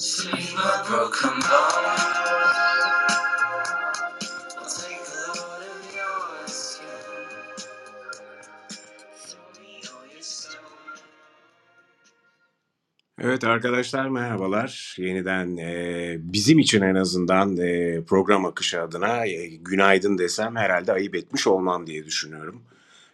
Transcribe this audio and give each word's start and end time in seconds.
Soul. 0.00 0.40
Evet 13.22 13.44
arkadaşlar 13.44 14.08
merhabalar. 14.08 14.96
Yeniden 14.98 15.56
e, 15.56 16.16
bizim 16.20 16.58
için 16.58 16.82
en 16.82 16.94
azından 16.94 17.56
e, 17.56 18.00
program 18.04 18.46
akışı 18.46 18.82
adına 18.82 19.26
e, 19.26 19.46
günaydın 19.46 20.18
desem 20.18 20.56
herhalde 20.56 20.92
ayıp 20.92 21.14
etmiş 21.14 21.46
olmam 21.46 21.86
diye 21.86 22.04
düşünüyorum. 22.04 22.62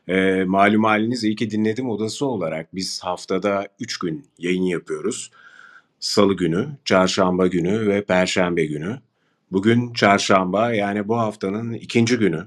E, 0.08 0.44
malum 0.44 0.84
haliniz 0.84 1.24
iyi 1.24 1.36
ki 1.36 1.50
dinledim 1.50 1.90
odası 1.90 2.26
olarak 2.26 2.74
biz 2.74 3.00
haftada 3.04 3.68
3 3.80 3.98
gün 3.98 4.26
yayın 4.38 4.62
yapıyoruz. 4.62 5.30
Salı 6.00 6.36
günü, 6.36 6.68
çarşamba 6.84 7.46
günü 7.46 7.88
ve 7.88 8.04
perşembe 8.04 8.66
günü. 8.66 8.98
Bugün 9.52 9.92
çarşamba 9.92 10.74
yani 10.74 11.08
bu 11.08 11.18
haftanın 11.18 11.72
ikinci 11.72 12.16
günü. 12.18 12.46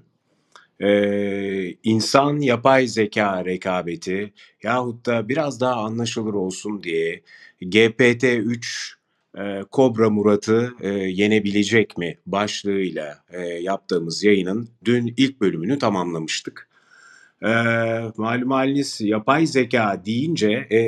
Ee, 0.81 1.75
insan 1.83 2.39
yapay 2.39 2.87
zeka 2.87 3.45
rekabeti 3.45 4.33
yahut 4.63 5.05
da 5.05 5.29
biraz 5.29 5.61
daha 5.61 5.75
anlaşılır 5.75 6.33
olsun 6.33 6.83
diye 6.83 7.21
GPT-3 7.61 8.93
e, 9.37 9.63
Kobra 9.71 10.09
Murat'ı 10.09 10.73
e, 10.81 10.89
yenebilecek 10.89 11.97
mi 11.97 12.17
başlığıyla 12.25 13.23
e, 13.29 13.41
yaptığımız 13.41 14.23
yayının 14.23 14.69
dün 14.85 15.13
ilk 15.17 15.41
bölümünü 15.41 15.79
tamamlamıştık. 15.79 16.68
E, 17.45 17.51
malum 18.17 18.51
haliniz 18.51 19.01
yapay 19.01 19.45
zeka 19.45 20.01
deyince 20.05 20.51
e, 20.51 20.79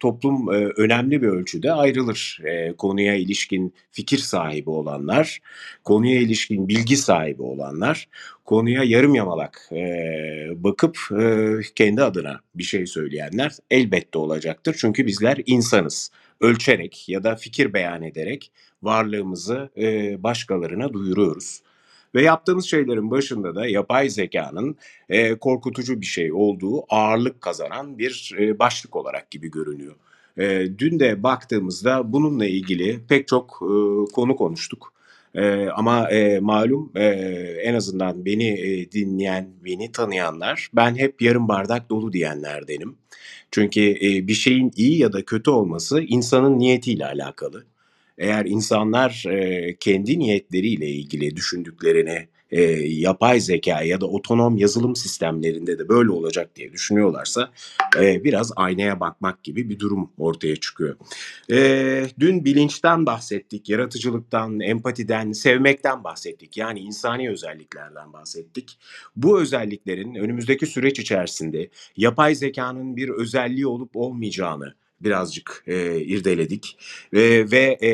toplum 0.00 0.54
e, 0.54 0.56
önemli 0.56 1.22
bir 1.22 1.28
ölçüde 1.28 1.72
ayrılır. 1.72 2.38
E, 2.44 2.72
konuya 2.72 3.14
ilişkin 3.14 3.74
fikir 3.90 4.18
sahibi 4.18 4.70
olanlar, 4.70 5.40
konuya 5.84 6.20
ilişkin 6.20 6.68
bilgi 6.68 6.96
sahibi 6.96 7.42
olanlar, 7.42 8.08
konuya 8.44 8.82
yarım 8.84 9.14
yamalak 9.14 9.68
e, 9.72 9.84
bakıp 10.56 10.98
e, 11.20 11.56
kendi 11.74 12.02
adına 12.02 12.40
bir 12.54 12.62
şey 12.64 12.86
söyleyenler 12.86 13.52
elbette 13.70 14.18
olacaktır. 14.18 14.76
Çünkü 14.78 15.06
bizler 15.06 15.38
insanız. 15.46 16.10
Ölçerek 16.40 17.08
ya 17.08 17.24
da 17.24 17.36
fikir 17.36 17.72
beyan 17.72 18.02
ederek 18.02 18.52
varlığımızı 18.82 19.70
e, 19.76 20.22
başkalarına 20.22 20.92
duyuruyoruz. 20.92 21.62
Ve 22.14 22.22
yaptığımız 22.22 22.64
şeylerin 22.64 23.10
başında 23.10 23.54
da 23.54 23.66
yapay 23.66 24.08
zekanın 24.08 24.76
e, 25.08 25.34
korkutucu 25.34 26.00
bir 26.00 26.06
şey 26.06 26.32
olduğu 26.32 26.84
ağırlık 26.88 27.40
kazanan 27.40 27.98
bir 27.98 28.34
e, 28.38 28.58
başlık 28.58 28.96
olarak 28.96 29.30
gibi 29.30 29.50
görünüyor. 29.50 29.94
E, 30.38 30.66
dün 30.78 31.00
de 31.00 31.22
baktığımızda 31.22 32.12
bununla 32.12 32.46
ilgili 32.46 33.00
pek 33.08 33.28
çok 33.28 33.60
e, 33.62 33.72
konu 34.12 34.36
konuştuk. 34.36 34.92
E, 35.34 35.68
ama 35.68 36.10
e, 36.10 36.40
malum 36.40 36.92
e, 36.94 37.04
en 37.62 37.74
azından 37.74 38.24
beni 38.24 38.48
e, 38.48 38.92
dinleyen, 38.92 39.50
beni 39.64 39.92
tanıyanlar 39.92 40.68
ben 40.74 40.94
hep 40.94 41.22
yarım 41.22 41.48
bardak 41.48 41.90
dolu 41.90 42.12
diyenlerdenim. 42.12 42.96
Çünkü 43.50 43.80
e, 43.80 44.28
bir 44.28 44.34
şeyin 44.34 44.72
iyi 44.76 44.98
ya 44.98 45.12
da 45.12 45.24
kötü 45.24 45.50
olması 45.50 46.00
insanın 46.00 46.58
niyetiyle 46.58 47.06
alakalı. 47.06 47.64
Eğer 48.18 48.44
insanlar 48.44 49.24
e, 49.28 49.76
kendi 49.80 50.18
niyetleriyle 50.18 50.88
ilgili 50.88 51.36
düşündüklerini 51.36 52.28
e, 52.52 52.62
yapay 52.86 53.40
zeka 53.40 53.82
ya 53.82 54.00
da 54.00 54.06
otonom 54.06 54.56
yazılım 54.56 54.96
sistemlerinde 54.96 55.78
de 55.78 55.88
böyle 55.88 56.10
olacak 56.10 56.56
diye 56.56 56.72
düşünüyorlarsa 56.72 57.52
e, 58.00 58.24
biraz 58.24 58.52
aynaya 58.56 59.00
bakmak 59.00 59.44
gibi 59.44 59.68
bir 59.68 59.78
durum 59.78 60.10
ortaya 60.18 60.56
çıkıyor. 60.56 60.96
E, 61.50 62.06
dün 62.18 62.44
bilinçten 62.44 63.06
bahsettik, 63.06 63.68
yaratıcılıktan, 63.68 64.60
empatiden, 64.60 65.32
sevmekten 65.32 66.04
bahsettik. 66.04 66.56
Yani 66.56 66.80
insani 66.80 67.30
özelliklerden 67.30 68.12
bahsettik. 68.12 68.78
Bu 69.16 69.40
özelliklerin 69.40 70.14
önümüzdeki 70.14 70.66
süreç 70.66 70.98
içerisinde 70.98 71.68
yapay 71.96 72.34
zekanın 72.34 72.96
bir 72.96 73.08
özelliği 73.08 73.66
olup 73.66 73.96
olmayacağını 73.96 74.74
birazcık 75.04 75.64
e, 75.66 76.00
irdeledik 76.00 76.78
e, 77.12 77.50
ve 77.50 77.78
e, 77.82 77.92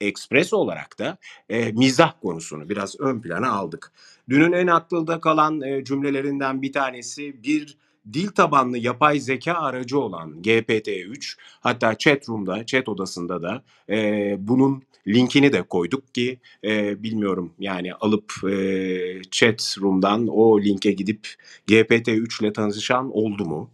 ekspres 0.00 0.52
olarak 0.52 0.98
da 0.98 1.18
e, 1.48 1.72
mizah 1.72 2.12
konusunu 2.22 2.68
biraz 2.68 3.00
ön 3.00 3.20
plana 3.20 3.50
aldık. 3.50 3.92
Dünün 4.28 4.52
en 4.52 4.66
aklında 4.66 5.20
kalan 5.20 5.60
e, 5.60 5.84
cümlelerinden 5.84 6.62
bir 6.62 6.72
tanesi 6.72 7.42
bir 7.42 7.76
dil 8.12 8.28
tabanlı 8.28 8.78
yapay 8.78 9.20
zeka 9.20 9.54
aracı 9.54 9.98
olan 10.00 10.42
GPT-3 10.42 11.36
hatta 11.60 11.98
chat 11.98 12.28
room'da, 12.28 12.66
chat 12.66 12.88
odasında 12.88 13.42
da 13.42 13.62
e, 13.88 14.36
bunun 14.38 14.82
linkini 15.08 15.52
de 15.52 15.62
koyduk 15.62 16.14
ki 16.14 16.38
e, 16.64 17.02
bilmiyorum 17.02 17.52
yani 17.58 17.94
alıp 17.94 18.32
e, 18.50 19.22
chat 19.30 19.76
room'dan 19.80 20.26
o 20.26 20.60
linke 20.60 20.92
gidip 20.92 21.28
GPT-3 21.68 22.42
ile 22.44 22.52
tanışan 22.52 23.16
oldu 23.16 23.44
mu? 23.44 23.70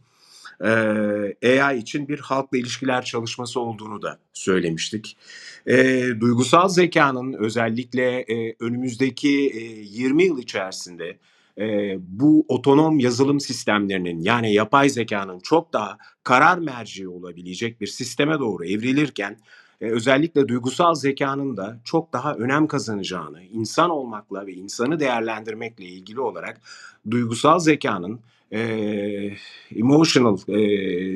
E, 0.65 1.63
AI 1.63 1.79
için 1.79 2.09
bir 2.09 2.19
halkla 2.19 2.59
ilişkiler 2.59 3.05
çalışması 3.05 3.61
olduğunu 3.61 4.03
da 4.03 4.19
söylemiştik. 4.33 5.17
E, 5.67 6.05
duygusal 6.21 6.69
zekanın 6.69 7.33
özellikle 7.33 8.21
e, 8.21 8.57
önümüzdeki 8.61 9.51
e, 9.55 9.61
20 9.61 10.25
yıl 10.25 10.39
içerisinde 10.39 11.19
e, 11.59 11.97
bu 11.99 12.45
otonom 12.49 12.99
yazılım 12.99 13.41
sistemlerinin 13.41 14.21
yani 14.21 14.55
yapay 14.55 14.89
zekanın 14.89 15.41
çok 15.41 15.73
daha 15.73 15.99
karar 16.25 16.59
merci 16.59 17.09
olabilecek 17.09 17.81
bir 17.81 17.87
sisteme 17.87 18.39
doğru 18.39 18.65
evrilirken 18.65 19.37
özellikle 19.81 20.49
duygusal 20.49 20.95
zekanın 20.95 21.57
da 21.57 21.81
çok 21.85 22.13
daha 22.13 22.35
önem 22.35 22.67
kazanacağını, 22.67 23.43
insan 23.43 23.91
olmakla 23.91 24.47
ve 24.47 24.53
insanı 24.53 25.01
değerlendirmekle 25.01 25.85
ilgili 25.85 26.21
olarak 26.21 26.61
duygusal 27.11 27.59
zekanın 27.59 28.21
e, 28.53 28.61
emotional 29.77 30.39
e, 30.49 30.63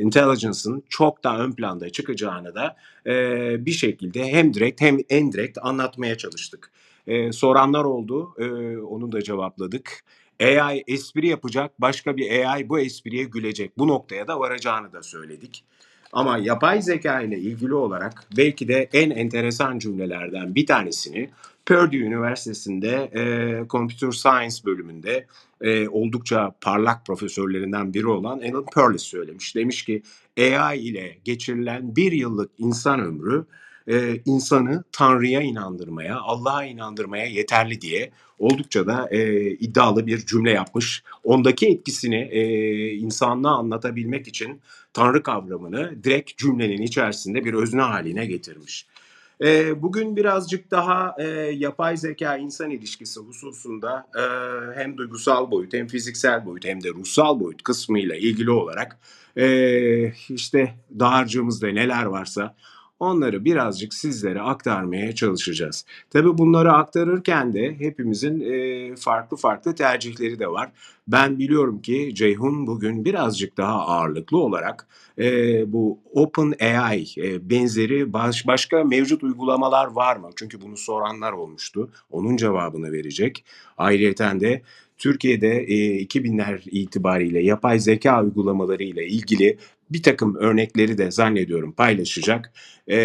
intelligence'ın 0.01 0.83
çok 0.89 1.25
daha 1.25 1.39
ön 1.39 1.53
planda 1.53 1.91
çıkacağını 1.91 2.55
da 2.55 2.77
e, 3.07 3.67
bir 3.67 3.73
şekilde 3.73 4.33
hem 4.33 4.55
direkt 4.55 4.81
hem 4.81 4.99
indirekt 5.11 5.59
anlatmaya 5.63 6.17
çalıştık. 6.17 6.71
E, 7.07 7.33
soranlar 7.33 7.85
oldu, 7.85 8.35
e, 8.39 8.77
onu 8.79 9.13
da 9.13 9.23
cevapladık. 9.23 10.05
AI 10.43 10.85
espri 10.87 11.29
yapacak, 11.29 11.81
başka 11.81 12.17
bir 12.17 12.45
AI 12.45 12.69
bu 12.69 12.81
espriye 12.81 13.25
gülecek. 13.25 13.79
Bu 13.79 13.89
noktaya 13.89 14.29
da 14.29 14.41
varacağını 14.41 14.93
da 14.93 15.03
söyledik. 15.03 15.65
Ama 16.13 16.39
yapay 16.39 16.83
zeka 16.83 17.21
ile 17.21 17.39
ilgili 17.39 17.75
olarak 17.75 18.25
belki 18.37 18.69
de 18.69 18.89
en 18.93 19.11
enteresan 19.11 19.79
cümlelerden 19.79 20.55
bir 20.55 20.67
tanesini 20.67 21.31
Purdue 21.67 21.99
Üniversitesi'nde 21.99 23.11
e, 23.15 23.69
Computer 23.69 24.11
Science 24.11 24.57
bölümünde 24.65 25.27
e, 25.61 25.89
oldukça 25.89 26.55
parlak 26.61 27.07
profesörlerinden 27.07 27.95
biri 27.95 28.07
olan 28.07 28.39
Alan 28.39 28.67
Perlis 28.75 29.03
söylemiş. 29.03 29.57
Demiş 29.57 29.85
ki 29.85 30.03
AI 30.39 30.79
ile 30.79 31.19
geçirilen 31.25 31.97
bir 31.97 32.13
yıllık 32.13 32.51
insan 32.59 33.01
ömrü 33.01 33.47
e, 33.89 34.21
insanı 34.25 34.85
Tanrı'ya 34.93 35.41
inandırmaya, 35.41 36.21
Allah'a 36.21 36.65
inandırmaya 36.65 37.27
yeterli 37.27 37.81
diye 37.81 38.11
oldukça 38.39 38.87
da 38.87 39.09
e, 39.11 39.51
iddialı 39.51 40.07
bir 40.07 40.27
cümle 40.27 40.51
yapmış. 40.51 41.03
Ondaki 41.25 41.67
etkisini 41.67 42.29
e, 42.31 42.93
insanlığa 42.93 43.57
anlatabilmek 43.57 44.29
için 44.29 44.61
Tanrı 44.93 45.23
kavramını 45.23 46.05
direkt 46.05 46.37
cümlenin 46.37 46.83
içerisinde 46.83 47.45
bir 47.45 47.55
özne 47.55 47.83
haline 47.83 48.27
getirmiş. 48.27 48.87
E, 49.43 49.83
bugün 49.83 50.17
birazcık 50.17 50.71
daha 50.71 51.17
e, 51.19 51.25
yapay 51.57 51.97
zeka 51.97 52.37
insan 52.37 52.71
ilişkisi 52.71 53.21
hususunda 53.21 54.07
e, 54.17 54.23
hem 54.81 54.97
duygusal 54.97 55.51
boyut 55.51 55.73
hem 55.73 55.87
fiziksel 55.87 56.47
boyut 56.47 56.65
hem 56.65 56.83
de 56.83 56.89
ruhsal 56.89 57.41
boyut 57.41 57.63
kısmıyla 57.63 58.17
ilgili 58.17 58.51
olarak 58.51 58.99
e, 59.37 59.47
işte 60.29 60.75
dağarcığımızda 60.99 61.69
neler 61.69 62.05
varsa 62.05 62.55
onları 63.01 63.45
birazcık 63.45 63.95
sizlere 63.95 64.41
aktarmaya 64.41 65.15
çalışacağız. 65.15 65.85
Tabi 66.11 66.39
bunları 66.39 66.73
aktarırken 66.73 67.53
de 67.53 67.75
hepimizin 67.79 68.41
e, 68.41 68.97
farklı 68.97 69.37
farklı 69.37 69.75
tercihleri 69.75 70.39
de 70.39 70.49
var. 70.49 70.73
Ben 71.09 71.39
biliyorum 71.39 71.83
ki 71.83 72.11
Ceyhun 72.15 72.67
bugün 72.67 73.05
birazcık 73.05 73.57
daha 73.57 73.87
ağırlıklı 73.87 74.39
olarak 74.39 74.89
e, 75.19 75.25
bu 75.73 75.99
Open 76.13 76.55
AI 76.61 77.07
e, 77.17 77.51
benzeri 77.51 78.13
baş, 78.13 78.47
başka 78.47 78.85
mevcut 78.85 79.23
uygulamalar 79.23 79.87
var 79.87 80.17
mı? 80.17 80.31
Çünkü 80.37 80.61
bunu 80.61 80.77
soranlar 80.77 81.33
olmuştu. 81.33 81.91
Onun 82.11 82.37
cevabını 82.37 82.93
verecek. 82.93 83.45
Ayrıca 83.79 84.41
de 84.41 84.63
Türkiye'de 84.99 85.49
e, 85.49 86.03
2000'ler 86.03 86.71
itibariyle 86.71 87.43
yapay 87.43 87.79
zeka 87.79 88.25
uygulamaları 88.25 88.83
ile 88.83 89.07
ilgili 89.07 89.59
bir 89.91 90.03
takım 90.03 90.35
örnekleri 90.37 90.99
de 90.99 91.11
zannediyorum 91.11 91.73
paylaşacak 91.73 92.53
e, 92.89 92.99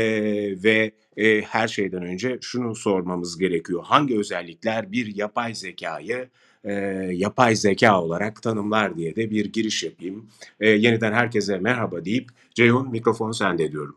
ve 0.64 0.92
e, 1.18 1.42
her 1.42 1.68
şeyden 1.68 2.04
önce 2.04 2.38
şunu 2.42 2.76
sormamız 2.76 3.38
gerekiyor. 3.38 3.84
Hangi 3.84 4.20
özellikler 4.20 4.92
bir 4.92 5.16
yapay 5.16 5.56
zekayı 5.56 6.30
e, 6.64 6.74
yapay 7.14 7.56
zeka 7.56 8.02
olarak 8.02 8.42
tanımlar 8.42 8.98
diye 8.98 9.16
de 9.16 9.32
bir 9.32 9.46
giriş 9.46 9.84
yapayım. 9.84 10.30
E, 10.60 10.70
yeniden 10.70 11.14
herkese 11.14 11.58
merhaba 11.58 12.06
deyip 12.06 12.30
Ceyhun 12.56 12.92
mikrofonu 12.92 13.34
sende 13.34 13.64
ediyorum. 13.64 13.96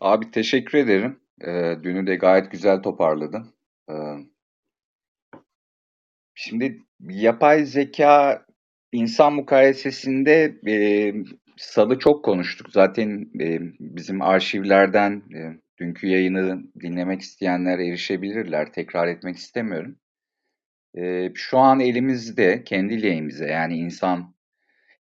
Abi 0.00 0.30
teşekkür 0.30 0.78
ederim. 0.78 1.20
Ee, 1.40 1.76
dünü 1.82 2.06
de 2.06 2.16
gayet 2.16 2.50
güzel 2.50 2.82
toparladın. 2.82 3.46
Ee, 3.90 3.94
şimdi 6.34 6.78
yapay 7.00 7.64
zeka 7.64 8.46
insan 8.92 9.32
mukayesesinde 9.32 10.54
e, 10.68 10.74
salı 11.56 11.98
çok 11.98 12.24
konuştuk. 12.24 12.66
Zaten 12.72 13.30
e, 13.40 13.58
bizim 13.80 14.22
arşivlerden 14.22 15.22
e, 15.36 15.40
dünkü 15.78 16.06
yayını 16.06 16.62
dinlemek 16.80 17.20
isteyenler 17.20 17.78
erişebilirler. 17.78 18.72
Tekrar 18.72 19.08
etmek 19.08 19.36
istemiyorum. 19.36 19.96
E, 20.98 21.30
şu 21.34 21.58
an 21.58 21.80
elimizde 21.80 22.64
kendi 22.64 23.02
lehimize 23.02 23.46
yani 23.46 23.76
insan 23.76 24.34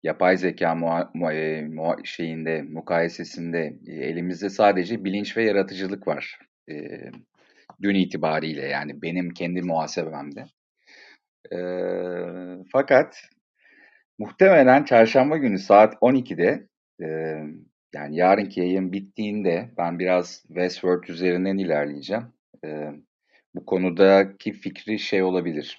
yapay 0.02 0.36
zeka 0.36 0.74
mua, 0.74 1.10
mua, 1.14 1.32
e, 1.32 1.62
mua, 1.62 1.96
şeyinde 2.04 2.62
mukayesesinde 2.62 3.76
e, 3.86 3.92
elimizde 3.92 4.50
sadece 4.50 5.04
bilinç 5.04 5.36
ve 5.36 5.44
yaratıcılık 5.44 6.06
var. 6.06 6.38
E, 6.70 6.74
dün 7.82 7.94
itibariyle 7.94 8.66
yani 8.66 9.02
benim 9.02 9.30
kendi 9.30 9.62
muhasebemde. 9.62 10.44
E, 11.52 11.58
fakat 12.72 13.31
muhtemelen 14.19 14.84
çarşamba 14.84 15.37
günü 15.37 15.58
saat 15.58 15.94
12'de 15.94 16.69
e, 17.02 17.08
yani 17.94 18.16
yarınki 18.16 18.60
yayın 18.60 18.92
bittiğinde 18.92 19.70
ben 19.78 19.98
biraz 19.98 20.42
Westworld 20.46 21.08
üzerinden 21.08 21.58
ilerleyeceğim. 21.58 22.25
E, 22.64 22.90
bu 23.54 23.66
konudaki 23.66 24.52
fikri 24.52 24.98
şey 24.98 25.22
olabilir. 25.22 25.78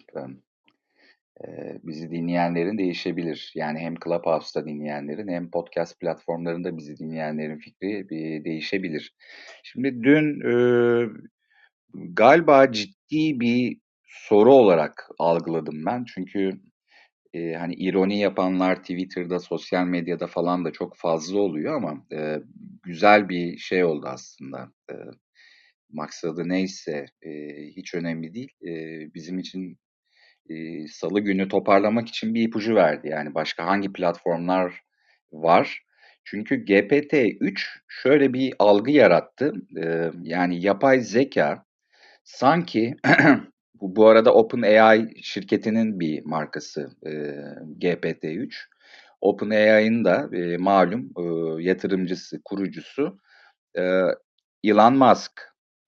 E, 1.48 1.78
bizi 1.84 2.12
dinleyenlerin 2.12 2.78
değişebilir. 2.78 3.52
Yani 3.56 3.80
hem 3.80 3.96
Clubhouse'da 3.96 4.66
dinleyenlerin 4.66 5.28
hem 5.28 5.52
podcast 5.52 6.00
platformlarında 6.00 6.78
bizi 6.78 6.98
dinleyenlerin 6.98 7.58
fikri 7.58 8.10
bir 8.10 8.44
değişebilir. 8.46 9.16
Şimdi 9.63 10.04
dün 10.04 10.42
e, 10.42 10.56
galiba 11.94 12.72
ciddi 12.72 13.40
bir 13.40 13.81
soru 14.31 14.54
olarak 14.54 15.10
algıladım 15.19 15.86
ben. 15.86 16.06
Çünkü 16.16 16.62
e, 17.33 17.54
hani 17.54 17.74
ironi 17.74 18.19
yapanlar 18.19 18.75
Twitter'da, 18.75 19.39
sosyal 19.39 19.86
medyada 19.86 20.28
falan 20.28 20.66
da 20.66 20.72
çok 20.72 20.98
fazla 20.98 21.39
oluyor 21.39 21.75
ama 21.75 22.06
e, 22.13 22.38
güzel 22.83 23.30
bir 23.30 23.57
şey 23.57 23.83
oldu 23.83 24.07
aslında. 24.10 24.72
E, 24.92 24.95
maksadı 25.89 26.50
neyse 26.50 27.06
e, 27.22 27.31
hiç 27.75 27.95
önemli 27.95 28.33
değil. 28.33 28.51
E, 28.68 28.74
bizim 29.13 29.39
için 29.39 29.78
e, 30.50 30.88
salı 30.88 31.19
günü 31.19 31.48
toparlamak 31.48 32.07
için 32.07 32.34
bir 32.34 32.42
ipucu 32.42 32.75
verdi. 32.75 33.07
Yani 33.07 33.36
başka 33.36 33.66
hangi 33.66 33.94
platformlar 33.94 34.81
var? 35.31 35.84
Çünkü 36.24 36.56
GPT-3 36.66 37.62
şöyle 37.88 38.34
bir 38.34 38.54
algı 38.60 38.92
yarattı. 38.92 39.54
E, 39.84 40.12
yani 40.24 40.62
yapay 40.62 41.00
zeka 41.01 41.66
sanki 42.24 42.95
bu, 43.81 43.95
bu 43.95 44.07
arada 44.07 44.33
OpenAI 44.33 45.24
şirketinin 45.24 46.00
bir 46.00 46.25
markası 46.25 46.89
e, 47.06 47.12
GPT-3. 47.80 48.56
OpenAI'ın 49.22 50.06
da 50.06 50.30
e, 50.33 50.57
malum 50.57 51.10
e, 51.18 51.24
yatırımcısı, 51.63 52.42
kurucusu 52.45 53.19
e, 53.78 54.01
Elon 54.63 54.98
Musk. 54.98 55.31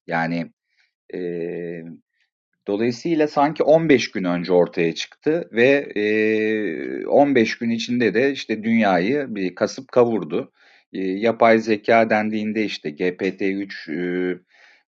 Yani 0.08 0.52
e, 1.14 1.20
Dolayısıyla 2.68 3.28
sanki 3.28 3.64
15 3.64 4.12
gün 4.12 4.24
önce 4.24 4.54
ortaya 4.54 4.96
çıktı 4.96 5.50
ve 5.52 5.92
e, 5.96 7.06
15 7.06 7.58
gün 7.58 7.70
içinde 7.70 8.14
de 8.14 8.32
işte 8.32 8.64
dünyayı 8.64 9.26
bir 9.30 9.56
kasıp 9.56 9.92
kavurdu. 9.92 10.52
E, 10.94 11.00
yapay 11.02 11.60
zeka 11.60 12.10
dendiğinde 12.10 12.64
işte 12.64 12.90
GPT-3 12.90 13.92
e, 13.92 14.40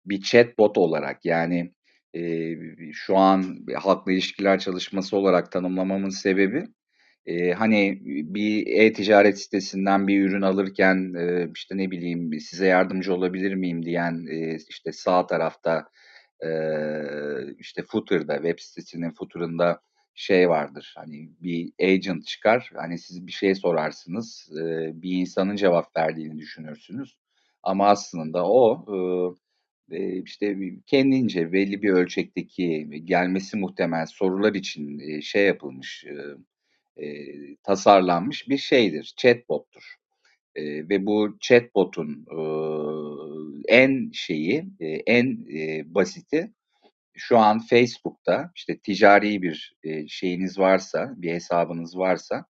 bir 0.06 0.20
chatbot 0.22 0.78
olarak 0.78 1.24
yani 1.24 1.72
e, 2.14 2.56
şu 2.92 3.16
an 3.16 3.66
halkla 3.76 4.12
ilişkiler 4.12 4.58
çalışması 4.58 5.16
olarak 5.16 5.52
tanımlamamın 5.52 6.08
sebebi 6.08 6.64
e, 7.26 7.52
hani 7.52 7.98
bir 8.04 8.66
e-ticaret 8.66 9.38
sitesinden 9.38 10.08
bir 10.08 10.20
ürün 10.24 10.42
alırken 10.42 11.14
e, 11.18 11.50
işte 11.54 11.76
ne 11.76 11.90
bileyim 11.90 12.40
size 12.40 12.66
yardımcı 12.66 13.14
olabilir 13.14 13.54
miyim 13.54 13.84
diyen 13.86 14.26
e, 14.30 14.56
işte 14.68 14.92
sağ 14.92 15.26
tarafta 15.26 15.88
işte 17.58 17.82
footer'da 17.82 18.34
web 18.34 18.58
sitesinin 18.58 19.10
footer'ında 19.10 19.80
şey 20.14 20.48
vardır. 20.48 20.94
Hani 20.96 21.30
bir 21.40 21.72
agent 21.82 22.26
çıkar. 22.26 22.70
Hani 22.74 22.98
siz 22.98 23.26
bir 23.26 23.32
şey 23.32 23.54
sorarsınız. 23.54 24.50
bir 24.94 25.12
insanın 25.12 25.56
cevap 25.56 25.96
verdiğini 25.96 26.38
düşünürsünüz. 26.38 27.16
Ama 27.62 27.88
aslında 27.88 28.46
o 28.46 28.84
işte 30.24 30.56
kendince 30.86 31.52
belli 31.52 31.82
bir 31.82 31.90
ölçekteki 31.90 32.88
gelmesi 33.04 33.56
muhtemel 33.56 34.06
sorular 34.06 34.54
için 34.54 35.20
şey 35.20 35.46
yapılmış, 35.46 36.04
tasarlanmış 37.62 38.48
bir 38.48 38.58
şeydir. 38.58 39.14
Chatbot'tur. 39.16 39.96
ve 40.56 41.06
bu 41.06 41.36
chatbot'un 41.40 42.26
en 43.68 44.10
şeyi, 44.12 44.64
en 45.06 45.46
basiti 45.94 46.52
şu 47.14 47.38
an 47.38 47.58
Facebook'ta 47.58 48.52
işte 48.56 48.78
ticari 48.78 49.42
bir 49.42 49.76
şeyiniz 50.08 50.58
varsa, 50.58 51.14
bir 51.16 51.32
hesabınız 51.32 51.98
varsa 51.98 52.46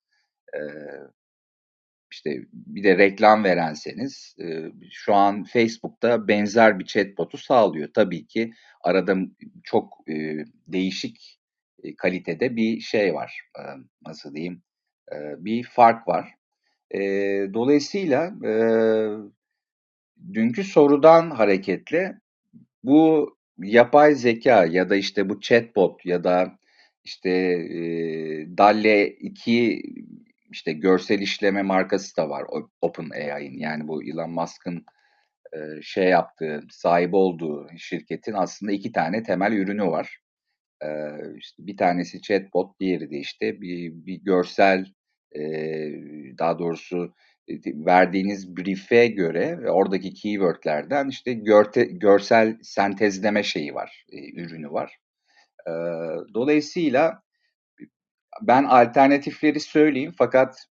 işte 2.12 2.38
bir 2.54 2.84
de 2.84 2.98
reklam 2.98 3.44
verenseniz 3.44 4.36
şu 4.92 5.14
an 5.14 5.44
Facebook'ta 5.44 6.28
benzer 6.28 6.80
bir 6.80 6.86
chatbot'u 6.86 7.38
sağlıyor. 7.38 7.90
Tabii 7.94 8.28
ki 8.28 8.52
arada 8.82 9.18
çok 9.64 9.94
değişik 10.68 11.40
kalitede 11.98 12.56
bir 12.56 12.80
şey 12.80 13.14
var. 13.14 13.42
Nasıl 14.06 14.36
diyeyim? 14.36 14.62
Bir 15.38 15.64
fark 15.64 16.08
var. 16.08 16.36
Dolayısıyla 17.54 18.34
dünkü 20.34 20.64
sorudan 20.64 21.32
hareketle 21.32 22.20
bu 22.84 23.30
yapay 23.58 24.16
zeka 24.16 24.66
ya 24.66 24.90
da 24.90 24.96
işte 24.96 25.30
bu 25.30 25.40
chatbot 25.40 26.06
ya 26.06 26.24
da 26.24 26.60
işte 27.04 27.30
e, 27.30 27.82
Dalle 28.58 29.08
2 29.08 29.84
işte 30.52 30.74
görsel 30.74 31.20
işleme 31.20 31.62
markası 31.62 32.18
da 32.18 32.30
var 32.30 32.44
OpenAI'nin 32.82 33.60
yani 33.60 33.88
bu 33.88 34.04
Elon 34.04 34.32
Musk'ın 34.32 34.86
e, 35.54 35.82
şey 35.82 36.06
yaptığı, 36.06 36.62
sahip 36.70 37.14
olduğu 37.14 37.68
şirketin 37.78 38.34
aslında 38.34 38.72
iki 38.72 38.92
tane 38.92 39.24
temel 39.24 39.52
ürünü 39.52 39.86
var. 39.86 40.20
E, 40.84 40.88
işte 41.38 41.68
bir 41.68 41.78
tanesi 41.78 42.22
chatbot, 42.22 42.80
diğeri 42.80 43.12
de 43.12 43.18
işte 43.18 43.62
bir, 43.62 43.92
bir 44.06 44.22
görsel 44.24 44.86
e, 45.36 45.42
daha 46.40 46.60
doğrusu 46.60 47.14
verdiğiniz 47.66 48.58
brief'e 48.58 49.08
göre 49.08 49.72
oradaki 49.72 50.14
keywordlerden 50.14 51.08
işte 51.08 51.34
görte, 51.34 51.84
görsel 51.84 52.58
sentezleme 52.62 53.44
şeyi 53.44 53.74
var, 53.74 54.06
ürünü 54.12 54.72
var. 54.72 54.98
Dolayısıyla 56.34 57.22
ben 58.42 58.64
alternatifleri 58.64 59.60
söyleyeyim 59.60 60.14
fakat 60.18 60.66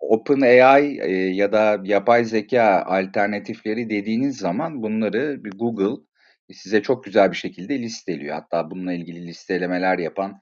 OpenAI 0.00 0.98
e, 1.02 1.12
ya 1.12 1.52
da 1.52 1.80
yapay 1.84 2.24
zeka 2.24 2.84
alternatifleri 2.86 3.90
dediğiniz 3.90 4.38
zaman 4.38 4.82
bunları 4.82 5.44
bir 5.44 5.50
Google 5.50 6.02
size 6.52 6.82
çok 6.82 7.04
güzel 7.04 7.30
bir 7.30 7.36
şekilde 7.36 7.78
listeliyor. 7.78 8.34
Hatta 8.34 8.70
bununla 8.70 8.92
ilgili 8.92 9.26
listelemeler 9.26 9.98
yapan 9.98 10.40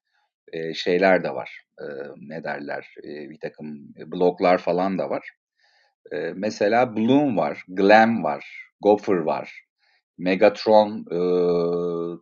e, 0.52 0.74
şeyler 0.74 1.24
de 1.24 1.34
var. 1.34 1.64
E, 1.80 1.84
ne 2.16 2.44
derler? 2.44 2.94
E, 3.04 3.30
bir 3.30 3.38
takım 3.40 3.94
bloglar 4.06 4.58
falan 4.58 4.98
da 4.98 5.10
var. 5.10 5.30
E, 6.12 6.16
mesela 6.34 6.96
Bloom 6.96 7.36
var, 7.36 7.64
Glam 7.68 8.24
var, 8.24 8.70
Gopher 8.80 9.16
var, 9.16 9.64
Megatron, 10.18 10.98
e, 11.10 11.18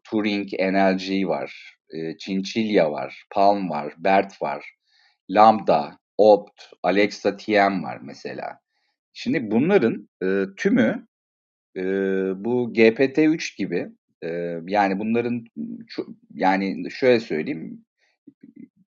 Turing 0.04 0.52
NLG 0.52 1.28
var, 1.28 1.77
e, 1.90 2.16
Chinchilla 2.18 2.92
var, 2.92 3.24
Palm 3.30 3.70
var, 3.70 3.94
Bert 3.98 4.42
var, 4.42 4.74
Lambda, 5.30 5.98
Opt, 6.18 6.62
Alexa 6.82 7.36
TM 7.36 7.82
var 7.82 7.98
mesela. 8.02 8.58
Şimdi 9.12 9.50
bunların 9.50 10.08
e, 10.22 10.44
tümü 10.56 11.06
e, 11.76 11.82
bu 12.44 12.72
GPT-3 12.72 13.56
gibi 13.58 13.88
e, 14.24 14.58
yani 14.66 14.98
bunların 14.98 15.44
yani 16.34 16.90
şöyle 16.90 17.20
söyleyeyim 17.20 17.84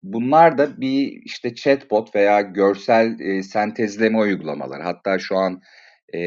Bunlar 0.03 0.59
da 0.59 0.81
bir 0.81 1.23
işte 1.25 1.55
chatbot 1.55 2.15
veya 2.15 2.41
görsel 2.41 3.21
e, 3.21 3.43
sentezleme 3.43 4.19
uygulamalar. 4.19 4.83
Hatta 4.83 5.19
şu 5.19 5.37
an 5.37 5.63
e, 6.15 6.21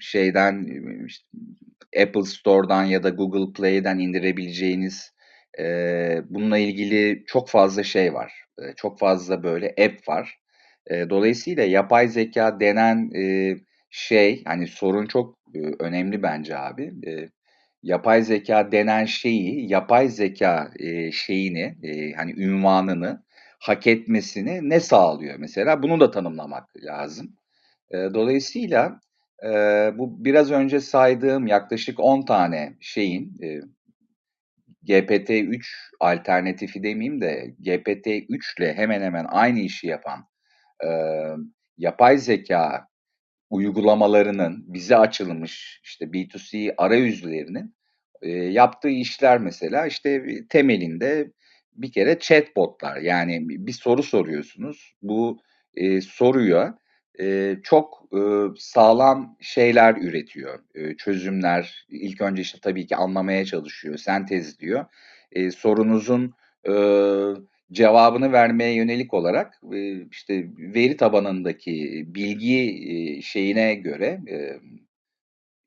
şeyden 0.00 0.66
işte 1.06 1.26
Apple 2.02 2.24
Store'dan 2.24 2.84
ya 2.84 3.02
da 3.02 3.08
Google 3.10 3.52
Play'den 3.52 3.98
indirebileceğiniz 3.98 5.13
e, 5.58 6.22
bununla 6.30 6.58
ilgili 6.58 7.24
çok 7.26 7.48
fazla 7.48 7.82
şey 7.82 8.14
var. 8.14 8.32
E, 8.58 8.72
çok 8.76 8.98
fazla 8.98 9.42
böyle 9.42 9.68
app 9.68 10.08
var. 10.08 10.38
E, 10.90 11.10
dolayısıyla 11.10 11.64
yapay 11.64 12.08
zeka 12.08 12.60
denen 12.60 13.10
e, 13.16 13.56
şey 13.90 14.44
hani 14.44 14.66
sorun 14.66 15.06
çok 15.06 15.38
e, 15.54 15.58
önemli 15.78 16.22
bence 16.22 16.58
abi. 16.58 16.92
E, 17.06 17.28
yapay 17.82 18.22
zeka 18.22 18.72
denen 18.72 19.04
şeyi, 19.04 19.70
yapay 19.72 20.08
zeka 20.08 20.70
e, 20.80 21.12
şeyini, 21.12 21.76
e, 21.82 22.12
hani 22.12 22.32
ünvanını 22.32 23.22
hak 23.58 23.86
etmesini 23.86 24.70
ne 24.70 24.80
sağlıyor 24.80 25.36
mesela? 25.38 25.82
Bunu 25.82 26.00
da 26.00 26.10
tanımlamak 26.10 26.76
lazım. 26.76 27.36
E, 27.90 27.96
dolayısıyla 28.14 29.00
e, 29.44 29.48
bu 29.98 30.24
biraz 30.24 30.50
önce 30.50 30.80
saydığım 30.80 31.46
yaklaşık 31.46 32.00
10 32.00 32.22
tane 32.22 32.76
şeyin 32.80 33.38
e, 33.42 33.60
GPT-3 34.86 35.64
alternatifi 36.00 36.82
demeyeyim 36.82 37.20
de 37.20 37.54
GPT-3 37.60 38.58
ile 38.58 38.74
hemen 38.74 39.00
hemen 39.00 39.26
aynı 39.28 39.60
işi 39.60 39.86
yapan 39.86 40.26
e, 40.84 40.88
yapay 41.78 42.18
zeka 42.18 42.88
uygulamalarının 43.50 44.64
bize 44.66 44.96
açılmış 44.96 45.80
işte 45.84 46.04
B2C 46.04 46.74
arayüzlerinin 46.76 47.74
e, 48.22 48.30
yaptığı 48.30 48.88
işler 48.88 49.38
mesela 49.40 49.86
işte 49.86 50.24
temelinde 50.48 51.32
bir 51.74 51.92
kere 51.92 52.18
chatbotlar. 52.18 52.96
Yani 52.96 53.48
bir 53.48 53.72
soru 53.72 54.02
soruyorsunuz. 54.02 54.94
Bu 55.02 55.40
e, 55.74 56.00
soruya 56.00 56.78
e, 57.20 57.56
çok 57.62 58.08
e, 58.12 58.18
sağlam 58.58 59.36
şeyler 59.40 59.96
üretiyor 59.96 60.58
e, 60.74 60.96
çözümler 60.96 61.86
ilk 61.88 62.20
önce 62.20 62.42
işte 62.42 62.58
tabii 62.62 62.86
ki 62.86 62.96
anlamaya 62.96 63.44
çalışıyor 63.44 63.96
sentezliyor 63.96 64.84
e, 65.32 65.50
sorunuzun 65.50 66.34
e, 66.68 66.72
cevabını 67.72 68.32
vermeye 68.32 68.74
yönelik 68.74 69.14
olarak 69.14 69.60
e, 69.74 70.06
işte 70.10 70.44
veri 70.58 70.96
tabanındaki 70.96 72.04
bilgi 72.06 73.20
şeyine 73.22 73.74
göre 73.74 74.20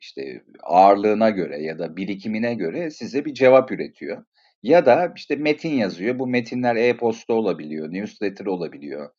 işte 0.02 0.44
ağırlığına 0.64 1.30
göre 1.30 1.62
ya 1.62 1.80
da 1.80 1.98
birikimine 1.98 2.54
göre 2.54 2.92
size 2.92 3.26
bir 3.26 3.34
cevap 3.34 3.72
üretiyor. 3.72 4.26
Ya 4.64 4.86
da 4.86 5.14
işte 5.16 5.36
metin 5.36 5.74
yazıyor. 5.74 6.20
Bu 6.20 6.28
metinler 6.28 6.76
e-posta 6.76 7.34
olabiliyor, 7.34 7.94
newsletter 7.94 8.46
olabiliyor. 8.46 9.10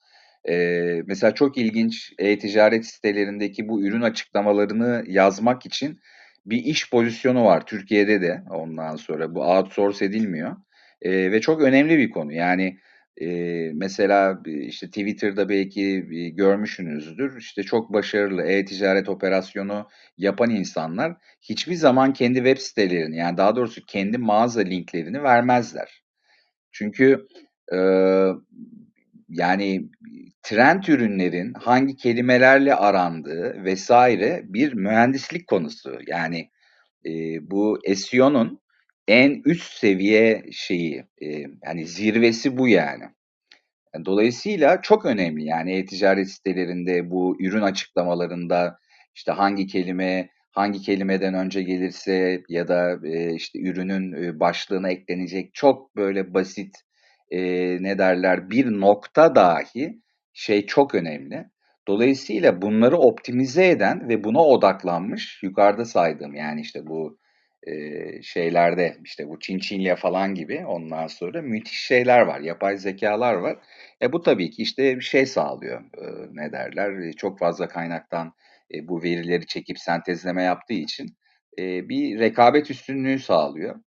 Ee, 0.49 1.03
mesela 1.07 1.35
çok 1.35 1.59
ilginç 1.59 2.13
e-ticaret 2.19 2.87
sitelerindeki 2.87 3.69
bu 3.69 3.83
ürün 3.83 4.03
açıklamalarını 4.03 5.05
yazmak 5.07 5.67
için 5.67 6.01
bir 6.47 6.65
iş 6.65 6.91
pozisyonu 6.91 7.45
var 7.45 7.67
Türkiye'de 7.67 8.21
de 8.23 8.43
ondan 8.51 8.97
sonra 8.97 9.35
bu 9.35 9.41
outsource 9.41 10.05
edilmiyor. 10.05 10.57
Ee, 11.03 11.33
ve 11.33 11.41
çok 11.41 11.63
önemli 11.63 11.99
bir 11.99 12.11
konu. 12.11 12.33
Yani 12.33 12.79
e, 13.21 13.27
mesela 13.75 14.41
işte 14.45 14.87
Twitter'da 14.87 15.49
belki 15.49 16.07
görmüşsünüzdür. 16.35 17.39
İşte 17.39 17.63
çok 17.63 17.93
başarılı 17.93 18.43
e-ticaret 18.43 19.09
operasyonu 19.09 19.89
yapan 20.17 20.51
insanlar 20.51 21.17
hiçbir 21.43 21.75
zaman 21.75 22.13
kendi 22.13 22.39
web 22.39 22.59
sitelerini 22.59 23.17
yani 23.17 23.37
daha 23.37 23.57
doğrusu 23.57 23.87
kendi 23.87 24.19
mağaza 24.19 24.61
linklerini 24.61 25.23
vermezler. 25.23 26.03
Çünkü 26.73 27.27
e, 27.73 27.79
yani 29.29 29.89
trend 30.43 30.85
ürünlerin 30.85 31.55
hangi 31.55 31.97
kelimelerle 31.97 32.75
arandığı 32.75 33.65
vesaire 33.65 34.43
bir 34.45 34.73
mühendislik 34.73 35.47
konusu. 35.47 35.99
Yani 36.07 36.51
e, 37.07 37.11
bu 37.51 37.79
SEO'nun 37.97 38.61
en 39.09 39.43
üst 39.45 39.73
seviye 39.73 40.45
şeyi 40.53 41.05
e, 41.23 41.27
yani 41.65 41.87
zirvesi 41.87 42.57
bu 42.59 42.69
yani. 42.69 43.05
Dolayısıyla 44.05 44.83
çok 44.83 45.05
önemli 45.05 45.45
yani 45.45 45.73
e-ticaret 45.73 46.29
sitelerinde 46.31 47.11
bu 47.11 47.37
ürün 47.41 47.63
açıklamalarında 47.63 48.79
işte 49.15 49.33
hangi 49.33 49.67
kelime 49.67 50.29
hangi 50.51 50.81
kelimeden 50.83 51.35
önce 51.35 51.63
gelirse 51.63 52.43
ya 52.49 52.69
da 52.69 53.07
e, 53.07 53.35
işte 53.35 53.59
ürünün 53.59 54.13
e, 54.13 54.41
başlığına 54.41 54.91
eklenecek 54.91 55.55
çok 55.55 55.97
böyle 55.97 56.35
basit 56.35 56.77
e, 57.31 57.41
ne 57.83 57.99
derler 57.99 58.51
bir 58.51 58.67
nokta 58.67 59.35
dahi 59.35 60.03
şey 60.33 60.67
çok 60.67 60.95
önemli. 60.95 61.45
Dolayısıyla 61.89 62.63
bunları 62.63 62.97
optimize 62.97 63.69
eden 63.69 64.09
ve 64.09 64.25
buna 64.25 64.45
odaklanmış 64.45 65.43
yukarıda 65.43 65.85
saydığım 65.85 66.35
yani 66.35 66.61
işte 66.61 66.87
bu 66.87 67.19
e, 67.67 67.73
şeylerde 68.23 68.97
işte 69.05 69.29
bu 69.29 69.41
Çinçilya 69.41 69.97
falan 69.97 70.35
gibi 70.35 70.67
ondan 70.67 71.07
sonra 71.07 71.43
müthiş 71.43 71.81
şeyler 71.81 72.21
var. 72.21 72.41
Yapay 72.41 72.77
zekalar 72.77 73.35
var. 73.35 73.57
E 74.03 74.13
bu 74.13 74.23
tabii 74.23 74.51
ki 74.51 74.63
işte 74.63 74.97
bir 74.97 75.05
şey 75.05 75.27
sağlıyor. 75.27 75.81
E, 75.81 76.07
ne 76.33 76.53
derler? 76.53 77.13
Çok 77.13 77.39
fazla 77.39 77.69
kaynaktan 77.69 78.33
e, 78.75 78.89
bu 78.89 79.03
verileri 79.03 79.47
çekip 79.47 79.79
sentezleme 79.79 80.43
yaptığı 80.43 80.75
için 80.75 81.07
e, 81.59 81.89
bir 81.89 82.19
rekabet 82.19 82.71
üstünlüğü 82.71 83.19
sağlıyor. 83.19 83.81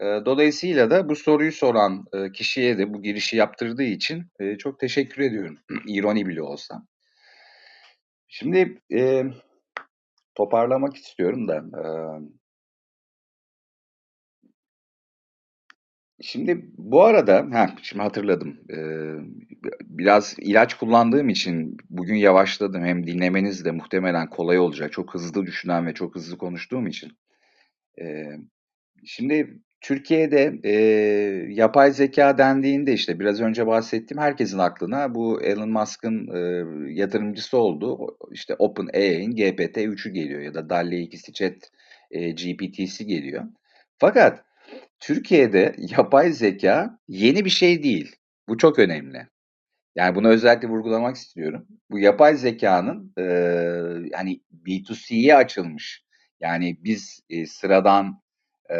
Dolayısıyla 0.00 0.90
da 0.90 1.08
bu 1.08 1.16
soruyu 1.16 1.52
soran 1.52 2.04
kişiye 2.32 2.78
de 2.78 2.94
bu 2.94 3.02
girişi 3.02 3.36
yaptırdığı 3.36 3.82
için 3.82 4.30
çok 4.58 4.80
teşekkür 4.80 5.22
ediyorum. 5.22 5.58
İroni 5.88 6.26
bile 6.26 6.42
olsa. 6.42 6.82
Şimdi 8.28 8.80
toparlamak 10.34 10.96
istiyorum 10.96 11.48
da 11.48 11.64
Şimdi 16.22 16.70
bu 16.78 17.04
arada, 17.04 17.48
heh, 17.52 17.76
şimdi 17.82 18.02
hatırladım. 18.02 18.60
Biraz 19.80 20.34
ilaç 20.38 20.74
kullandığım 20.74 21.28
için 21.28 21.76
bugün 21.90 22.14
yavaşladım. 22.14 22.84
Hem 22.84 23.06
dinlemeniz 23.06 23.64
de 23.64 23.70
muhtemelen 23.70 24.30
kolay 24.30 24.58
olacak. 24.58 24.92
Çok 24.92 25.14
hızlı 25.14 25.46
düşünen 25.46 25.86
ve 25.86 25.94
çok 25.94 26.14
hızlı 26.14 26.38
konuştuğum 26.38 26.86
için. 26.86 27.12
Şimdi 29.04 29.58
Türkiye'de 29.84 30.60
e, 30.64 30.72
yapay 31.48 31.92
zeka 31.92 32.38
dendiğinde 32.38 32.92
işte 32.92 33.20
biraz 33.20 33.40
önce 33.40 33.66
bahsettiğim 33.66 34.22
herkesin 34.22 34.58
aklına 34.58 35.14
bu 35.14 35.42
Elon 35.42 35.70
Musk'ın 35.70 36.28
e, 36.34 36.64
yatırımcısı 36.92 37.58
olduğu 37.58 38.18
işte 38.30 38.54
OpenAI'nin 38.58 39.36
GPT-3'ü 39.36 40.10
geliyor 40.10 40.40
ya 40.40 40.54
da 40.54 40.70
DALL-E 40.70 40.96
2'si 40.96 41.32
Chat 41.32 41.70
e, 42.10 42.30
GPT'si 42.30 43.06
geliyor. 43.06 43.44
Fakat 43.98 44.44
Türkiye'de 45.00 45.74
yapay 45.78 46.32
zeka 46.32 46.98
yeni 47.08 47.44
bir 47.44 47.50
şey 47.50 47.82
değil. 47.82 48.16
Bu 48.48 48.58
çok 48.58 48.78
önemli. 48.78 49.26
Yani 49.96 50.14
bunu 50.14 50.28
özellikle 50.28 50.68
vurgulamak 50.68 51.16
istiyorum. 51.16 51.66
Bu 51.90 51.98
yapay 51.98 52.36
zekanın 52.36 53.12
e, 53.18 53.24
hani 54.14 54.40
B2C'ye 54.66 55.36
açılmış. 55.36 56.04
Yani 56.40 56.76
biz 56.84 57.20
e, 57.30 57.46
sıradan 57.46 58.23
e, 58.70 58.76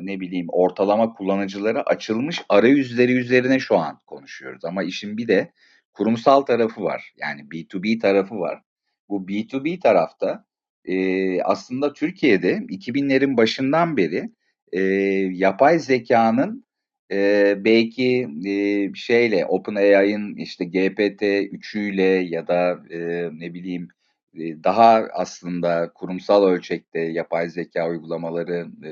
ne 0.00 0.20
bileyim 0.20 0.46
ortalama 0.48 1.12
kullanıcılara 1.12 1.82
açılmış 1.82 2.42
arayüzleri 2.48 3.12
üzerine 3.12 3.58
şu 3.58 3.76
an 3.76 4.00
konuşuyoruz. 4.06 4.64
Ama 4.64 4.82
işin 4.82 5.16
bir 5.16 5.28
de 5.28 5.52
kurumsal 5.92 6.42
tarafı 6.42 6.82
var. 6.82 7.12
Yani 7.16 7.40
B2B 7.40 7.98
tarafı 7.98 8.34
var. 8.40 8.60
Bu 9.08 9.26
B2B 9.26 9.80
tarafta 9.80 10.44
e, 10.84 11.42
aslında 11.42 11.92
Türkiye'de 11.92 12.52
2000'lerin 12.56 13.36
başından 13.36 13.96
beri 13.96 14.30
e, 14.72 14.80
yapay 15.32 15.78
zekanın 15.78 16.64
e, 17.12 17.54
belki 17.64 18.28
e, 18.46 18.94
şeyle 18.94 19.46
OpenAI'ın 19.46 20.36
işte 20.36 20.64
GPT-3'üyle 20.64 22.28
ya 22.34 22.48
da 22.48 22.82
e, 22.90 22.98
ne 23.32 23.54
bileyim 23.54 23.88
daha 24.64 25.08
aslında 25.12 25.92
kurumsal 25.94 26.44
ölçekte 26.44 27.00
yapay 27.00 27.48
zeka 27.48 27.88
uygulamaları 27.88 28.66
e, 28.84 28.90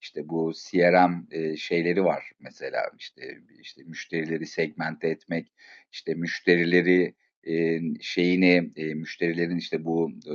işte 0.00 0.28
bu 0.28 0.52
CRM 0.54 1.26
e, 1.30 1.56
şeyleri 1.56 2.04
var 2.04 2.32
mesela 2.40 2.82
işte 2.98 3.38
işte 3.60 3.82
müşterileri 3.82 4.46
segmente 4.46 5.08
etmek 5.08 5.52
işte 5.92 6.14
müşterileri 6.14 7.14
e, 7.44 7.80
şeyini 8.00 8.70
e, 8.76 8.94
müşterilerin 8.94 9.56
işte 9.56 9.84
bu 9.84 10.10
e, 10.26 10.34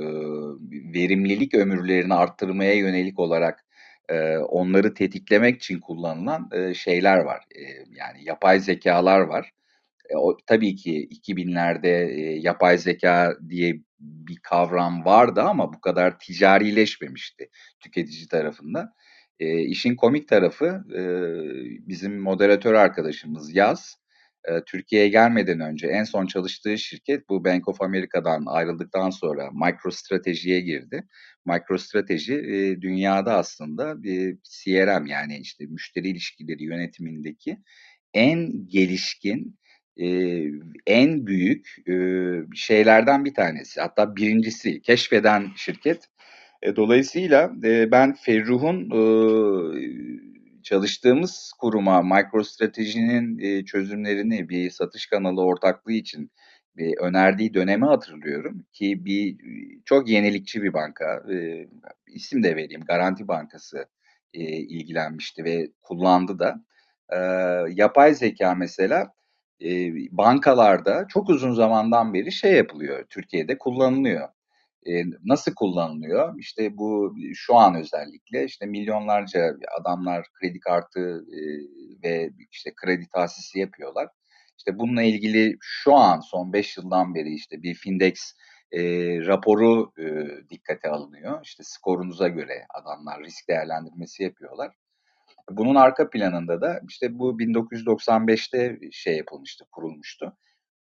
verimlilik 0.94 1.54
ömürlerini 1.54 2.14
arttırmaya 2.14 2.74
yönelik 2.74 3.18
olarak 3.18 3.64
onları 4.48 4.94
tetiklemek 4.94 5.56
için 5.56 5.80
kullanılan 5.80 6.50
şeyler 6.72 7.18
var. 7.18 7.44
yani 7.90 8.24
yapay 8.24 8.60
zekalar 8.60 9.20
var. 9.20 9.52
o, 10.16 10.36
tabii 10.46 10.76
ki 10.76 11.08
2000'lerde 11.10 11.88
yapay 12.40 12.78
zeka 12.78 13.36
diye 13.48 13.80
bir 14.00 14.38
kavram 14.42 15.04
vardı 15.04 15.42
ama 15.42 15.72
bu 15.72 15.80
kadar 15.80 16.18
ticarileşmemişti 16.18 17.48
tüketici 17.80 18.28
tarafından. 18.28 18.92
E, 19.40 19.60
işin 19.60 19.96
komik 19.96 20.28
tarafı 20.28 20.84
bizim 21.86 22.20
moderatör 22.20 22.74
arkadaşımız 22.74 23.54
Yaz 23.54 23.98
Türkiye'ye 24.66 25.08
gelmeden 25.08 25.60
önce 25.60 25.86
en 25.86 26.04
son 26.04 26.26
çalıştığı 26.26 26.78
şirket 26.78 27.28
bu 27.28 27.44
Bank 27.44 27.68
of 27.68 27.82
America'dan 27.82 28.44
ayrıldıktan 28.46 29.10
sonra 29.10 29.50
MicroStrategy'ye 29.50 30.60
girdi. 30.60 31.04
MicroStrategy 31.46 32.34
e, 32.34 32.80
dünyada 32.80 33.36
aslında 33.36 34.02
bir 34.02 34.38
CRM 34.42 35.06
yani 35.06 35.38
işte 35.38 35.66
müşteri 35.66 36.08
ilişkileri 36.08 36.64
yönetimindeki 36.64 37.58
en 38.14 38.68
gelişkin 38.68 39.57
eee, 39.98 40.52
en 40.86 41.26
büyük, 41.28 41.76
eee, 41.88 42.42
şeylerden 42.56 43.26
bir 43.26 43.34
tanesi. 43.34 43.82
Hatta 43.82 44.16
birincisi 44.16 44.82
keşfeden 44.82 45.46
şirket. 45.56 46.08
E, 46.62 46.76
dolayısıyla, 46.76 47.52
eee, 47.64 47.88
ben 47.92 48.14
Ferruh'un, 48.14 48.90
ııı, 48.92 49.80
çalıştığımız 50.64 51.52
kuruma 51.60 52.02
MicroStrategy'nin, 52.02 53.38
eee, 53.38 53.64
çözümlerini 53.64 54.48
bir 54.48 54.70
satış 54.70 55.06
kanalı 55.06 55.42
ortaklığı 55.42 55.92
için, 55.92 56.30
eee, 56.78 56.94
önerdiği 57.02 57.54
dönemi 57.54 57.84
hatırlıyorum 57.86 58.66
ki 58.72 59.04
bir 59.06 59.36
çok 59.84 60.08
yenilikçi 60.10 60.62
bir 60.62 60.72
banka, 60.74 61.24
eee, 61.30 61.68
isim 62.08 62.42
de 62.42 62.56
vereyim, 62.56 62.82
Garanti 62.88 63.28
Bankası, 63.28 63.86
eee, 64.34 64.58
ilgilenmişti 64.58 65.44
ve 65.44 65.68
kullandı 65.82 66.38
da. 66.38 66.64
Eee, 67.12 67.74
yapay 67.76 68.14
zekâ 68.14 68.54
mesela, 68.54 69.12
eee, 69.60 69.94
bankalarda 70.12 71.06
çok 71.08 71.28
uzun 71.30 71.52
zamandan 71.54 72.14
beri 72.14 72.32
şey 72.32 72.52
yapılıyor, 72.54 73.04
Türkiye'de 73.10 73.58
kullanılıyor. 73.58 74.28
Eee, 74.86 75.04
nasıl 75.24 75.54
kullanılıyor? 75.54 76.34
İşte 76.38 76.76
bu 76.78 77.16
şu 77.34 77.56
an 77.56 77.74
özellikle 77.76 78.44
işte 78.44 78.66
milyonlarca 78.66 79.54
adamlar 79.80 80.26
kredi 80.40 80.60
kartı, 80.60 81.24
eee, 81.32 81.60
ve 82.04 82.30
işte 82.52 82.70
kredi 82.76 83.06
tahsisi 83.14 83.58
yapıyorlar. 83.60 84.08
İşte 84.58 84.78
bununla 84.78 85.02
ilgili 85.02 85.56
şu 85.62 85.94
an 85.96 86.20
son 86.20 86.52
5 86.52 86.76
yıldan 86.78 87.14
beri 87.14 87.34
işte 87.34 87.62
bir 87.62 87.74
Findex, 87.74 88.14
eee, 88.72 89.26
raporu, 89.26 89.92
eee, 89.98 90.28
dikkate 90.50 90.88
alınıyor. 90.90 91.40
İşte 91.44 91.62
skorunuza 91.66 92.28
göre 92.28 92.66
adamlar 92.74 93.20
risk 93.24 93.48
değerlendirmesi 93.48 94.22
yapıyorlar. 94.22 94.74
Bunun 95.50 95.74
arka 95.74 96.10
planında 96.10 96.60
da 96.60 96.80
işte 96.88 97.18
bu 97.18 97.38
1995'te 97.38 98.78
şey 98.92 99.16
yapılmıştı, 99.16 99.64
kurulmuştu. 99.72 100.36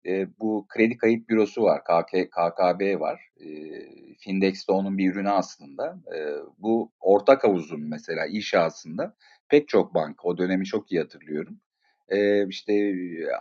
Eee, 0.05 0.29
bu 0.41 0.67
kredi 0.69 0.97
kayıt 0.99 1.29
bürosu 1.29 1.63
var, 1.63 1.83
KK 1.85 2.31
KKB 2.31 3.01
var. 3.01 3.21
Eee, 3.41 3.89
Findex 4.21 4.69
de 4.69 4.73
onun 4.73 4.99
bir 4.99 5.13
ürünü 5.13 5.31
aslında. 5.31 5.97
Eee, 6.15 6.35
bu 6.59 6.93
ortak 7.01 7.45
havuzun 7.45 7.81
mesela 7.91 8.27
inşasında 8.27 9.17
pek 9.49 9.69
çok 9.69 9.95
banka, 9.95 10.29
o 10.29 10.39
dönemi 10.39 10.65
çok 10.67 10.93
iyi 10.93 11.01
hatırlıyorum. 11.01 11.61
Eee, 12.13 12.47
işte 12.49 12.95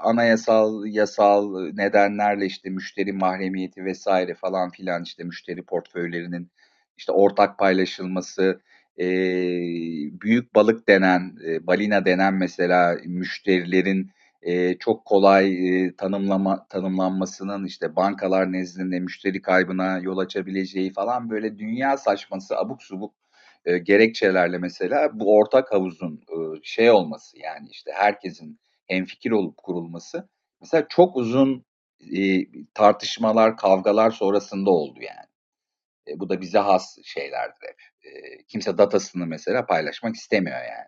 anayasal, 0.03 0.86
yasal 0.88 1.60
nedenlerle 1.74 2.46
işte 2.46 2.70
müşteri 2.70 3.13
mahremiyeti 3.13 3.86
vesaire 3.86 4.36
falan 4.36 4.70
filan 4.72 5.03
işte 5.03 5.24
müşteri 5.24 5.63
portföylerinin 5.63 6.51
işte 6.98 7.12
ortak 7.12 7.60
paylaşılması, 7.60 8.62
eee, 8.98 10.10
büyük 10.22 10.56
balık 10.56 10.88
denen, 10.90 11.36
eee, 11.46 11.68
balina 11.68 12.06
denen 12.06 12.34
mesela 12.34 12.98
müşterilerin 13.06 14.12
eee, 14.44 14.78
çok 14.80 15.06
kolay 15.06 15.54
eee, 15.54 15.96
tanımlama 15.98 16.68
tanımlanmasının 16.70 17.66
işte 17.66 17.96
bankalar 17.96 18.52
nezdinde 18.52 19.00
müşteri 19.00 19.42
kaybına 19.42 20.00
yol 20.00 20.18
açabileceği 20.18 20.94
falan 20.94 21.30
böyle 21.30 21.58
dünya 21.60 21.98
saçması 21.98 22.58
abuk 22.58 22.84
subuk 22.84 23.14
eee, 23.68 23.78
gerekçelerle 23.78 24.58
mesela 24.58 25.20
bu 25.20 25.36
ortak 25.38 25.72
havuzun 25.74 26.22
ııı, 26.38 26.60
şey 26.64 26.92
olması 26.92 27.38
yani 27.40 27.68
işte 27.72 27.92
herkesin 27.96 28.60
hemfikir 28.88 29.32
olup 29.32 29.58
kurulması 29.58 30.30
mesela 30.62 30.86
çok 30.90 31.18
uzun 31.18 31.66
eee, 32.00 32.48
tartışmalar, 32.74 33.58
kavgalar 33.58 34.12
sonrasında 34.12 34.70
oldu 34.72 35.00
yani. 35.02 35.28
E, 36.18 36.20
bu 36.22 36.30
da 36.30 36.42
bize 36.42 36.60
has 36.60 36.98
şeylerdir 37.06 37.68
hep. 37.68 37.93
Kimse 38.50 38.79
datasını 38.79 39.27
mesela 39.27 39.67
paylaşmak 39.67 40.15
istemiyor 40.15 40.57
yani. 40.57 40.88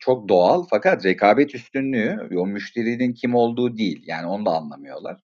Çok 0.00 0.30
doğal 0.30 0.64
fakat 0.70 1.06
rekabet 1.06 1.56
üstünlüğü 1.56 2.18
o 2.38 2.46
müşterinin 2.48 3.14
kim 3.14 3.36
olduğu 3.36 3.78
değil. 3.78 4.04
Yani 4.08 4.28
onu 4.28 4.46
da 4.46 4.52
anlamıyorlar. 4.52 5.20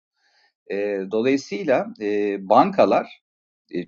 Dolayısıyla, 1.13 1.87
bankalar, 2.41 3.23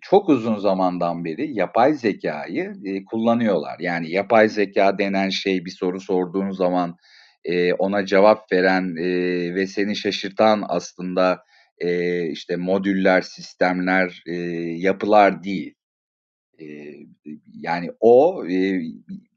çok 0.02 0.30
uzun 0.30 0.56
zamandan 0.58 1.26
beri 1.26 1.54
yapay 1.58 1.94
zekâyı, 1.94 2.74
eee, 2.84 3.04
kullanıyorlar. 3.06 3.76
Yani 3.80 4.12
yapay 4.12 4.50
zekâ 4.50 4.98
denen 4.98 5.30
şey 5.30 5.66
bir 5.66 5.72
soru 5.72 6.00
sorduğun 6.02 6.52
zaman, 6.52 6.96
ona 7.80 8.06
cevap 8.06 8.52
veren, 8.52 8.96
ve 9.56 9.68
seni 9.68 9.96
şaşırtan 9.96 10.64
aslında, 10.68 11.44
işte 12.32 12.56
modüller, 12.56 13.22
sistemler, 13.22 14.24
yapılar 14.78 15.44
değil. 15.44 15.75
Yani 17.54 17.90
o, 18.00 18.44
eee, 18.46 18.82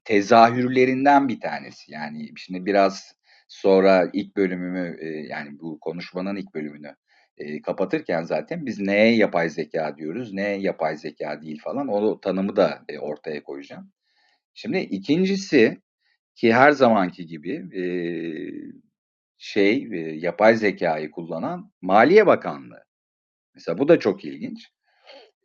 tezahürlerinden 0.05 1.27
bir 1.29 1.39
tanesi. 1.39 1.91
Yani 1.93 2.29
şimdi 2.37 2.65
biraz 2.65 3.15
sonra 3.47 4.09
ilk 4.13 4.37
bölümümü, 4.37 4.97
eee, 5.01 5.27
yani 5.29 5.59
bu 5.59 5.79
konuşmanın 5.79 6.35
ilk 6.35 6.53
bölümünü, 6.55 6.95
eee, 7.37 7.61
kapatırken 7.61 8.23
zaten 8.23 8.65
biz 8.65 8.79
neye 8.79 9.15
yapay 9.15 9.49
zekâ 9.49 9.97
diyoruz, 9.97 10.33
neye 10.33 10.59
yapay 10.59 10.97
zekâ 10.97 11.41
değil 11.41 11.61
falan 11.63 11.87
o 11.87 12.19
tanımı 12.21 12.55
da, 12.55 12.81
eee, 12.89 12.99
ortaya 12.99 13.43
koyacağım. 13.43 13.91
Şimdi 14.55 14.79
ikincisi 14.79 15.77
ki 16.35 16.53
her 16.53 16.71
zamanki 16.71 17.27
gibi, 17.27 17.63
eee, 17.73 18.71
şey, 19.37 19.83
eee, 19.83 19.99
yapay 20.19 20.55
zekâyı 20.57 21.11
kullanan 21.11 21.71
Maliye 21.81 22.27
Bakanlığı. 22.27 22.83
Mesela 23.55 23.77
bu 23.79 23.89
da 23.89 23.99
çok 23.99 24.25
ilginç. 24.25 24.69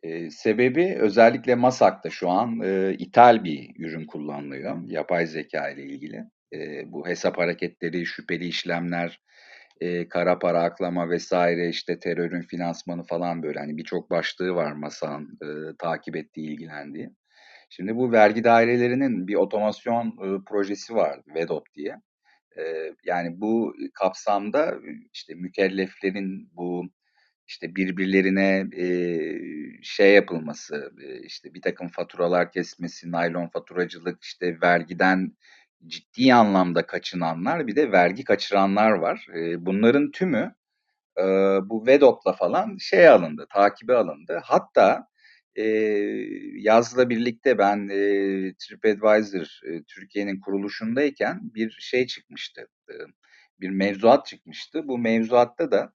Eee, 0.05 0.29
sebebi 0.31 0.95
özellikle 0.99 1.55
Masak'ta 1.55 2.09
şu 2.09 2.29
an, 2.29 2.59
eee, 2.63 2.95
ithal 2.99 3.43
bir 3.43 3.69
ürün 3.79 4.05
kullanılıyor 4.05 4.77
yapay 4.87 5.25
zekâ 5.27 5.69
ile 5.69 5.83
ilgili. 5.83 6.23
Eee, 6.51 6.83
bu 6.87 7.07
hesap 7.07 7.37
hareketleri, 7.37 8.05
şüpheli 8.05 8.45
işlemler, 8.47 9.21
eee, 9.81 10.09
kara 10.09 10.39
para 10.39 10.63
aklama 10.63 11.09
vesaire 11.09 11.69
işte 11.69 11.99
terörün 11.99 12.41
finansmanı 12.41 13.03
falan 13.03 13.43
böyle 13.43 13.59
hani 13.59 13.77
birçok 13.77 14.11
başlığı 14.11 14.55
var 14.55 14.71
Masak'ın, 14.73 15.39
eee, 15.43 15.73
takip 15.79 16.15
ettiği, 16.15 16.51
ilgilendiği. 16.53 17.09
Şimdi 17.71 17.95
bu 17.97 18.11
vergi 18.11 18.45
dairelerinin 18.45 19.27
bir 19.27 19.35
otomasyon, 19.35 20.17
ııı, 20.23 20.43
projesi 20.45 20.95
var 20.95 21.21
VEDOP 21.35 21.65
diye. 21.75 21.95
Eee, 22.57 22.95
yani 23.05 23.41
bu 23.41 23.75
kapsamda, 23.95 24.75
işte 25.13 25.35
mükelleflerin 25.35 26.49
bu 26.53 26.85
işte 27.47 27.75
birbirlerine, 27.75 28.67
eee, 28.73 29.79
şey 29.83 30.13
yapılması, 30.13 30.91
eee, 31.01 31.21
işte 31.23 31.53
birtakım 31.53 31.87
faturalar 31.89 32.51
kesmesi, 32.51 33.11
naylon 33.11 33.47
faturacılık, 33.47 34.23
işte 34.23 34.57
vergiden 34.63 35.31
ciddi 35.87 36.33
anlamda 36.33 36.85
kaçınanlar, 36.87 37.67
bir 37.67 37.75
de 37.75 37.91
vergi 37.91 38.23
kaçıranlar 38.23 38.91
var. 38.91 39.27
Eee, 39.35 39.55
bunların 39.59 40.11
tümü, 40.11 40.55
eee, 41.19 41.59
bu 41.65 41.87
VEDOP'la 41.87 42.33
falan 42.33 42.77
şeye 42.79 43.09
alındı, 43.11 43.47
takibe 43.53 43.95
alındı. 43.95 44.41
Hatta, 44.45 45.07
eee, 45.57 46.27
yazla 46.55 47.09
birlikte 47.11 47.59
ben, 47.59 47.89
eee, 47.89 48.55
TripAdvisor, 48.59 49.59
eee, 49.67 49.83
Türkiye'nin 49.87 50.41
kuruluşundayken 50.41 51.39
bir 51.55 51.77
şey 51.81 52.07
çıkmıştı, 52.07 52.67
ııı, 52.91 53.07
bir 53.61 53.69
mevzuat 53.69 54.27
çıkmıştı. 54.27 54.89
Bu 54.89 54.97
mevzuatta 54.99 55.71
da 55.71 55.93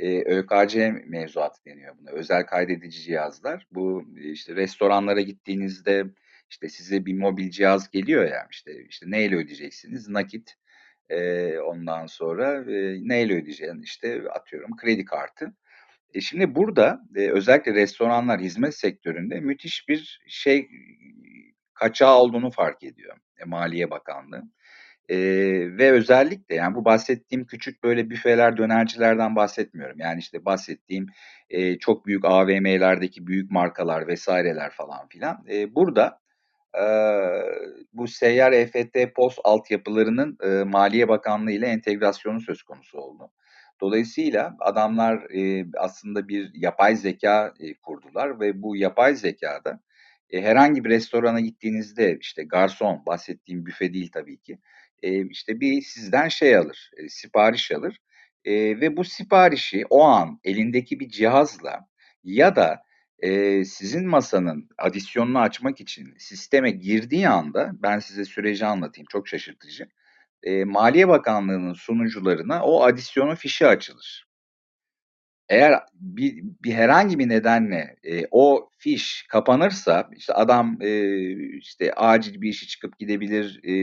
Eee, 0.00 0.24
ÖKC 0.26 0.92
mevzuatı 1.06 1.64
deniyor 1.66 1.94
buna. 2.00 2.10
Özel 2.10 2.46
kaydedici 2.46 3.02
cihazlar. 3.02 3.66
Bu, 3.72 4.04
işte, 4.16 4.56
restoranlara 4.56 5.20
gittiğinizde, 5.20 6.04
işte, 6.50 6.68
size 6.68 7.06
bir 7.06 7.14
mobil 7.14 7.50
cihaz 7.50 7.90
geliyor 7.90 8.24
ya, 8.24 8.48
işte 8.50 8.72
işte, 8.88 9.06
neyle 9.10 9.36
ödeyeceksiniz? 9.36 10.08
Nakit. 10.08 10.54
Eee, 11.10 11.60
ondan 11.60 12.06
sonra, 12.06 12.64
eee, 12.72 12.98
neyle 13.02 13.34
ödeyeceksin? 13.34 13.82
İşte, 13.82 14.22
atıyorum 14.32 14.76
kredi 14.76 15.04
kartı. 15.04 15.54
E, 16.14 16.20
şimdi 16.22 16.54
burada, 16.56 17.02
eee, 17.16 17.32
özellikle 17.32 17.74
restoranlar, 17.74 18.40
hizmet 18.40 18.76
sektöründe 18.76 19.40
müthiş 19.40 19.88
bir 19.88 20.20
şey, 20.28 20.68
kaçağı 21.74 22.16
olduğunu 22.18 22.50
fark 22.50 22.84
ediyor, 22.84 23.16
eee, 23.40 23.44
Maliye 23.46 23.90
Bakanlığı. 23.90 24.44
Eee, 25.10 25.78
ve 25.78 25.92
özellikle, 25.92 26.56
yani, 26.56 26.76
bu 26.76 26.86
bahsettiğim 26.86 27.46
küçük, 27.46 27.84
böyle, 27.84 28.10
büfeler, 28.10 28.58
dönercilerden 28.58 29.36
bahsetmiyorum. 29.36 30.00
Yani, 30.00 30.20
işte, 30.20 30.46
bahsettiğim, 30.46 31.06
eee, 31.50 31.78
çok 31.80 32.06
büyük 32.06 32.26
AVM'lerdeki 32.26 33.28
büyük 33.28 33.52
markalar 33.52 34.14
vs.ler 34.14 34.70
falan 34.72 35.08
filan. 35.08 35.44
Eee, 35.48 35.76
burada, 35.76 36.20
eee, 36.76 37.42
bu 37.94 38.08
seyyar 38.08 38.52
EFT 38.52 39.14
POS 39.16 39.38
altyapılarının, 39.44 40.38
eee, 40.44 40.64
Maliye 40.64 41.08
Bakanlığı 41.08 41.52
ile 41.52 41.66
entegrasyonu 41.68 42.40
söz 42.42 42.62
konusu 42.64 42.98
oldu. 42.98 43.30
Dolayısıyla 43.82 44.56
adamlar, 44.60 45.30
eee, 45.30 45.66
aslında 45.78 46.28
bir 46.28 46.50
yapay 46.54 46.96
zekâ, 46.96 47.54
eee, 47.60 47.74
kurdular 47.82 48.40
ve 48.40 48.62
bu 48.62 48.76
yapay 48.76 49.14
zekâda, 49.16 49.80
eee, 50.32 50.42
herhangi 50.42 50.84
bir 50.84 50.90
restorana 50.90 51.40
gittiğinizde, 51.40 52.18
işte, 52.20 52.44
garson, 52.44 53.02
bahsettiğim 53.06 53.66
büfe 53.66 53.94
değil 53.94 54.10
tabii 54.14 54.38
ki, 54.38 54.58
eee, 55.02 55.26
işte, 55.30 55.60
bir 55.60 55.82
sizden 55.82 56.28
şey 56.28 56.56
alır, 56.56 56.90
eee, 56.98 57.08
sipariş 57.08 57.72
alır, 57.72 57.98
eee, 58.44 58.80
ve 58.80 58.96
bu 58.96 59.04
siparişi 59.04 59.84
o 59.90 60.02
an 60.04 60.40
elindeki 60.44 61.00
bir 61.00 61.08
cihazla 61.08 61.80
ya 62.24 62.56
da, 62.56 62.82
eee, 63.22 63.64
sizin 63.64 64.08
masanın 64.08 64.68
adisyonunu 64.78 65.38
açmak 65.40 65.80
için 65.80 66.14
sisteme 66.18 66.70
girdiği 66.70 67.28
anda, 67.28 67.70
ben 67.74 67.98
size 67.98 68.24
süreci 68.24 68.66
anlatayım, 68.66 69.06
çok 69.10 69.28
şaşırtıcı. 69.28 69.88
e, 70.44 70.64
Maliye 70.64 71.08
Bakanlığı'nın 71.08 71.74
sunucularına 71.74 72.62
o 72.64 72.84
adisyonun 72.84 73.34
fişi 73.34 73.66
açılır. 73.66 74.26
Eğer 75.50 75.80
bir, 75.94 76.44
bir 76.64 76.74
herhangi 76.74 77.18
bir 77.18 77.28
nedenle 77.28 77.96
e, 78.04 78.22
o 78.30 78.70
fiş 78.78 79.26
kapanırsa 79.28 80.08
işte 80.16 80.34
adam 80.34 80.78
e, 80.82 81.20
işte 81.58 81.94
acil 81.94 82.40
bir 82.40 82.48
işi 82.48 82.68
çıkıp 82.68 82.98
gidebilir, 82.98 83.60
e, 83.64 83.74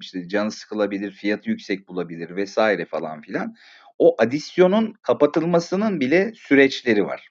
işte 0.00 0.28
canı 0.28 0.50
sıkılabilir, 0.50 1.12
fiyatı 1.12 1.50
yüksek 1.50 1.88
bulabilir 1.88 2.36
vesaire 2.36 2.84
falan 2.84 3.20
filan. 3.20 3.54
O 3.98 4.16
adisyonun 4.18 4.94
kapatılmasının 5.02 6.00
bile 6.00 6.32
süreçleri 6.36 7.06
var. 7.06 7.28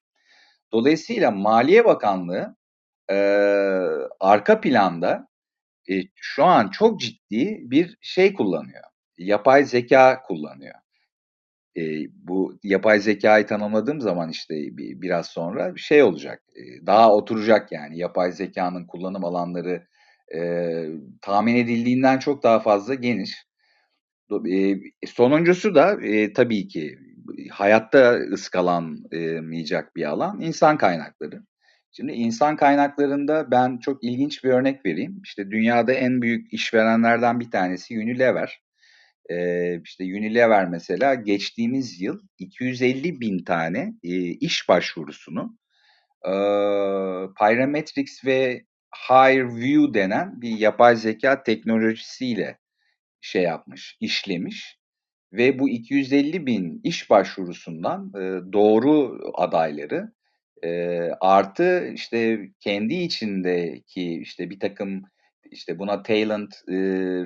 Dolayısıyla 0.74 1.32
Maliye 1.32 1.86
Bakanlığı 1.86 2.56
e, 3.12 3.16
arka 4.20 4.62
planda 4.62 5.28
e, 5.92 5.94
şu 6.16 6.46
an 6.46 6.70
çok 6.70 7.00
ciddi 7.00 7.60
bir 7.64 7.98
şey 8.02 8.34
kullanıyor. 8.34 8.84
Yapay 9.18 9.66
zeka 9.66 10.24
kullanıyor. 10.24 10.76
E, 11.78 11.82
bu 12.14 12.60
yapay 12.64 13.00
zekayı 13.00 13.48
tanımladığım 13.48 14.02
zaman 14.02 14.30
işte 14.30 14.56
bir, 14.56 15.02
biraz 15.02 15.28
sonra 15.28 15.74
şey 15.78 16.04
olacak. 16.04 16.44
E, 16.56 16.86
daha 16.86 17.14
oturacak 17.16 17.72
yani 17.72 17.98
yapay 17.98 18.32
zekanın 18.32 18.86
kullanım 18.88 19.26
alanları 19.26 19.88
e, 20.36 20.40
tahmin 21.22 21.56
edildiğinden 21.56 22.20
çok 22.20 22.44
daha 22.44 22.60
fazla 22.60 22.94
geniş. 22.94 23.46
E, 24.52 24.76
sonuncusu 25.08 25.76
da 25.76 26.02
e, 26.02 26.34
tabii 26.34 26.68
ki 26.68 26.98
hayatta 27.52 28.14
ıskalanmayacak 28.14 29.96
bir 29.96 30.04
alan 30.06 30.42
insan 30.42 30.78
kaynakları. 30.78 31.44
Şimdi 31.92 32.12
insan 32.12 32.56
kaynaklarında 32.56 33.52
ben 33.52 33.78
çok 33.78 34.04
ilginç 34.04 34.44
bir 34.44 34.50
örnek 34.50 34.86
vereyim. 34.86 35.22
İşte 35.24 35.52
dünyada 35.52 35.94
en 35.94 36.22
büyük 36.22 36.54
işverenlerden 36.54 37.40
bir 37.40 37.52
tanesi 37.52 37.98
Unilever. 38.00 38.63
Ee, 39.30 39.82
işte 39.84 40.04
Unilever 40.04 40.70
mesela 40.70 41.14
geçtiğimiz 41.14 42.02
yıl 42.02 42.20
250 42.40 43.22
bin 43.22 43.44
tane 43.44 43.94
e, 44.04 44.18
iş 44.20 44.70
başvurusunu 44.70 45.58
e, 46.26 46.34
Pyrametrics 47.40 48.26
ve 48.26 48.66
Higher 49.10 49.94
denen 49.94 50.42
bir 50.42 50.58
yapay 50.58 50.96
zeka 50.96 51.44
teknolojisiyle 51.44 52.58
şey 53.22 53.44
yapmış, 53.44 53.98
işlemiş 54.00 54.80
ve 55.34 55.60
bu 55.60 55.70
250 55.70 56.46
bin 56.46 56.82
iş 56.84 57.10
başvurusundan 57.10 58.12
e, 58.16 58.54
doğru 58.54 59.20
adayları 59.34 60.12
e, 60.64 61.00
artı 61.22 61.88
işte 61.94 62.50
kendi 62.60 62.94
içindeki 62.94 64.20
işte 64.22 64.50
bir 64.50 64.60
takım 64.60 65.04
işte 65.54 65.80
buna 65.80 66.04
talent 66.04 66.54
e, 66.68 66.76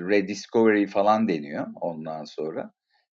rediscovery 0.10 0.88
falan 0.88 1.28
deniyor 1.28 1.68
ondan 1.82 2.24
sonra. 2.24 2.72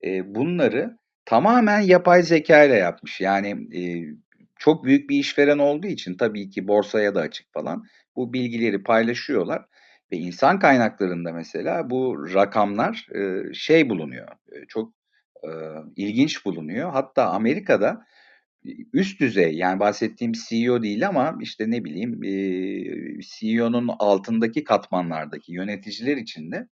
E, 0.04 0.36
bunları 0.36 0.98
tamamen 1.26 1.80
yapay 1.80 2.24
zeka 2.24 2.63
ile 2.63 2.76
yapmış. 2.76 3.22
Yani 3.22 3.78
e, 3.80 3.82
çok 4.60 4.84
büyük 4.84 5.10
bir 5.10 5.19
işveren 5.19 5.58
olduğu 5.60 5.88
için 5.88 6.17
tabii 6.17 6.50
ki 6.50 6.67
borsaya 6.67 7.15
da 7.15 7.22
açık 7.22 7.54
falan 7.54 7.84
bu 8.15 8.34
bilgileri 8.34 8.84
paylaşıyorlar. 8.84 9.65
Ve 10.12 10.17
insan 10.17 10.60
kaynaklarında 10.60 11.32
mesela 11.32 11.89
bu 11.89 12.34
rakamlar 12.34 13.08
e, 13.15 13.54
şey 13.54 13.89
bulunuyor, 13.89 14.28
e, 14.28 14.65
çok 14.67 14.93
e, 15.43 15.50
ilginç 15.95 16.45
bulunuyor. 16.45 16.91
Hatta 16.91 17.30
Amerika'da 17.30 18.06
üst 18.93 19.19
düzey 19.19 19.54
yani 19.54 19.80
bahsettiğim 19.80 20.34
CEO 20.34 20.84
değil 20.84 21.08
ama 21.08 21.38
işte 21.41 21.72
ne 21.72 21.84
bileyim 21.84 22.22
CEO'nun 23.22 23.89
altındaki 24.00 24.63
katmanlardaki 24.63 25.54
yöneticiler 25.54 26.17
içinde 26.17 26.67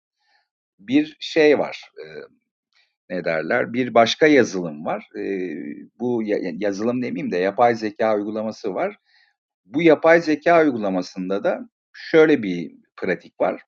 bir 0.79 1.17
şey 1.19 1.59
var. 1.59 1.91
Ne 3.09 3.25
derler? 3.25 3.73
Bir 3.73 3.93
başka 3.93 4.27
yazılım 4.27 4.85
var. 4.85 5.09
Bu 5.99 6.23
yazılım 6.59 7.01
demeyeyim 7.01 7.31
de 7.31 7.37
yapay 7.37 7.75
zeka 7.75 8.15
uygulaması 8.15 8.73
var. 8.73 8.95
Bu 9.65 9.81
yapay 9.81 10.21
zeka 10.21 10.63
uygulamasında 10.63 11.43
da 11.43 11.69
şöyle 11.93 12.43
bir 12.43 12.71
pratik 12.97 13.39
var. 13.39 13.61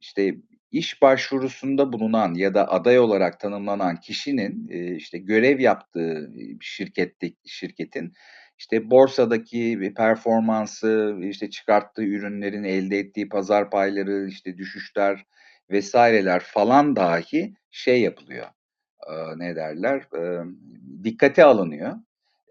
İşte 0.00 0.34
iş 0.72 1.02
başvurusunda 1.02 1.92
bulunan 1.92 2.34
ya 2.34 2.54
da 2.54 2.72
aday 2.72 2.98
olarak 2.98 3.40
tanımlanan 3.40 3.96
kişinin 3.96 4.68
e, 4.70 4.94
işte 4.96 5.18
görev 5.18 5.60
yaptığı 5.60 6.32
şirkette 6.60 7.32
şirketin 7.46 8.12
işte 8.58 8.90
borsadaki 8.90 9.92
performansı, 9.96 11.16
işte 11.22 11.50
çıkarttığı 11.50 12.02
ürünlerin 12.02 12.64
elde 12.64 12.98
ettiği 12.98 13.28
pazar 13.28 13.70
payları, 13.70 14.28
işte 14.28 14.58
düşüşler 14.58 15.26
vesaireler 15.70 16.40
falan 16.40 16.96
dahi 16.96 17.54
şey 17.70 18.00
yapılıyor. 18.00 18.46
E, 19.08 19.12
ne 19.36 19.56
derler? 19.56 19.98
E, 20.18 20.44
dikkate 21.04 21.44
alınıyor. 21.44 21.94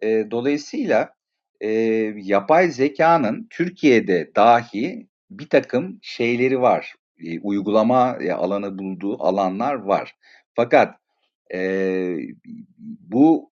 E, 0.03 0.31
dolayısıyla 0.31 1.13
e, 1.61 1.69
yapay 2.15 2.71
zekanın 2.71 3.47
Türkiye'de 3.49 4.31
dahi 4.35 5.07
bir 5.29 5.49
takım 5.49 5.99
şeyleri 6.01 6.61
var. 6.61 6.95
E, 7.25 7.39
uygulama 7.39 8.17
e, 8.21 8.31
alanı 8.31 8.79
bulduğu 8.79 9.23
alanlar 9.23 9.73
var. 9.73 10.15
Fakat 10.55 10.95
e, 11.53 12.15
bu 12.99 13.51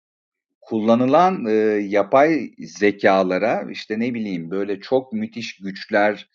kullanılan 0.61 1.45
e, 1.45 1.51
yapay 1.87 2.51
zekalara 2.59 3.67
işte 3.71 3.99
ne 3.99 4.13
bileyim 4.13 4.51
böyle 4.51 4.79
çok 4.79 5.13
müthiş 5.13 5.57
güçler 5.57 6.29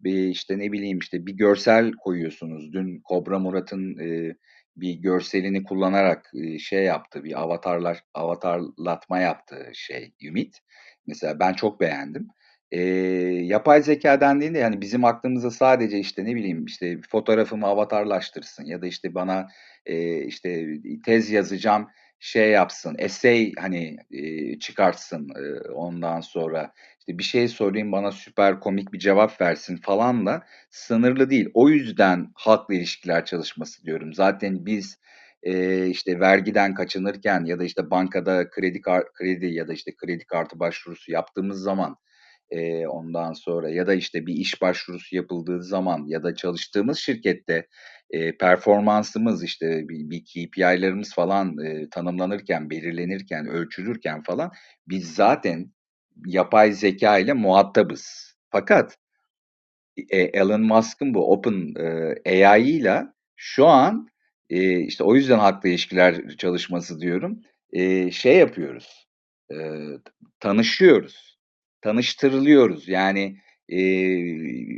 bir 0.00 0.28
işte 0.28 0.58
ne 0.58 0.72
bileyim 0.72 0.98
işte 0.98 1.26
bir 1.26 1.32
görsel 1.32 1.92
koyuyorsunuz. 1.92 2.72
Dün 2.72 3.00
Kobra 3.00 3.38
Murat'ın 3.38 3.98
e, 3.98 4.36
bir 4.76 4.94
görselini 4.94 5.64
kullanarak 5.64 6.30
e, 6.34 6.58
şey 6.58 6.84
yaptı, 6.84 7.24
bir 7.24 7.40
avatarlar 7.40 8.00
avatarlatma 8.14 9.18
yaptı 9.18 9.70
şey 9.74 10.14
Ümit. 10.22 10.58
Mesela 11.06 11.38
ben 11.40 11.52
çok 11.52 11.80
beğendim. 11.80 12.28
E, 12.72 12.80
yapay 13.44 13.82
zeka 13.82 14.20
dendiğinde 14.20 14.58
yani 14.58 14.80
bizim 14.80 15.04
aklımıza 15.04 15.50
sadece 15.50 15.98
işte 15.98 16.24
ne 16.24 16.34
bileyim 16.36 16.64
işte 16.64 17.00
fotoğrafımı 17.10 17.66
avatarlaştırsın 17.66 18.64
ya 18.64 18.82
da 18.82 18.86
işte 18.86 19.14
bana 19.14 19.48
e, 19.86 20.24
işte 20.24 20.66
tez 21.04 21.30
yazacağım 21.30 21.88
şey 22.20 22.50
yapsın, 22.50 22.96
essay 22.98 23.52
hani 23.58 23.96
e, 24.10 24.58
çıkartsın 24.58 25.28
e, 25.28 25.70
ondan 25.70 26.20
sonra 26.20 26.72
işte 27.00 27.18
bir 27.18 27.22
şey 27.22 27.48
sorayım 27.48 27.92
bana 27.92 28.12
süper 28.12 28.60
komik 28.60 28.92
bir 28.92 28.98
cevap 28.98 29.40
versin 29.40 29.76
falanla 29.76 30.42
sınırlı 30.70 31.30
değil. 31.30 31.48
O 31.54 31.68
yüzden 31.68 32.30
halkla 32.34 32.74
ilişkiler 32.74 33.24
çalışması 33.24 33.84
diyorum. 33.84 34.14
Zaten 34.14 34.66
biz 34.66 34.98
e, 35.42 35.86
işte 35.86 36.20
vergiden 36.20 36.74
kaçınırken 36.74 37.44
ya 37.44 37.58
da 37.58 37.64
işte 37.64 37.90
bankada 37.90 38.50
kredi 38.50 38.80
kredi 39.14 39.46
ya 39.46 39.68
da 39.68 39.72
işte 39.72 39.92
kredi 39.96 40.24
kartı 40.24 40.60
başvurusu 40.60 41.12
yaptığımız 41.12 41.60
zaman 41.62 41.96
e, 42.50 42.86
ondan 42.86 43.32
sonra 43.32 43.70
ya 43.70 43.86
da 43.86 43.94
işte 43.94 44.26
bir 44.26 44.34
iş 44.34 44.62
başvurusu 44.62 45.16
yapıldığı 45.16 45.62
zaman 45.62 46.04
ya 46.06 46.22
da 46.22 46.34
çalıştığımız 46.34 46.98
şirkette 46.98 47.66
e, 48.10 48.36
performansımız 48.36 49.44
işte 49.44 49.88
bir, 49.88 50.10
bir 50.10 50.24
KPI'lerimiz 50.24 51.14
falan 51.14 51.58
e, 51.58 51.88
tanımlanırken, 51.90 52.70
belirlenirken, 52.70 53.46
ölçülürken 53.46 54.22
falan 54.22 54.50
biz 54.88 55.14
zaten 55.14 55.72
yapay 56.26 56.72
zeka 56.72 57.18
ile 57.18 57.32
muhatabız. 57.32 58.34
Fakat 58.50 58.98
e, 60.10 60.18
Elon 60.18 60.62
Musk'ın 60.62 61.14
bu 61.14 61.32
Open 61.32 61.74
e, 62.24 62.46
AI 62.46 62.70
ile 62.70 63.02
şu 63.36 63.66
an 63.66 64.08
e, 64.50 64.80
işte 64.80 65.04
o 65.04 65.14
yüzden 65.14 65.38
haklı 65.38 65.68
ilişkiler 65.68 66.36
çalışması 66.36 67.00
diyorum. 67.00 67.40
E, 67.72 68.10
şey 68.10 68.36
yapıyoruz. 68.36 69.08
E, 69.52 69.56
tanışıyoruz. 70.40 71.29
Tanıştırılıyoruz. 71.82 72.88
Yani 72.88 73.36
e, 73.68 73.78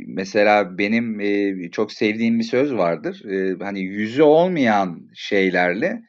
mesela 0.07 0.77
benim 0.77 1.19
e, 1.19 1.71
çok 1.71 1.91
sevdiğim 1.91 2.39
bir 2.39 2.43
söz 2.43 2.73
vardır. 2.73 3.25
E, 3.25 3.63
hani 3.63 3.81
yüzü 3.81 4.23
olmayan 4.23 5.09
şeylerle 5.15 6.01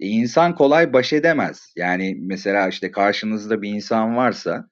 e, 0.00 0.06
insan 0.06 0.54
kolay 0.54 0.92
baş 0.92 1.12
edemez. 1.12 1.72
Yani 1.76 2.16
mesela 2.20 2.68
işte 2.68 2.90
karşınızda 2.90 3.62
bir 3.62 3.70
insan 3.70 4.16
varsa, 4.16 4.68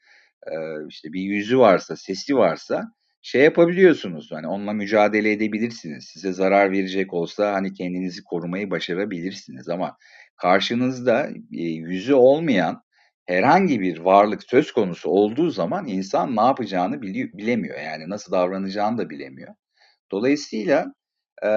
e, 0.46 0.52
işte 0.88 1.12
bir 1.12 1.20
yüzü 1.20 1.58
varsa, 1.58 1.96
sesi 1.96 2.36
varsa 2.36 2.92
şey 3.22 3.42
yapabiliyorsunuz. 3.42 4.32
Hani 4.32 4.46
onunla 4.46 4.72
mücadele 4.72 5.32
edebilirsiniz. 5.32 6.04
Size 6.04 6.32
zarar 6.32 6.72
verecek 6.72 7.14
olsa 7.14 7.52
hani 7.52 7.72
kendinizi 7.72 8.24
korumayı 8.24 8.70
başarabilirsiniz 8.70 9.68
ama 9.68 9.96
karşınızda 10.36 11.28
e, 11.52 11.62
yüzü 11.62 12.14
olmayan 12.14 12.83
herhangi 13.26 13.80
bir 13.80 13.98
varlık 13.98 14.42
söz 14.42 14.72
konusu 14.72 15.10
olduğu 15.10 15.50
zaman 15.50 15.86
insan 15.86 16.36
ne 16.36 16.40
yapacağını 16.40 17.02
bilemiyor. 17.02 17.80
Yani 17.80 18.08
nasıl 18.08 18.32
davranacağını 18.32 18.98
da 18.98 19.10
bilemiyor. 19.10 19.54
Dolayısıyla 20.12 20.94
e, 21.44 21.50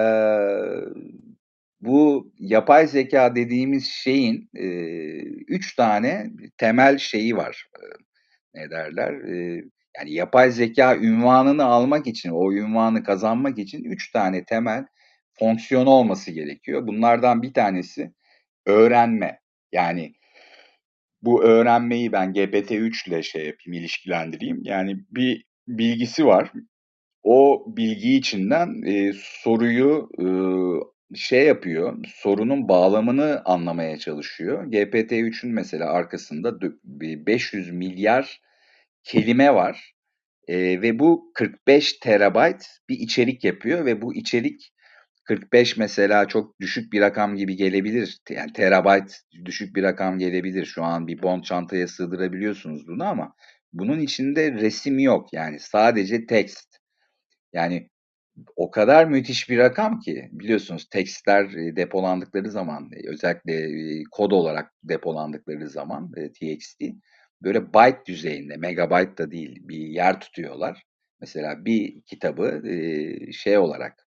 bu 1.80 2.32
yapay 2.38 2.86
zeka 2.86 3.34
dediğimiz 3.36 3.86
şeyin 3.86 4.50
e, 4.54 4.66
üç 5.48 5.76
tane 5.76 6.30
temel 6.58 6.98
şeyi 6.98 7.36
var. 7.36 7.66
E, 7.76 7.84
ne 8.54 8.70
derler? 8.70 9.12
E, 9.12 9.64
yani 9.98 10.12
yapay 10.12 10.50
zeka 10.50 10.96
ünvanını 10.96 11.64
almak 11.64 12.06
için, 12.06 12.30
o 12.30 12.52
ünvanı 12.52 13.04
kazanmak 13.04 13.58
için 13.58 13.84
üç 13.84 14.12
tane 14.12 14.44
temel 14.44 14.86
fonksiyonu 15.38 15.90
olması 15.90 16.30
gerekiyor. 16.30 16.86
Bunlardan 16.86 17.42
bir 17.42 17.54
tanesi 17.54 18.12
öğrenme. 18.66 19.40
Yani 19.72 20.12
bu 21.22 21.44
öğrenmeyi 21.44 22.12
ben 22.12 22.32
GPT-3 22.32 23.08
ile 23.08 23.22
şey 23.22 23.46
yapayım, 23.46 23.72
ilişkilendireyim. 23.80 24.60
Yani 24.64 24.96
bir 25.10 25.44
bilgisi 25.68 26.26
var. 26.26 26.52
O 27.22 27.64
bilgi 27.76 28.14
içinden 28.14 28.82
e, 28.86 29.12
soruyu 29.14 30.08
e, 30.18 30.26
şey 31.16 31.46
yapıyor, 31.46 31.98
sorunun 32.06 32.68
bağlamını 32.68 33.42
anlamaya 33.44 33.98
çalışıyor. 33.98 34.64
GPT-3'ün 34.72 35.54
mesela 35.54 35.92
arkasında 35.92 36.60
500 36.84 37.70
milyar 37.72 38.40
kelime 39.04 39.54
var. 39.54 39.94
E, 40.48 40.82
ve 40.82 40.98
bu 40.98 41.32
45 41.34 41.92
terabayt 41.92 42.66
bir 42.88 42.98
içerik 42.98 43.44
yapıyor 43.44 43.84
ve 43.84 44.02
bu 44.02 44.14
içerik 44.14 44.72
45 45.28 45.76
mesela 45.76 46.28
çok 46.28 46.60
düşük 46.60 46.92
bir 46.92 47.00
rakam 47.00 47.36
gibi 47.36 47.56
gelebilir. 47.56 48.18
Yani 48.30 48.52
terabayt 48.52 49.20
düşük 49.44 49.76
bir 49.76 49.82
rakam 49.82 50.18
gelebilir. 50.18 50.66
Şu 50.66 50.84
an 50.84 51.06
bir 51.06 51.22
bond 51.22 51.42
çantaya 51.42 51.88
sığdırabiliyorsunuz 51.88 52.88
bunu 52.88 53.04
ama 53.04 53.34
bunun 53.72 54.00
içinde 54.00 54.52
resim 54.52 54.98
yok. 54.98 55.32
Yani 55.32 55.60
sadece 55.60 56.26
text. 56.26 56.76
Yani 57.52 57.88
o 58.56 58.70
kadar 58.70 59.04
müthiş 59.04 59.50
bir 59.50 59.58
rakam 59.58 60.00
ki 60.00 60.28
biliyorsunuz 60.32 60.88
tekstler 60.90 61.44
e, 61.44 61.76
depolandıkları 61.76 62.50
zaman 62.50 62.90
e, 62.92 63.08
özellikle 63.10 63.54
e, 63.54 64.02
kod 64.10 64.30
olarak 64.30 64.72
depolandıkları 64.82 65.68
zaman 65.68 66.12
TXT 66.12 66.82
böyle 67.42 67.74
byte 67.74 68.02
düzeyinde 68.06 68.56
megabyte 68.56 69.16
da 69.18 69.30
değil 69.30 69.68
bir 69.68 69.86
yer 69.86 70.20
tutuyorlar. 70.20 70.82
Mesela 71.20 71.64
bir 71.64 72.02
kitabı 72.02 72.62
şey 73.32 73.58
olarak 73.58 74.08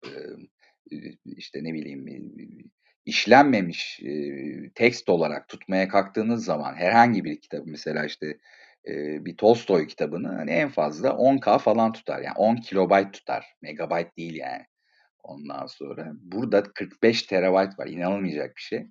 işte 1.24 1.64
ne 1.64 1.74
bileyim 1.74 2.06
işlenmemiş 3.04 4.00
tekst 4.74 5.08
olarak 5.08 5.48
tutmaya 5.48 5.88
kalktığınız 5.88 6.44
zaman 6.44 6.74
herhangi 6.74 7.24
bir 7.24 7.40
kitabı 7.40 7.64
mesela 7.66 8.04
işte 8.04 8.38
bir 9.24 9.36
Tolstoy 9.36 9.86
kitabını 9.86 10.28
hani 10.28 10.50
en 10.50 10.68
fazla 10.68 11.08
10K 11.08 11.58
falan 11.58 11.92
tutar. 11.92 12.20
Yani 12.20 12.34
10 12.36 12.56
kilobayt 12.56 13.12
tutar. 13.12 13.46
Megabayt 13.62 14.16
değil 14.16 14.34
yani. 14.34 14.64
Ondan 15.22 15.66
sonra 15.66 16.12
burada 16.22 16.62
45 16.62 17.22
terabayt 17.22 17.78
var. 17.78 17.86
İnanılmayacak 17.86 18.56
bir 18.56 18.62
şey. 18.62 18.86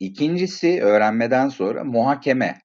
İkincisi 0.00 0.82
öğrenmeden 0.82 1.48
sonra 1.48 1.84
muhakeme. 1.84 2.60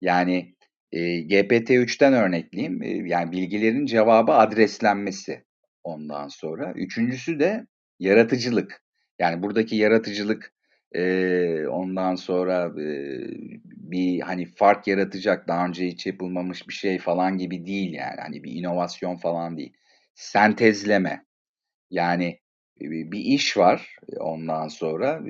Yani 0.00 0.54
e, 0.92 0.98
GPT-3'ten 1.00 2.12
örnekleyeyim. 2.12 2.82
E, 2.82 2.88
yani 2.88 3.32
bilgilerin 3.32 3.86
cevabı 3.86 4.32
adreslenmesi 4.32 5.44
ondan 5.84 6.28
sonra. 6.28 6.72
Üçüncüsü 6.72 7.40
de 7.40 7.66
yaratıcılık. 7.98 8.82
Yani 9.18 9.42
buradaki 9.42 9.76
yaratıcılık 9.76 10.52
e, 10.94 11.66
ondan 11.66 12.14
sonra 12.14 12.72
e, 12.82 12.86
bir 13.66 14.20
hani 14.20 14.46
fark 14.46 14.86
yaratacak 14.86 15.48
daha 15.48 15.66
önce 15.66 15.86
hiç 15.86 16.06
yapılmamış 16.06 16.68
bir 16.68 16.74
şey 16.74 16.98
falan 16.98 17.38
gibi 17.38 17.66
değil 17.66 17.92
yani. 17.92 18.20
Hani 18.20 18.44
bir 18.44 18.52
inovasyon 18.52 19.16
falan 19.16 19.56
değil. 19.56 19.72
Sentezleme. 20.14 21.24
Yani 21.90 22.40
bir 22.80 23.20
iş 23.20 23.56
var 23.56 23.96
ondan 24.20 24.68
sonra 24.68 25.20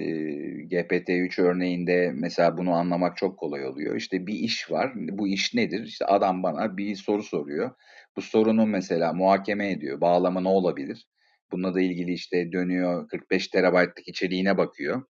GPT-3 0.70 1.42
örneğinde 1.42 2.12
mesela 2.14 2.59
bunu 2.59 2.72
anlamak 2.72 3.16
çok 3.16 3.38
kolay 3.38 3.66
oluyor. 3.66 3.96
İşte 3.96 4.26
bir 4.26 4.35
iş 4.35 4.70
var. 4.70 4.92
Bu 4.94 5.28
iş 5.28 5.54
nedir? 5.54 5.85
İşte 5.85 6.04
adam 6.07 6.42
bana 6.42 6.76
bir 6.76 6.96
soru 6.96 7.22
soruyor. 7.22 7.70
Bu 8.16 8.22
sorunu 8.22 8.66
mesela 8.66 9.12
muhakeme 9.12 9.70
ediyor. 9.70 10.00
Bağlama 10.00 10.40
ne 10.40 10.48
olabilir? 10.48 11.07
Bununla 11.53 11.75
da 11.75 11.81
ilgili 11.81 12.13
işte 12.13 12.53
dönüyor 12.53 13.09
45 13.09 13.49
terabaytlık 13.49 14.09
içeriğine 14.09 14.59
bakıyor. 14.59 15.03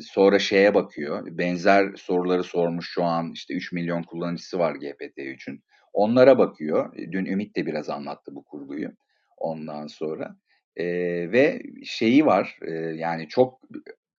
Sonra 0.00 0.38
şeye 0.38 0.74
bakıyor. 0.74 1.26
Benzer 1.38 1.94
soruları 1.96 2.44
sormuş 2.44 2.90
şu 2.90 3.04
an 3.04 3.32
işte 3.32 3.54
3 3.54 3.72
milyon 3.72 4.02
kullanıcısı 4.02 4.58
var 4.58 4.74
GPT-3'ün. 4.74 5.62
Onlara 5.92 6.38
bakıyor. 6.38 6.96
Dün 7.12 7.24
Ümit 7.24 7.56
de 7.56 7.66
biraz 7.66 7.90
anlattı 7.90 8.34
bu 8.34 8.44
kurguyu 8.44 8.92
ondan 9.36 9.86
sonra. 9.86 10.36
E, 10.76 10.84
ve 11.32 11.62
şeyi 11.84 12.26
var 12.26 12.58
e, 12.62 12.72
yani 12.74 13.28
çok 13.28 13.60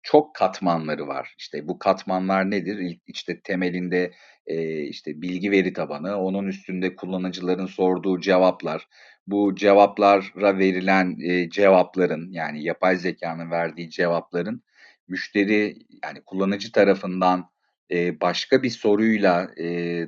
çok 0.04 0.36
katmanları 0.36 1.08
var. 1.08 1.36
İşte 1.38 1.68
bu 1.68 1.80
katmanlar 1.80 2.52
nedir? 2.52 2.78
İlk 2.78 3.02
işte 3.08 3.40
temelinde 3.42 4.12
e, 4.48 4.82
işte 4.82 5.22
bilgi 5.22 5.52
veri 5.52 5.74
tabanı, 5.74 6.18
onun 6.18 6.48
üstünde 6.48 6.96
kullanıcıların 6.96 7.66
sorduğu 7.66 8.20
cevaplar, 8.20 8.88
bu 9.28 9.56
cevaplara 9.56 10.58
verilen 10.58 11.18
e, 11.24 11.50
cevapların 11.50 12.32
yani 12.32 12.64
yapay 12.64 12.96
zekanın 12.96 13.52
verdiği 13.52 13.90
cevapların 13.90 14.64
müşteri 15.08 15.76
yani 16.04 16.22
kullanıcı 16.26 16.72
tarafından 16.72 17.50
e, 17.92 18.22
başka 18.22 18.64
bir 18.64 18.70
soruyla 18.70 19.52
e, 19.58 19.66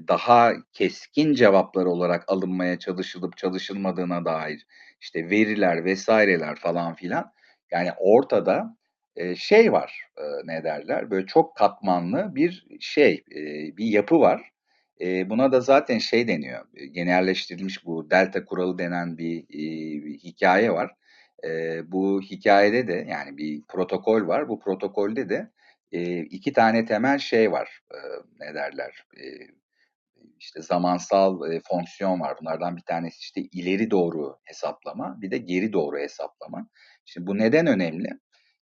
daha 0.08 0.54
keskin 0.74 1.34
cevaplar 1.34 1.86
olarak 1.86 2.24
alınmaya 2.28 2.80
çalışılıp 2.80 3.38
çalışılmadığına 3.38 4.26
dair 4.26 4.68
işte 5.02 5.30
veriler 5.30 5.86
vesaireler 5.86 6.56
falan 6.56 6.96
filan 6.96 7.32
yani 7.72 7.92
ortada 7.98 8.78
e, 9.16 9.36
şey 9.36 9.72
var 9.72 10.02
e, 10.18 10.24
ne 10.46 10.64
derler 10.64 11.12
böyle 11.12 11.26
çok 11.26 11.56
katmanlı 11.56 12.36
bir 12.36 12.68
şey 12.80 13.24
e, 13.32 13.42
bir 13.78 13.86
yapı 13.86 14.20
var. 14.20 14.52
E, 15.02 15.30
buna 15.30 15.52
da 15.52 15.62
zaten 15.62 15.98
şey 15.98 16.28
deniyor 16.28 16.66
genelleştirilmiş 16.92 17.86
bu 17.86 18.12
delta 18.12 18.46
kuralı 18.46 18.78
denen 18.78 19.18
bir, 19.18 19.44
e, 19.44 20.06
bir 20.06 20.18
hikaye 20.18 20.72
var. 20.72 20.92
E, 21.46 21.82
bu 21.92 22.22
hikayede 22.22 22.88
de 22.88 23.08
yani 23.10 23.38
bir 23.38 23.64
protokol 23.68 24.28
var. 24.28 24.50
Bu 24.50 24.60
protokolde 24.60 25.30
de 25.30 25.52
e, 25.92 26.20
iki 26.20 26.54
tane 26.54 26.86
temel 26.86 27.20
şey 27.20 27.52
var. 27.52 27.82
E, 27.92 27.98
ne 28.40 28.54
derler? 28.54 29.06
E, 29.18 29.24
işte 30.40 30.62
zamansal 30.62 31.52
e, 31.52 31.62
fonksiyon 31.70 32.20
var. 32.20 32.38
Bunlardan 32.42 32.78
bir 32.78 32.82
tanesi 32.82 33.20
işte 33.20 33.42
ileri 33.42 33.92
doğru 33.92 34.38
hesaplama, 34.44 35.22
bir 35.22 35.32
de 35.32 35.38
geri 35.38 35.74
doğru 35.74 35.98
hesaplama. 35.98 36.70
Şimdi 37.06 37.28
bu 37.28 37.38
neden 37.38 37.68
önemli? 37.68 38.10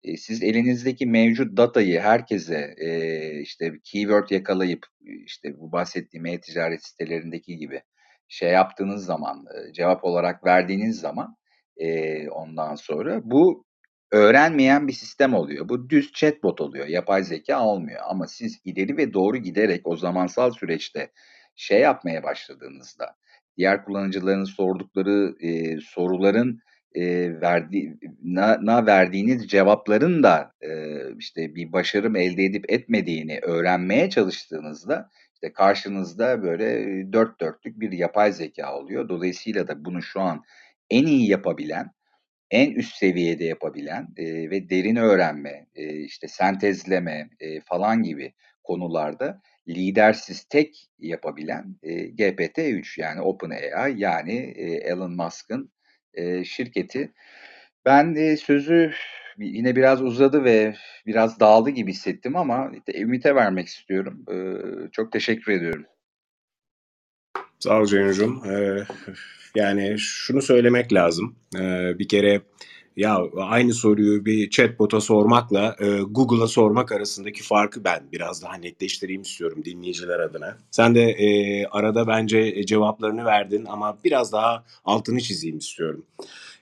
E, 0.04 0.18
siz 0.18 0.44
elinizdeki 0.44 1.06
mevcut 1.06 1.58
datayı 1.58 2.00
herkese 2.00 2.76
e, 2.78 3.42
işte 3.42 3.72
keyword 3.84 4.30
yakalayıp 4.30 4.86
işte 5.26 5.60
bu 5.60 5.72
bahsettiğim 5.72 6.26
e-ticaret 6.26 6.86
sitelerindeki 6.86 7.58
gibi 7.58 7.82
şey 8.28 8.52
yaptığınız 8.52 9.06
zaman, 9.06 9.46
e, 9.56 9.74
cevap 9.74 10.04
olarak 10.06 10.46
verdiğiniz 10.46 11.00
zaman 11.00 11.36
e, 11.78 12.30
ondan 12.30 12.76
sonra 12.76 13.22
bu 13.24 13.66
öğrenmeyen 14.12 14.88
bir 14.88 14.94
sistem 14.94 15.34
oluyor. 15.34 15.70
Bu 15.70 15.90
düz 15.90 16.12
chatbot 16.12 16.62
oluyor. 16.62 16.88
Yapay 16.88 17.24
zeka 17.24 17.66
olmuyor. 17.66 18.02
Ama 18.10 18.28
siz 18.28 18.62
ileri 18.66 18.98
ve 18.98 19.14
doğru 19.14 19.38
giderek 19.38 19.88
o 19.88 19.98
zamansal 19.98 20.52
süreçte 20.52 21.12
şey 21.56 21.80
yapmaya 21.80 22.24
başladığınızda 22.24 23.16
diğer 23.58 23.86
kullanıcıların 23.86 24.44
sordukları 24.44 25.36
e, 25.40 25.80
soruların 25.82 26.60
e, 26.96 27.42
verdi, 27.42 27.98
na, 28.24 28.60
na 28.62 28.86
verdiğiniz 28.86 29.48
cevapların 29.48 30.24
da 30.24 30.52
e, 30.62 30.70
işte 31.18 31.56
bir 31.56 31.72
başarım 31.72 32.16
elde 32.16 32.46
edip 32.46 32.72
etmediğini 32.72 33.40
öğrenmeye 33.42 34.10
çalıştığınızda 34.10 35.10
işte 35.34 35.54
karşınızda 35.54 36.44
böyle 36.44 36.68
dört 37.14 37.42
dörtlük 37.42 37.80
bir 37.80 37.92
yapay 37.92 38.34
zeka 38.34 38.78
oluyor. 38.78 39.10
Dolayısıyla 39.10 39.68
da 39.68 39.86
bunu 39.86 40.02
şu 40.02 40.22
an 40.22 40.44
en 40.90 41.06
iyi 41.06 41.30
yapabilen 41.30 41.92
en 42.52 42.72
üst 42.72 42.96
seviyede 42.96 43.44
yapabilen 43.46 44.08
e, 44.18 44.50
ve 44.50 44.70
derin 44.70 44.96
öğrenme, 44.96 45.68
e, 45.76 45.96
işte 45.96 46.28
sentezleme 46.28 47.30
e, 47.40 47.62
falan 47.62 48.04
gibi 48.04 48.34
konularda 48.64 49.42
lidersiz 49.68 50.44
tek 50.44 50.90
yapabilen 51.00 51.76
e, 51.84 51.94
GPT-3 51.94 53.02
yani 53.02 53.22
OpenAI 53.22 53.94
yani 53.98 54.34
e, 54.56 54.64
Elon 54.64 55.16
Musk'ın 55.16 55.72
e, 56.13 56.43
şirketi. 56.43 57.12
Ben 57.86 58.15
de 58.15 58.38
sözü 58.38 58.93
yine 59.38 59.76
biraz 59.76 60.02
uzadı 60.02 60.43
ve 60.43 60.76
biraz 61.06 61.39
dağıldı 61.39 61.69
gibi 61.69 61.91
hissettim 61.91 62.36
ama 62.36 62.71
Ümit'e 62.95 63.36
vermek 63.36 63.67
istiyorum. 63.67 64.26
E, 64.32 64.36
çok 64.91 65.12
teşekkür 65.12 65.52
ediyorum. 65.52 65.86
Sağ 67.60 67.82
ol 67.82 67.86
Ceyhun'cum. 67.86 68.43
Ee, 68.45 68.84
yani 69.56 69.95
şunu 70.00 70.41
söylemek 70.41 70.93
lazım. 70.93 71.36
Ee, 71.56 72.00
bir 72.00 72.08
kere 72.08 72.41
ya 72.98 73.22
aynı 73.38 73.74
soruyu 73.74 74.26
bir 74.26 74.50
chatbot'a 74.50 75.02
sormakla 75.02 75.76
e, 75.80 76.02
Google'a 76.02 76.48
sormak 76.48 76.92
arasındaki 76.92 77.44
farkı 77.44 77.84
ben 77.84 78.04
biraz 78.12 78.44
daha 78.44 78.56
netleştireyim 78.56 79.22
istiyorum 79.22 79.62
dinleyiciler 79.66 80.20
adına. 80.20 80.58
Sen 80.72 80.96
de 80.96 81.02
e, 81.02 81.66
arada 81.66 82.08
bence 82.08 82.66
cevaplarını 82.66 83.26
verdin 83.26 83.66
ama 83.66 83.98
biraz 84.04 84.32
daha 84.34 84.64
altını 84.86 85.22
çizeyim 85.22 85.58
istiyorum. 85.58 86.06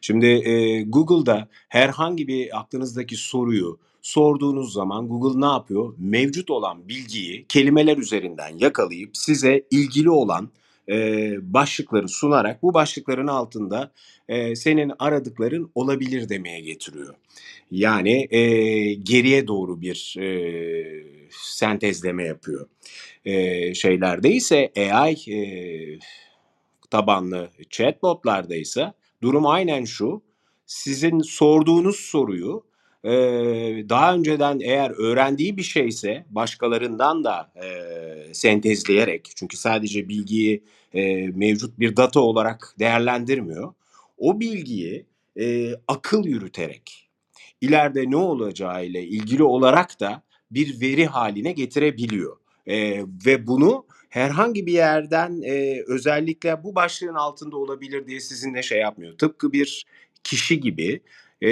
Şimdi 0.01 0.25
e, 0.25 0.83
Google'da 0.83 1.47
herhangi 1.69 2.27
bir 2.27 2.59
aklınızdaki 2.59 3.15
soruyu 3.15 3.79
sorduğunuz 4.01 4.73
zaman 4.73 5.07
Google 5.07 5.41
ne 5.41 5.45
yapıyor? 5.51 5.93
Mevcut 5.97 6.49
olan 6.49 6.89
bilgiyi 6.89 7.45
kelimeler 7.49 7.97
üzerinden 7.97 8.57
yakalayıp 8.57 9.17
size 9.17 9.63
ilgili 9.71 10.09
olan 10.09 10.49
e, 10.89 11.31
başlıkları 11.53 12.09
sunarak 12.09 12.63
bu 12.63 12.73
başlıkların 12.73 13.27
altında 13.27 13.91
e, 14.27 14.55
senin 14.55 14.91
aradıkların 14.99 15.71
olabilir 15.75 16.29
demeye 16.29 16.59
getiriyor. 16.59 17.15
Yani 17.71 18.27
e, 18.31 18.39
geriye 18.93 19.47
doğru 19.47 19.81
bir 19.81 20.15
e, 20.19 20.29
sentezleme 21.31 22.23
yapıyor. 22.23 22.67
E, 23.25 23.73
şeylerde 23.73 24.31
ise 24.31 24.71
AI 24.93 25.31
e, 25.33 25.39
tabanlı 26.89 27.49
chatbotlarda 27.69 28.55
ise 28.55 28.93
durum 29.21 29.47
aynen 29.47 29.85
şu. 29.85 30.21
Sizin 30.65 31.19
sorduğunuz 31.19 31.95
soruyu 31.95 32.63
e, 33.03 33.09
daha 33.89 34.15
önceden 34.15 34.59
eğer 34.59 34.89
öğrendiği 34.89 35.57
bir 35.57 35.63
şeyse 35.63 36.25
başkalarından 36.29 37.23
da 37.23 37.51
e, 37.55 38.33
sentezleyerek 38.33 39.31
çünkü 39.35 39.57
sadece 39.57 40.09
bilgiyi 40.09 40.63
e, 40.93 41.27
mevcut 41.27 41.79
bir 41.79 41.95
data 41.95 42.19
olarak 42.19 42.75
değerlendirmiyor. 42.79 43.73
O 44.17 44.39
bilgiyi 44.39 45.05
e, 45.39 45.73
akıl 45.87 46.25
yürüterek 46.25 47.09
ileride 47.61 48.11
ne 48.11 48.17
olacağı 48.17 48.85
ile 48.85 49.03
ilgili 49.03 49.43
olarak 49.43 49.99
da 49.99 50.23
bir 50.51 50.81
veri 50.81 51.05
haline 51.05 51.51
getirebiliyor. 51.51 52.37
E, 52.67 53.03
ve 53.25 53.47
bunu 53.47 53.85
herhangi 54.09 54.65
bir 54.65 54.73
yerden 54.73 55.41
e, 55.41 55.83
özellikle 55.87 56.63
bu 56.63 56.75
başlığın 56.75 57.15
altında 57.15 57.57
olabilir 57.57 58.07
diye 58.07 58.19
sizinle 58.19 58.63
şey 58.63 58.79
yapmıyor. 58.79 59.17
Tıpkı 59.17 59.53
bir 59.53 59.85
kişi 60.23 60.59
gibi 60.59 61.01
e, 61.41 61.51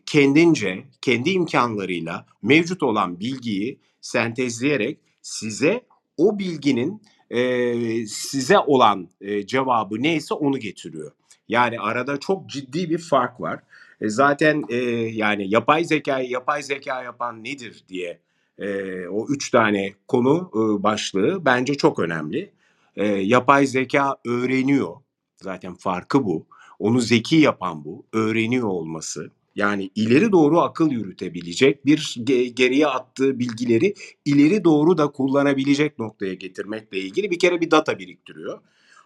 kendince, 0.00 0.84
kendi 1.02 1.30
imkanlarıyla 1.30 2.26
mevcut 2.42 2.82
olan 2.82 3.20
bilgiyi 3.20 3.78
sentezleyerek 4.00 4.98
size 5.22 5.80
o 6.16 6.38
bilginin 6.38 7.02
e, 7.30 8.06
size 8.06 8.58
olan 8.58 9.08
e, 9.20 9.46
cevabı 9.46 10.02
neyse 10.02 10.34
onu 10.34 10.58
getiriyor. 10.58 11.12
Yani 11.48 11.80
arada 11.80 12.20
çok 12.20 12.50
ciddi 12.50 12.90
bir 12.90 12.98
fark 12.98 13.40
var. 13.40 13.60
E, 14.00 14.08
zaten 14.08 14.64
e, 14.68 14.76
yani 15.12 15.50
yapay 15.50 15.84
zekayı 15.84 16.30
yapay 16.30 16.62
zeka 16.62 17.02
yapan 17.02 17.44
nedir 17.44 17.84
diye 17.88 18.18
e, 18.58 19.06
o 19.08 19.26
üç 19.28 19.50
tane 19.50 19.94
konu 20.08 20.50
e, 20.54 20.82
başlığı 20.82 21.44
bence 21.44 21.74
çok 21.74 21.98
önemli. 21.98 22.50
E, 22.96 23.06
yapay 23.06 23.66
zeka 23.66 24.16
öğreniyor. 24.26 24.96
Zaten 25.36 25.74
farkı 25.74 26.24
bu. 26.24 26.46
Onu 26.78 27.00
zeki 27.00 27.36
yapan 27.36 27.84
bu. 27.84 28.06
Öğreniyor 28.12 28.68
olması. 28.68 29.30
Yani 29.60 29.90
ileri 29.94 30.32
doğru 30.32 30.60
akıl 30.60 30.90
yürütebilecek 30.90 31.86
bir 31.86 31.98
ge- 31.98 32.46
geriye 32.48 32.86
attığı 32.86 33.38
bilgileri 33.38 33.94
ileri 34.24 34.64
doğru 34.64 34.98
da 34.98 35.06
kullanabilecek 35.06 35.98
noktaya 35.98 36.34
getirmekle 36.34 36.98
ilgili 36.98 37.30
bir 37.30 37.38
kere 37.38 37.60
bir 37.60 37.70
data 37.70 37.98
biriktiriyor. 37.98 38.60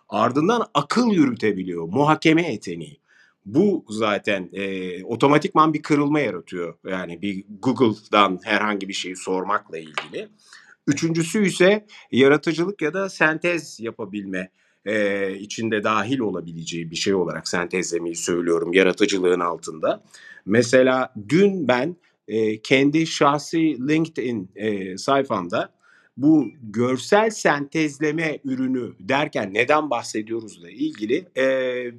Ardından 0.09 0.67
akıl 0.75 1.13
yürütebiliyor. 1.13 1.89
Muhakeme 1.89 2.53
yeteneği. 2.53 3.01
Bu 3.47 3.85
zaten 3.89 4.51
e, 4.53 5.05
otomatikman 5.05 5.75
bir 5.75 5.83
kırılma 5.83 6.21
yaratıyor. 6.21 6.75
Yani 6.87 7.23
bir 7.23 7.45
Google'dan 7.63 8.41
herhangi 8.45 8.89
bir 8.89 8.95
şeyi 8.95 9.17
sormakla 9.17 9.79
ilgili. 9.79 10.29
Üçüncüsü 10.87 11.47
ise 11.47 11.87
yaratıcılık 12.13 12.83
ya 12.83 12.95
da 12.95 13.09
sentez 13.09 13.81
yapabilme 13.81 14.51
e, 14.87 15.33
içinde 15.39 15.85
dahil 15.85 16.19
olabileceği 16.19 16.91
bir 16.91 16.97
şey 16.97 17.15
olarak 17.15 17.49
sentezlemeyi 17.49 18.17
söylüyorum 18.17 18.73
yaratıcılığın 18.73 19.41
altında. 19.41 20.03
Mesela 20.47 21.15
dün 21.29 21.69
ben 21.69 21.97
e, 22.29 22.63
kendi 22.63 23.07
şahsi 23.07 23.89
LinkedIn 23.89 24.51
e, 24.57 24.99
sayfamda 24.99 25.75
bu 26.17 26.47
görsel 26.63 27.31
sentezleme 27.31 28.39
ürünü 28.45 28.93
derken 29.01 29.55
neden 29.55 29.91
bahsediyoruzla 29.91 30.71
ilgili 30.71 31.27
e, 31.37 31.47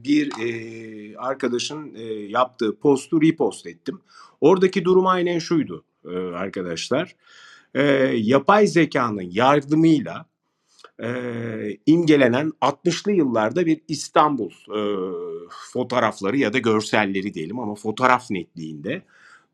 bir 0.03 0.31
e, 0.41 1.17
arkadaşın 1.17 1.95
e, 1.95 2.03
yaptığı 2.13 2.79
postu 2.79 3.21
repost 3.21 3.67
ettim. 3.67 4.01
Oradaki 4.41 4.85
durum 4.85 5.07
aynen 5.07 5.39
şuydu 5.39 5.83
e, 6.05 6.17
arkadaşlar. 6.17 7.15
E, 7.73 7.83
yapay 8.15 8.67
zekanın 8.67 9.29
yardımıyla 9.31 10.25
e, 11.03 11.09
imgelenen 11.85 12.51
60'lı 12.61 13.11
yıllarda 13.11 13.65
bir 13.65 13.81
İstanbul 13.87 14.51
e, 14.51 14.79
fotoğrafları 15.73 16.37
ya 16.37 16.53
da 16.53 16.57
görselleri 16.57 17.33
diyelim 17.33 17.59
ama 17.59 17.75
fotoğraf 17.75 18.31
netliğinde 18.31 19.01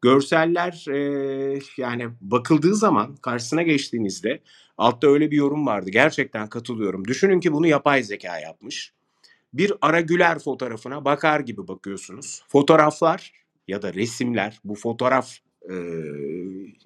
görseller 0.01 0.86
e, 0.89 1.60
yani 1.77 2.08
bakıldığı 2.21 2.75
zaman 2.75 3.15
karşısına 3.15 3.62
geçtiğinizde 3.62 4.39
altta 4.77 5.08
öyle 5.08 5.32
bir 5.32 5.38
yorum 5.38 5.65
vardı. 5.65 5.89
Gerçekten 5.89 6.47
katılıyorum. 6.47 7.08
Düşünün 7.08 7.39
ki 7.39 7.54
bunu 7.54 7.67
yapay 7.67 8.04
zeka 8.04 8.39
yapmış. 8.39 8.93
Bir 9.54 9.73
Ara 9.82 10.01
Güler 10.01 10.39
fotoğrafına 10.39 11.06
bakar 11.06 11.39
gibi 11.39 11.67
bakıyorsunuz. 11.67 12.43
Fotoğraflar 12.47 13.34
ya 13.67 13.82
da 13.82 13.93
resimler, 13.93 14.60
bu 14.63 14.75
fotoğraf 14.75 15.32
e, 15.69 15.75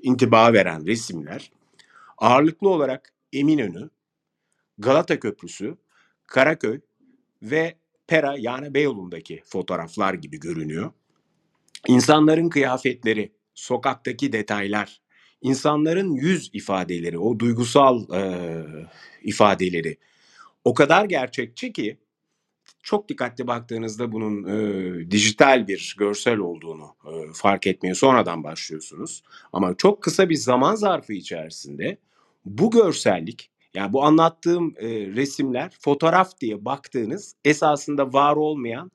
intiba 0.01 0.53
veren 0.53 0.85
resimler 0.87 1.51
ağırlıklı 2.17 2.69
olarak 2.69 3.13
Eminönü, 3.33 3.89
Galata 4.77 5.19
Köprüsü, 5.19 5.77
Karaköy 6.27 6.79
ve 7.41 7.75
Pera 8.07 8.35
yani 8.37 8.73
Beyoğlu'ndaki 8.73 9.41
fotoğraflar 9.45 10.13
gibi 10.13 10.39
görünüyor. 10.39 10.91
İnsanların 11.87 12.49
kıyafetleri, 12.49 13.31
sokaktaki 13.53 14.31
detaylar, 14.31 15.01
insanların 15.41 16.11
yüz 16.11 16.49
ifadeleri, 16.53 17.19
o 17.19 17.39
duygusal 17.39 18.13
e, 18.13 18.21
ifadeleri 19.23 19.97
o 20.65 20.73
kadar 20.73 21.05
gerçekçi 21.05 21.73
ki 21.73 21.97
çok 22.83 23.09
dikkatli 23.09 23.47
baktığınızda 23.47 24.11
bunun 24.11 24.43
e, 24.43 25.11
dijital 25.11 25.67
bir 25.67 25.95
görsel 25.99 26.37
olduğunu 26.37 26.95
e, 27.05 27.33
fark 27.33 27.67
etmeye 27.67 27.95
sonradan 27.95 28.43
başlıyorsunuz. 28.43 29.23
Ama 29.53 29.75
çok 29.77 30.03
kısa 30.03 30.29
bir 30.29 30.35
zaman 30.35 30.75
zarfı 30.75 31.13
içerisinde 31.13 31.97
bu 32.45 32.71
görsellik 32.71 33.51
yani 33.75 33.93
bu 33.93 34.03
anlattığım 34.03 34.75
e, 34.77 34.87
resimler 34.89 35.71
fotoğraf 35.79 36.39
diye 36.41 36.65
baktığınız 36.65 37.35
esasında 37.45 38.13
var 38.13 38.35
olmayan 38.35 38.91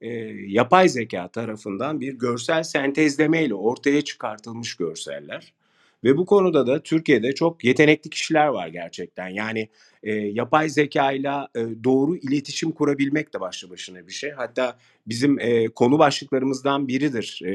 e, 0.00 0.10
yapay 0.46 0.88
zeka 0.88 1.28
tarafından 1.28 2.00
bir 2.00 2.12
görsel 2.12 2.62
sentezlemeyle 2.62 3.54
ortaya 3.54 4.02
çıkartılmış 4.02 4.74
görseller. 4.74 5.52
Ve 6.04 6.16
bu 6.16 6.26
konuda 6.26 6.66
da 6.66 6.82
Türkiye'de 6.82 7.34
çok 7.34 7.64
yetenekli 7.64 8.10
kişiler 8.10 8.46
var 8.46 8.68
gerçekten. 8.68 9.28
Yani 9.28 9.68
e, 10.02 10.14
yapay 10.14 10.68
zeka 10.68 11.12
ile 11.12 11.30
doğru 11.84 12.16
iletişim 12.16 12.72
kurabilmek 12.72 13.34
de 13.34 13.40
başlı 13.40 13.70
başına 13.70 14.06
bir 14.06 14.12
şey. 14.12 14.30
Hatta 14.30 14.78
bizim 15.06 15.38
e, 15.38 15.68
konu 15.68 15.98
başlıklarımızdan 15.98 16.88
biridir 16.88 17.40
e, 17.44 17.52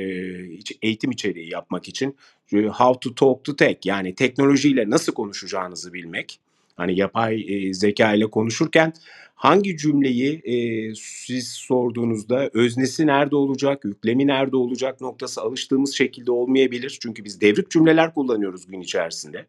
eğitim 0.81 1.11
içeriği 1.11 1.51
yapmak 1.51 1.87
için. 1.87 2.15
E, 2.53 2.57
How 2.61 2.99
to 2.99 3.15
talk 3.15 3.43
to 3.43 3.55
tech 3.55 3.85
yani 3.85 4.15
teknolojiyle 4.15 4.89
nasıl 4.89 5.13
konuşacağınızı 5.13 5.93
bilmek. 5.93 6.39
Hani 6.79 6.99
yapay 6.99 7.45
e, 7.47 7.73
zeka 7.73 8.13
ile 8.13 8.25
konuşurken 8.29 8.93
hangi 9.35 9.77
cümleyi 9.77 10.41
e, 10.43 10.55
siz 10.95 11.47
sorduğunuzda 11.47 12.49
öznesi 12.53 13.07
nerede 13.07 13.35
olacak, 13.35 13.85
yüklemi 13.85 14.27
nerede 14.27 14.55
olacak 14.55 15.01
noktası 15.01 15.41
alıştığımız 15.41 15.93
şekilde 15.93 16.31
olmayabilir. 16.31 16.97
Çünkü 17.01 17.23
biz 17.23 17.41
devrik 17.41 17.71
cümleler 17.71 18.13
kullanıyoruz 18.13 18.67
gün 18.67 18.81
içerisinde. 18.81 19.45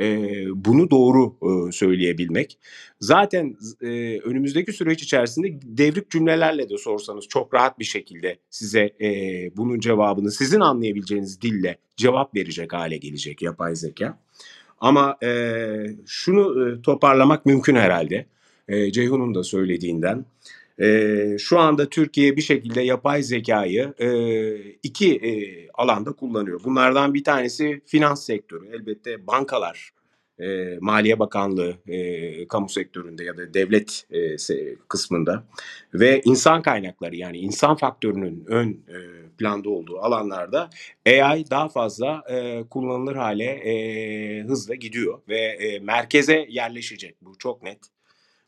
E, 0.00 0.26
bunu 0.54 0.90
doğru 0.90 1.36
e, 1.42 1.72
söyleyebilmek. 1.72 2.58
Zaten 3.00 3.56
e, 3.82 4.18
önümüzdeki 4.18 4.72
süreç 4.72 5.02
içerisinde 5.02 5.58
devrik 5.62 6.10
cümlelerle 6.10 6.68
de 6.70 6.78
sorsanız 6.78 7.28
çok 7.28 7.54
rahat 7.54 7.78
bir 7.78 7.84
şekilde 7.84 8.38
size 8.50 8.90
e, 9.00 9.10
bunun 9.56 9.80
cevabını 9.80 10.30
sizin 10.32 10.60
anlayabileceğiniz 10.60 11.42
dille 11.42 11.78
cevap 11.96 12.36
verecek 12.36 12.72
hale 12.72 12.96
gelecek 12.96 13.42
yapay 13.42 13.76
zeka. 13.76 14.18
Ama 14.80 15.16
e, 15.22 15.30
şunu 16.06 16.68
e, 16.68 16.82
toparlamak 16.82 17.46
mümkün 17.46 17.76
herhalde. 17.76 18.26
E, 18.68 18.92
Ceyhun'un 18.92 19.34
da 19.34 19.44
söylediğinden. 19.44 20.24
E, 20.80 21.38
şu 21.38 21.58
anda 21.58 21.88
Türkiye 21.88 22.36
bir 22.36 22.42
şekilde 22.42 22.80
yapay 22.80 23.22
zekayı 23.22 23.94
e, 23.98 24.08
iki 24.82 25.16
e, 25.16 25.32
alanda 25.74 26.12
kullanıyor. 26.12 26.60
Bunlardan 26.64 27.14
bir 27.14 27.24
tanesi 27.24 27.80
finans 27.86 28.26
sektörü. 28.26 28.68
Elbette 28.72 29.26
bankalar, 29.26 29.90
e, 30.42 30.78
Maliye 30.80 31.18
Bakanlığı 31.18 31.74
e, 31.88 32.48
kamu 32.48 32.68
sektöründe 32.68 33.24
ya 33.24 33.36
da 33.36 33.54
devlet 33.54 34.06
e, 34.10 34.36
kısmında 34.88 35.44
ve 35.94 36.20
insan 36.24 36.62
kaynakları 36.62 37.16
yani 37.16 37.38
insan 37.38 37.76
faktörünün 37.76 38.44
ön 38.46 38.70
e, 38.70 38.98
planda 39.38 39.70
olduğu 39.70 39.98
alanlarda 39.98 40.70
AI 41.06 41.50
daha 41.50 41.68
fazla 41.68 42.24
e, 42.30 42.64
kullanılır 42.70 43.16
hale 43.16 43.44
e, 43.44 44.42
hızla 44.42 44.74
gidiyor 44.74 45.20
ve 45.28 45.38
e, 45.38 45.78
merkeze 45.78 46.46
yerleşecek 46.48 47.16
bu 47.22 47.38
çok 47.38 47.62
net. 47.62 47.78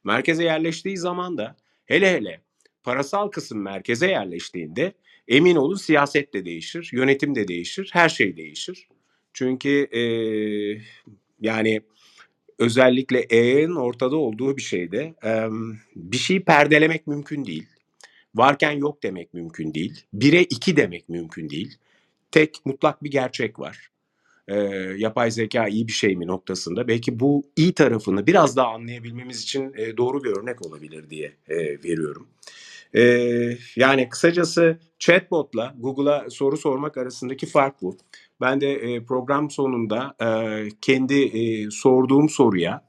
Merkeze 0.05 0.45
yerleştiği 0.45 0.97
zaman 0.97 1.39
da 1.39 1.57
hele 1.87 2.13
hele 2.13 2.41
parasal 2.83 3.29
kısım 3.29 3.63
merkeze 3.63 4.07
yerleştiğinde 4.07 4.93
emin 5.29 5.57
olun 5.57 5.77
siyaset 5.77 6.35
de 6.35 6.45
değişir, 6.45 6.91
yönetim 6.93 7.35
de 7.35 7.49
değişir, 7.49 7.91
her 7.93 8.09
şey 8.09 8.37
değişir. 8.37 8.89
Çünkü 9.33 9.85
e, 9.85 10.03
yani 11.43 11.81
özellikle 12.59 13.27
AI'ın 13.33 13.77
ortada 13.77 14.17
olduğu 14.17 14.57
bir 14.57 14.63
şeyde 14.63 15.15
em, 15.23 15.79
bir 15.97 16.17
şeyi 16.17 16.45
perdelemek 16.45 17.07
mümkün 17.07 17.45
değil. 17.45 17.67
Varken 18.35 18.73
yok 18.73 19.03
demek 19.03 19.35
mümkün 19.35 19.75
değil. 19.75 20.05
Bire 20.13 20.43
iki 20.43 20.77
demek 20.77 21.09
mümkün 21.09 21.51
değil. 21.51 21.77
Tek 22.31 22.57
mutlak 22.65 23.05
bir 23.05 23.11
gerçek 23.11 23.59
var. 23.59 23.89
Ee, 24.49 24.55
yapay 24.97 25.31
zeka 25.31 25.69
iyi 25.69 25.89
bir 25.89 25.93
şey 25.93 26.17
mi 26.17 26.27
noktasında. 26.27 26.89
Belki 26.89 27.21
bu 27.21 27.45
iyi 27.57 27.73
tarafını 27.73 28.27
biraz 28.27 28.57
daha 28.57 28.69
anlayabilmemiz 28.69 29.43
için 29.43 29.73
e, 29.77 29.97
doğru 29.97 30.25
bir 30.25 30.31
örnek 30.31 30.67
olabilir 30.67 31.11
diye 31.11 31.33
e, 31.49 31.57
veriyorum. 31.59 32.29
Ee, 32.95 33.59
yani 33.77 34.09
kısacası 34.09 34.79
chatbotla 34.99 35.75
Google'a 35.79 36.31
soru 36.31 36.57
sormak 36.57 36.97
arasındaki 36.97 37.47
fark 37.47 37.83
bu. 37.83 37.97
Ben 38.43 38.61
de 38.61 38.73
e, 38.73 39.05
program 39.05 39.51
sonunda 39.51 40.15
e, 40.21 40.29
kendi 40.81 41.23
e, 41.23 41.71
sorduğum 41.71 42.29
soruya 42.29 42.85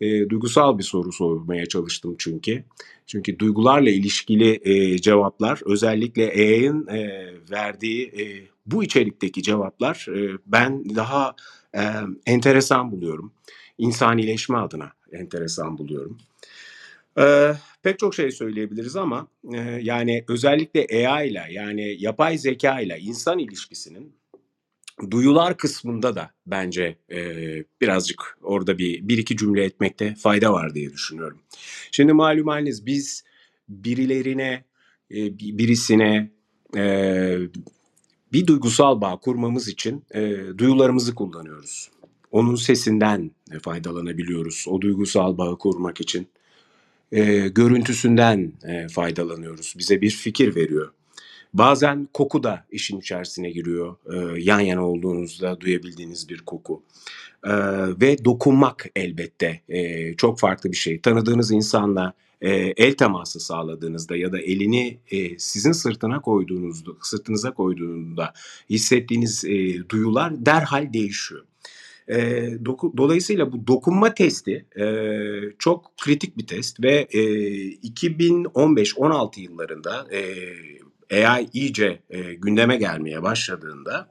e, 0.00 0.28
duygusal 0.30 0.78
bir 0.78 0.82
soru 0.82 1.12
sormaya 1.12 1.66
çalıştım 1.66 2.16
çünkü. 2.18 2.64
Çünkü 3.06 3.38
duygularla 3.38 3.90
ilişkili 3.90 4.60
e, 4.62 4.98
cevaplar 4.98 5.60
özellikle 5.66 6.30
AI'ın 6.30 6.86
e, 6.86 7.30
verdiği 7.50 8.06
e, 8.06 8.24
bu 8.66 8.84
içerikteki 8.84 9.42
cevaplar 9.42 10.06
e, 10.16 10.38
ben 10.46 10.84
daha 10.96 11.34
e, 11.74 11.82
enteresan 12.26 12.90
buluyorum. 12.90 13.32
İnsanileşme 13.78 14.58
adına 14.58 14.92
enteresan 15.12 15.78
buluyorum. 15.78 16.18
Ee, 17.18 17.52
pek 17.82 17.98
çok 17.98 18.14
şey 18.14 18.30
söyleyebiliriz 18.30 18.96
ama 18.96 19.28
e, 19.54 19.58
yani 19.82 20.24
özellikle 20.28 21.08
AI 21.08 21.28
ile 21.28 21.46
yani 21.50 21.96
yapay 21.98 22.38
zeka 22.38 22.80
ile 22.80 22.98
insan 22.98 23.38
ilişkisinin 23.38 24.12
duyular 25.10 25.56
kısmında 25.56 26.16
da 26.16 26.30
bence 26.46 26.96
e, 27.12 27.18
birazcık 27.80 28.38
orada 28.42 28.78
bir 28.78 29.08
bir 29.08 29.18
iki 29.18 29.36
cümle 29.36 29.64
etmekte 29.64 30.14
fayda 30.14 30.52
var 30.52 30.74
diye 30.74 30.92
düşünüyorum. 30.92 31.38
Şimdi 31.90 32.12
malum 32.12 32.48
haliniz 32.48 32.86
biz 32.86 33.24
birilerine 33.68 34.64
e, 35.10 35.38
birisine 35.38 36.30
e, 36.76 37.38
bir 38.32 38.46
duygusal 38.46 39.00
bağ 39.00 39.16
kurmamız 39.16 39.68
için 39.68 40.04
e, 40.14 40.36
duyularımızı 40.58 41.14
kullanıyoruz. 41.14 41.90
Onun 42.30 42.54
sesinden 42.54 43.30
faydalanabiliyoruz 43.62 44.64
o 44.68 44.80
duygusal 44.80 45.38
bağı 45.38 45.58
kurmak 45.58 46.00
için 46.00 46.28
e, 47.12 47.48
görüntüsünden 47.48 48.52
e, 48.64 48.88
faydalanıyoruz. 48.88 49.74
Bize 49.78 50.00
bir 50.00 50.10
fikir 50.10 50.56
veriyor. 50.56 50.92
Bazen 51.54 52.08
koku 52.12 52.42
da 52.42 52.66
işin 52.70 53.00
içerisine 53.00 53.50
giriyor. 53.50 53.96
E, 54.12 54.40
yan 54.40 54.60
yana 54.60 54.88
olduğunuzda 54.88 55.60
duyabildiğiniz 55.60 56.28
bir 56.28 56.38
koku. 56.38 56.82
E, 57.44 57.52
ve 58.00 58.24
dokunmak 58.24 58.86
elbette 58.96 59.60
e, 59.68 60.14
çok 60.14 60.38
farklı 60.38 60.72
bir 60.72 60.76
şey. 60.76 61.00
Tanıdığınız 61.00 61.50
insanla 61.50 62.12
el 62.76 62.94
teması 62.94 63.40
sağladığınızda 63.40 64.16
ya 64.16 64.32
da 64.32 64.40
elini 64.40 64.98
sizin 65.38 65.72
sırtına 65.72 66.20
koyduğunuzda, 66.20 66.90
sırtınıza 67.02 67.54
koyduğunda 67.54 68.32
hissettiğiniz 68.70 69.44
duyular 69.88 70.46
derhal 70.46 70.92
değişiyor. 70.92 71.44
E, 72.08 72.48
doku, 72.64 72.92
dolayısıyla 72.96 73.52
bu 73.52 73.66
dokunma 73.66 74.14
testi 74.14 74.66
e, 74.76 74.86
çok 75.58 75.96
kritik 75.96 76.38
bir 76.38 76.46
test 76.46 76.82
ve 76.82 77.08
e, 77.10 77.20
2015-16 77.20 79.40
yıllarında 79.40 80.06
e, 80.12 80.34
AI 81.12 81.48
iyice 81.52 82.02
e, 82.10 82.34
gündeme 82.34 82.76
gelmeye 82.76 83.22
başladığında 83.22 84.08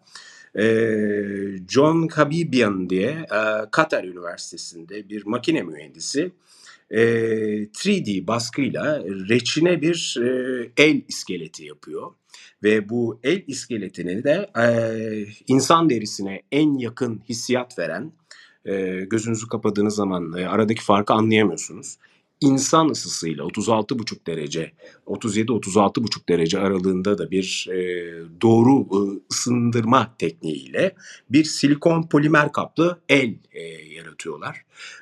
e, 0.56 0.64
John 1.70 2.08
Kabibian 2.08 2.90
diye 2.90 3.10
e, 3.10 3.70
Katar 3.72 4.04
Üniversitesi'nde 4.04 5.10
bir 5.10 5.26
makine 5.26 5.62
mühendisi 5.64 6.32
e, 6.90 7.02
3D 7.64 8.28
baskıyla 8.28 9.04
reçine 9.06 9.82
bir 9.82 10.18
e, 10.22 10.72
el 10.78 11.02
iskeleti 11.08 11.66
yapıyor. 11.66 12.12
Ve 12.64 12.90
bu 12.90 13.20
el 13.24 13.44
iskeletini 13.48 14.24
de 14.24 14.50
e, 14.62 14.66
insan 15.48 15.90
derisine 15.90 16.42
en 16.52 16.78
yakın 16.78 17.22
hissiyat 17.30 17.80
veren, 17.80 18.12
e, 18.66 19.02
gözünüzü 19.10 19.48
kapadığınız 19.48 19.96
zaman 19.96 20.34
e, 20.38 20.48
aradaki 20.48 20.84
farkı 20.84 21.14
anlayamıyorsunuz. 21.14 21.98
İnsan 22.42 22.90
ısısıyla 22.90 23.44
36,5 23.44 24.28
derece, 24.28 24.72
37-36,5 25.06 26.30
derece 26.30 26.60
aralığında 26.60 27.18
da 27.18 27.32
bir 27.32 27.68
e, 27.72 27.78
doğru 28.42 28.80
e, 28.82 29.00
ısındırma 29.32 30.16
tekniğiyle 30.20 30.96
bir 31.30 31.44
silikon 31.44 32.04
polimer 32.08 32.52
kaplı 32.52 33.00
el 33.10 33.36
e, 33.52 33.62
yaratıyorlar. 33.96 34.62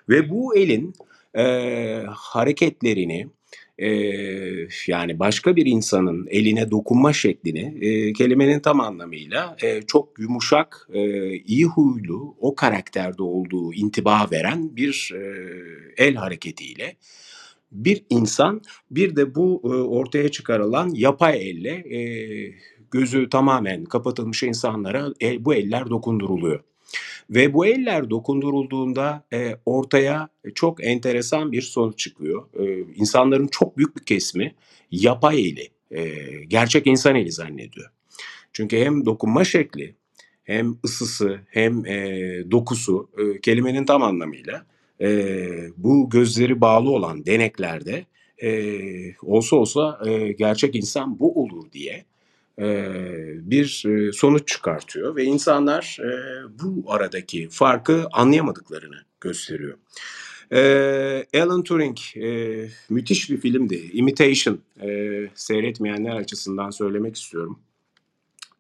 Ve 0.10 0.30
bu 0.30 0.56
elin 0.56 0.94
e, 1.38 1.44
hareketlerini, 2.10 3.28
Eee, 3.80 4.68
yani 4.88 5.20
başka 5.20 5.56
bir 5.56 5.66
insanın 5.66 6.28
eline 6.30 6.72
dokunma 6.72 7.14
şeklini 7.14 7.78
eee, 7.82 8.14
kelimenin 8.14 8.60
tam 8.60 8.80
anlamıyla 8.80 9.56
eee, 9.64 9.82
çok 9.88 10.20
yumuşak, 10.20 10.88
eee, 10.94 11.44
iyi 11.46 11.66
huylu, 11.66 12.36
o 12.40 12.56
karakterde 12.56 13.24
olduğu 13.24 13.74
intiba 13.74 14.28
veren 14.32 14.76
bir 14.76 15.10
eee, 15.14 15.64
el 15.98 16.16
hareketiyle 16.16 16.96
bir 17.72 18.06
insan 18.10 18.62
bir 18.92 19.16
de 19.16 19.36
bu 19.36 19.62
eee, 19.66 19.72
ortaya 19.72 20.30
çıkarılan 20.32 20.90
yapay 20.96 21.50
elle 21.50 21.84
eee, 21.90 22.56
gözü 22.92 23.30
tamamen 23.30 23.86
kapatılmış 23.86 24.44
insanlara 24.44 25.08
e, 25.22 25.46
bu 25.46 25.54
eller 25.54 25.90
dokunduruluyor. 25.90 26.60
Ve 27.30 27.54
bu 27.54 27.66
eller 27.66 28.10
dokundurulduğunda 28.10 29.26
e, 29.34 29.56
ortaya 29.66 30.30
çok 30.56 30.84
enteresan 30.86 31.52
bir 31.52 31.62
sonuç 31.62 32.00
çıkıyor. 32.00 32.44
E, 32.60 32.86
insanların 32.96 33.48
çok 33.48 33.78
büyük 33.78 33.98
bir 33.98 34.04
kesimi 34.04 34.56
yapay 34.92 35.50
eli, 35.50 35.68
e, 35.92 36.06
gerçek 36.46 36.88
insan 36.88 37.16
eli 37.16 37.32
zannediyor. 37.32 37.90
Çünkü 38.54 38.78
hem 38.78 39.06
dokunma 39.06 39.44
şekli, 39.46 39.96
hem 40.44 40.78
ısısı, 40.86 41.40
hem 41.50 41.86
e, 41.86 41.98
dokusu 42.52 43.10
e, 43.18 43.42
kelimenin 43.42 43.86
tam 43.86 44.04
anlamıyla 44.04 44.66
e, 45.02 45.50
bu 45.78 46.10
gözleri 46.10 46.62
bağlı 46.62 46.90
olan 46.90 47.26
deneklerde 47.26 48.06
e, 48.44 48.52
olsa 49.22 49.56
olsa 49.56 50.00
e, 50.06 50.32
gerçek 50.32 50.76
insan 50.76 51.20
bu 51.20 51.44
olur 51.44 51.72
diye 51.72 52.06
bir 53.42 53.86
sonuç 54.14 54.48
çıkartıyor 54.48 55.16
ve 55.16 55.24
insanlar 55.24 55.98
bu 56.64 56.84
aradaki 56.88 57.48
farkı 57.50 58.06
anlayamadıklarını 58.12 58.96
gösteriyor. 59.22 59.78
Alan 61.36 61.64
Turing 61.64 61.98
müthiş 62.90 63.30
bir 63.30 63.38
filmdi. 63.38 63.90
Imitation 63.94 64.60
seyretmeyenler 65.36 66.16
açısından 66.16 66.70
söylemek 66.70 67.16
istiyorum. 67.16 67.60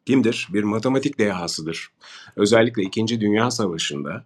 Kimdir? 0.05 0.47
Bir 0.53 0.63
matematik 0.63 1.19
dehasıdır. 1.19 1.87
Özellikle 2.35 2.83
İkinci 2.83 3.21
Dünya 3.21 3.51
Savaşı'nda 3.51 4.25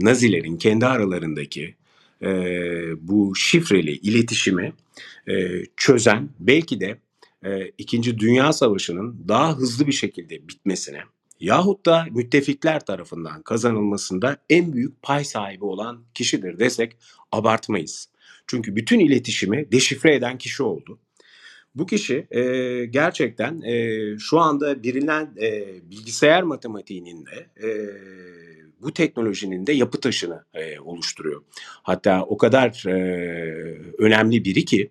Nazilerin 0.00 0.56
kendi 0.56 0.86
aralarındaki 0.86 1.74
bu 3.00 3.36
şifreli 3.36 3.92
iletişimi 3.92 4.72
çözen 5.76 6.28
belki 6.40 6.80
de 6.80 6.98
e, 7.44 7.70
İkinci 7.78 8.18
Dünya 8.18 8.52
Savaşı'nın 8.52 9.24
daha 9.28 9.56
hızlı 9.56 9.86
bir 9.86 9.92
şekilde 9.92 10.48
bitmesine 10.48 11.00
yahut 11.40 11.86
da 11.86 12.06
müttefikler 12.10 12.86
tarafından 12.86 13.42
kazanılmasında 13.42 14.36
en 14.50 14.72
büyük 14.72 15.02
pay 15.02 15.24
sahibi 15.24 15.64
olan 15.64 16.04
kişidir 16.14 16.58
desek 16.58 16.96
abartmayız. 17.32 18.08
Çünkü 18.46 18.76
bütün 18.76 19.00
iletişimi 19.00 19.72
deşifre 19.72 20.14
eden 20.14 20.38
kişi 20.38 20.62
oldu. 20.62 20.98
Bu 21.74 21.86
kişi 21.86 22.26
e, 22.30 22.42
gerçekten 22.84 23.60
e, 23.62 23.98
şu 24.18 24.38
anda 24.38 24.82
bilinen 24.82 25.34
e, 25.42 25.66
bilgisayar 25.90 26.42
matematiğinin 26.42 27.26
de 27.26 27.66
e, 27.66 27.70
bu 28.82 28.92
teknolojinin 28.94 29.66
de 29.66 29.72
yapı 29.72 30.00
taşını 30.00 30.44
e, 30.54 30.80
oluşturuyor. 30.80 31.42
Hatta 31.82 32.22
o 32.22 32.36
kadar 32.36 32.84
e, 32.86 32.94
önemli 33.98 34.44
biri 34.44 34.64
ki 34.64 34.90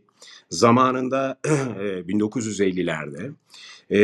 zamanında 0.49 1.39
1950'lerde 1.45 3.31
e, 3.89 3.99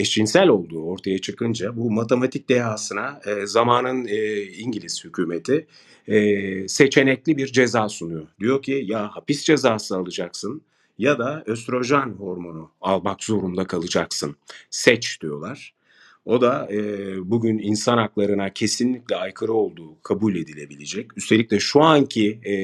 eşcinsel 0.00 0.48
olduğu 0.48 0.82
ortaya 0.82 1.18
çıkınca 1.18 1.76
bu 1.76 1.90
matematik 1.90 2.48
dehasına 2.48 3.20
e, 3.26 3.46
zamanın 3.46 4.06
e, 4.06 4.42
İngiliz 4.42 5.04
hükümeti 5.04 5.66
e, 6.08 6.68
seçenekli 6.68 7.36
bir 7.36 7.46
ceza 7.46 7.88
sunuyor. 7.88 8.26
Diyor 8.40 8.62
ki 8.62 8.84
ya 8.86 9.08
hapis 9.16 9.44
cezası 9.44 9.96
alacaksın 9.96 10.62
ya 10.98 11.18
da 11.18 11.42
östrojen 11.46 12.14
hormonu 12.18 12.70
almak 12.80 13.24
zorunda 13.24 13.66
kalacaksın. 13.66 14.36
Seç 14.70 15.20
diyorlar. 15.22 15.74
O 16.24 16.40
da 16.40 16.68
e, 16.72 16.80
bugün 17.30 17.58
insan 17.58 17.98
haklarına 17.98 18.52
kesinlikle 18.52 19.16
aykırı 19.16 19.52
olduğu 19.52 20.02
kabul 20.02 20.36
edilebilecek. 20.36 21.18
Üstelik 21.18 21.50
de 21.50 21.60
şu 21.60 21.82
anki 21.82 22.40
e, 22.44 22.54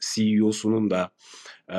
CEO'sunun 0.00 0.90
da 0.90 1.10
e, 1.70 1.78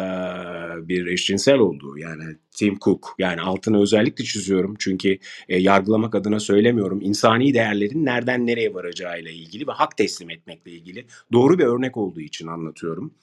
bir 0.87 1.05
eşcinsel 1.05 1.57
olduğu 1.57 1.97
yani 1.97 2.23
Tim 2.51 2.79
Cook 2.79 3.15
yani 3.19 3.41
altını 3.41 3.81
özellikle 3.81 4.23
çiziyorum 4.23 4.75
çünkü 4.79 5.17
e, 5.49 5.59
yargılamak 5.59 6.15
adına 6.15 6.39
söylemiyorum 6.39 7.01
insani 7.01 7.53
değerlerin 7.53 8.05
nereden 8.05 8.47
nereye 8.47 8.73
varacağıyla 8.73 9.31
ilgili 9.31 9.67
ve 9.67 9.71
hak 9.71 9.97
teslim 9.97 10.29
etmekle 10.29 10.71
ilgili 10.71 11.05
doğru 11.33 11.59
bir 11.59 11.65
örnek 11.65 11.97
olduğu 11.97 12.21
için 12.21 12.47
anlatıyorum 12.47 13.13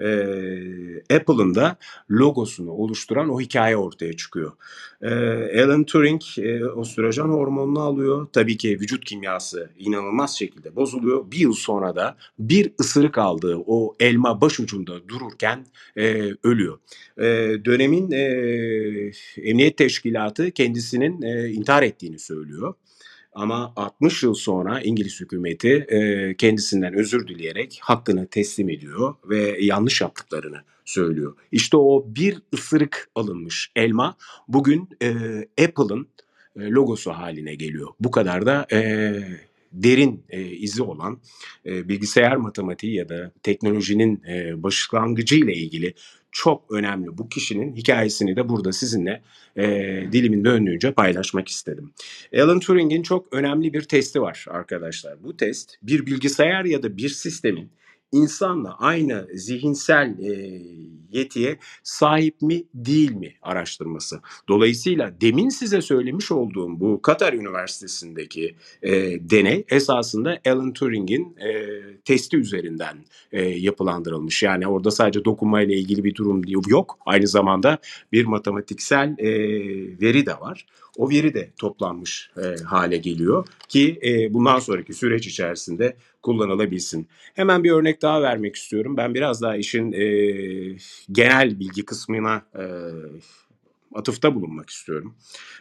e, 0.00 1.16
Apple'ın 1.16 1.54
da 1.54 1.76
logosunu 2.10 2.70
oluşturan 2.70 3.28
o 3.28 3.40
hikaye 3.40 3.76
ortaya 3.76 4.16
çıkıyor. 4.16 4.52
E, 5.02 5.10
Alan 5.64 5.84
Turing 5.84 6.22
e, 6.38 6.64
östrojen 6.80 7.28
hormonunu 7.28 7.80
alıyor. 7.80 8.26
Tabii 8.32 8.56
ki 8.56 8.80
vücut 8.80 9.04
kimyası 9.04 9.70
inanılmaz 9.78 10.38
şekilde 10.38 10.76
bozuluyor. 10.76 11.30
Bir 11.30 11.38
yıl 11.38 11.52
sonra 11.52 11.96
da 11.96 12.16
bir 12.38 12.72
ısırık 12.80 13.18
aldığı 13.18 13.56
o 13.66 13.94
elma 14.00 14.40
başucunda 14.40 15.08
dururken 15.08 15.66
e, 15.96 16.30
ölüyor. 16.44 16.78
E, 17.18 17.24
dönemin 17.64 18.10
e, 18.10 18.22
emniyet 19.36 19.76
teşkilatı 19.76 20.50
kendisinin 20.50 21.22
e, 21.22 21.48
intihar 21.48 21.82
ettiğini 21.82 22.18
söylüyor. 22.18 22.74
Ama 23.36 23.72
60 23.76 24.22
yıl 24.22 24.34
sonra 24.34 24.80
İngiliz 24.80 25.20
hükümeti 25.20 25.68
e, 25.68 26.34
kendisinden 26.36 26.94
özür 26.94 27.28
dileyerek 27.28 27.78
hakkını 27.82 28.26
teslim 28.26 28.68
ediyor 28.68 29.14
ve 29.24 29.56
yanlış 29.60 30.00
yaptıklarını 30.00 30.62
söylüyor. 30.84 31.34
İşte 31.52 31.76
o 31.76 32.04
bir 32.06 32.42
ısırık 32.54 33.10
alınmış 33.14 33.72
elma 33.76 34.16
bugün 34.48 34.88
e, 35.02 35.10
Apple'ın 35.64 36.08
e, 36.56 36.60
logosu 36.60 37.10
haline 37.10 37.54
geliyor. 37.54 37.88
Bu 38.00 38.10
kadar 38.10 38.46
da 38.46 38.66
e, 38.72 39.12
derin 39.72 40.24
e, 40.30 40.42
izi 40.42 40.82
olan 40.82 41.20
e, 41.66 41.88
bilgisayar 41.88 42.36
matematiği 42.36 42.94
ya 42.94 43.08
da 43.08 43.32
teknolojinin 43.42 44.22
e, 44.28 44.62
başlangıcı 44.62 45.36
ile 45.36 45.54
ilgili 45.54 45.94
çok 46.36 46.72
önemli 46.72 47.18
bu 47.18 47.28
kişinin 47.28 47.76
hikayesini 47.76 48.36
de 48.36 48.48
burada 48.48 48.72
sizinle 48.72 49.22
e, 49.56 49.64
dilimin 50.12 50.44
döndüğünce 50.44 50.92
paylaşmak 50.92 51.48
istedim. 51.48 51.92
Alan 52.36 52.60
Turing'in 52.60 53.02
çok 53.02 53.32
önemli 53.32 53.72
bir 53.72 53.82
testi 53.82 54.22
var 54.22 54.44
arkadaşlar. 54.48 55.22
Bu 55.22 55.36
test 55.36 55.74
bir 55.82 56.06
bilgisayar 56.06 56.64
ya 56.64 56.82
da 56.82 56.96
bir 56.96 57.08
sistemin 57.08 57.70
insanla 58.12 58.76
aynı 58.78 59.28
zihinsel 59.34 60.18
e, 60.18 60.62
yetiye 61.10 61.58
sahip 61.82 62.42
mi 62.42 62.64
değil 62.74 63.12
mi 63.12 63.34
araştırması. 63.42 64.20
Dolayısıyla 64.48 65.20
demin 65.20 65.48
size 65.48 65.80
söylemiş 65.80 66.32
olduğum 66.32 66.80
bu 66.80 67.02
Katar 67.02 67.32
Üniversitesi'ndeki 67.32 68.56
e, 68.82 68.92
deney 69.30 69.64
esasında 69.68 70.38
Alan 70.46 70.72
Turing'in 70.72 71.36
e, 71.36 71.66
testi 72.04 72.36
üzerinden 72.36 72.96
e, 73.32 73.42
yapılandırılmış. 73.42 74.42
Yani 74.42 74.66
orada 74.66 74.90
sadece 74.90 75.24
dokunma 75.24 75.62
ile 75.62 75.74
ilgili 75.74 76.04
bir 76.04 76.14
durum 76.14 76.42
yok. 76.68 76.98
Aynı 77.06 77.26
zamanda 77.26 77.78
bir 78.12 78.24
matematiksel 78.24 79.14
e, 79.18 79.28
veri 80.00 80.26
de 80.26 80.40
var. 80.40 80.66
O 80.96 81.10
veri 81.10 81.34
de 81.34 81.50
toplanmış 81.60 82.30
e, 82.36 82.62
hale 82.62 82.96
geliyor 82.96 83.46
ki 83.68 83.98
e, 84.04 84.34
bundan 84.34 84.58
sonraki 84.58 84.94
süreç 84.94 85.26
içerisinde 85.26 85.96
kullanılabilsin. 86.22 87.08
Hemen 87.34 87.64
bir 87.64 87.70
örnek 87.70 88.02
daha 88.02 88.22
vermek 88.22 88.56
istiyorum. 88.56 88.96
Ben 88.96 89.14
biraz 89.14 89.42
daha 89.42 89.56
işin 89.56 89.92
e, 89.92 90.06
genel 91.12 91.60
bilgi 91.60 91.84
kısmına 91.84 92.42
e, 92.58 92.64
atıfta 93.94 94.34
bulunmak 94.34 94.70
istiyorum. 94.70 95.14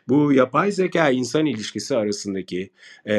Bu 0.08 0.34
yapay 0.34 0.72
zeka 0.72 1.10
insan 1.10 1.46
ilişkisi 1.46 1.98
arasındaki 1.98 2.70
e, 3.08 3.16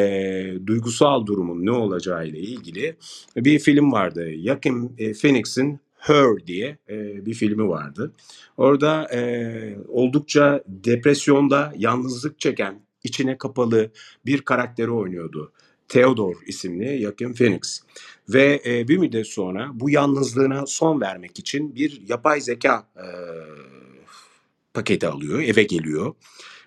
duygusal 0.67 1.27
durumun 1.27 1.67
ne 1.67 1.71
olacağı 1.71 2.27
ile 2.27 2.39
ilgili 2.39 2.97
bir 3.37 3.59
film 3.59 3.93
vardı. 3.93 4.31
Joaquin 4.45 4.95
e, 4.99 5.13
Phoenix'in 5.13 5.81
Her 6.07 6.47
diye 6.47 6.79
e, 6.89 7.27
bir 7.27 7.35
filmi 7.35 7.69
vardı. 7.69 8.13
Orada 8.57 9.09
e, 9.15 9.79
oldukça 9.89 10.63
depresyonda 10.67 11.73
yalnızlık 11.77 12.41
çeken, 12.41 12.81
içine 13.05 13.39
kapalı 13.39 13.91
bir 14.27 14.43
karakteri 14.43 14.91
oynuyordu. 14.91 15.53
Theodore 15.89 16.39
isimli 16.47 17.03
Joaquin 17.03 17.33
Phoenix. 17.33 17.83
Ve 18.29 18.63
e, 18.67 18.89
bir 18.89 18.99
müddet 18.99 19.27
sonra 19.27 19.71
bu 19.75 19.91
yalnızlığına 19.91 20.67
son 20.67 21.01
vermek 21.01 21.39
için 21.39 21.75
bir 21.75 22.03
yapay 22.09 22.41
zeka 22.41 22.89
e, 22.97 23.07
paketi 24.75 25.07
alıyor, 25.07 25.41
eve 25.43 25.63
geliyor 25.63 26.15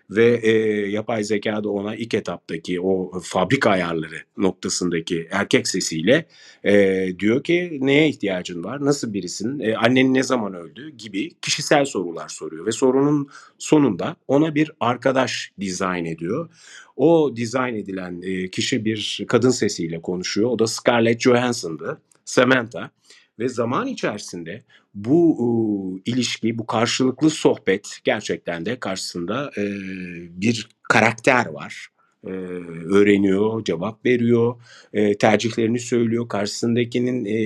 ve 0.10 0.40
e, 0.44 0.52
yapay 0.90 1.24
zeka 1.24 1.64
da 1.64 1.70
ona 1.70 1.96
ilk 1.96 2.14
etaptaki 2.14 2.82
o 2.82 3.20
fabrika 3.24 3.70
ayarları 3.70 4.16
noktasındaki 4.38 5.28
erkek 5.32 5.68
sesiyle 5.68 6.26
e, 6.64 7.06
diyor 7.20 7.44
ki 7.44 7.78
neye 7.82 8.10
ihtiyacın 8.10 8.64
var, 8.64 8.86
nasıl 8.86 9.14
birisin, 9.14 9.60
e, 9.60 9.76
annen 9.76 10.14
ne 10.14 10.24
zaman 10.24 10.54
öldü 10.54 10.90
gibi 10.90 11.30
kişisel 11.42 11.86
sorular 11.86 12.28
soruyor 12.28 12.66
ve 12.66 12.72
sorunun 12.72 13.30
sonunda 13.58 14.16
ona 14.28 14.56
bir 14.56 14.72
arkadaş 14.80 15.52
dizayn 15.60 16.06
ediyor. 16.06 16.50
O 16.96 17.36
dizayn 17.36 17.76
edilen 17.76 18.22
e, 18.22 18.50
kişi 18.50 18.86
bir 18.86 19.26
kadın 19.28 19.50
sesiyle 19.50 20.02
konuşuyor. 20.02 20.50
O 20.50 20.60
da 20.60 20.68
Scarlett 20.68 21.22
Johansson'dı. 21.22 22.02
Samantha 22.26 22.92
ve 23.40 23.50
zaman 23.50 23.88
içerisinde 23.88 24.64
bu 24.94 25.38
e, 26.06 26.12
ilişki, 26.12 26.58
bu 26.58 26.66
karşılıklı 26.66 27.30
sohbet 27.30 28.00
gerçekten 28.04 28.66
de 28.66 28.80
karşısında 28.80 29.52
e, 29.58 29.64
bir 30.42 30.70
karakter 30.84 31.46
var. 31.46 31.88
E, 32.28 32.32
öğreniyor, 32.90 33.64
cevap 33.64 34.06
veriyor, 34.06 34.62
e, 34.94 35.18
tercihlerini 35.18 35.80
söylüyor, 35.80 36.28
karşısındakinin 36.28 37.26
e, 37.26 37.40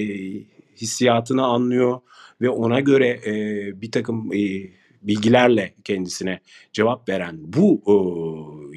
hissiyatını 0.81 1.45
anlıyor 1.45 1.99
ve 2.41 2.49
ona 2.49 2.79
göre 2.79 3.07
e, 3.25 3.33
bir 3.81 3.91
takım 3.91 4.33
e, 4.33 4.69
bilgilerle 5.01 5.73
kendisine 5.83 6.39
cevap 6.73 7.09
veren 7.09 7.35
bu 7.39 7.81
e, 7.87 7.95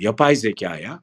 yapay 0.00 0.36
zekaya 0.36 1.02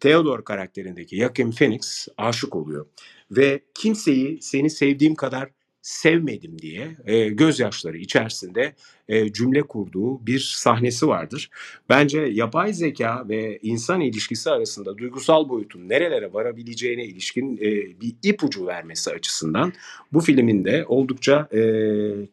Theodore 0.00 0.44
karakterindeki 0.44 1.16
Joaquin 1.16 1.50
Phoenix 1.50 2.08
aşık 2.16 2.56
oluyor 2.56 2.86
ve 3.30 3.60
kimseyi 3.74 4.38
seni 4.42 4.70
sevdiğim 4.70 5.14
kadar 5.14 5.50
sevmedim 5.82 6.58
diye 6.58 6.96
e, 7.06 7.28
gözyaşları 7.28 7.98
içerisinde 7.98 8.74
e, 9.08 9.32
cümle 9.32 9.62
kurduğu 9.62 10.26
bir 10.26 10.38
sahnesi 10.38 11.08
vardır. 11.08 11.50
Bence 11.88 12.20
yapay 12.20 12.72
zeka 12.72 13.28
ve 13.28 13.58
insan 13.62 14.00
ilişkisi 14.00 14.50
arasında 14.50 14.98
duygusal 14.98 15.48
boyutun 15.48 15.88
nerelere 15.88 16.32
varabileceğine 16.32 17.04
ilişkin 17.04 17.56
e, 17.56 18.00
bir 18.00 18.14
ipucu 18.22 18.66
vermesi 18.66 19.10
açısından 19.10 19.72
bu 20.12 20.20
filmin 20.20 20.64
de 20.64 20.84
oldukça 20.88 21.48
e, 21.52 21.60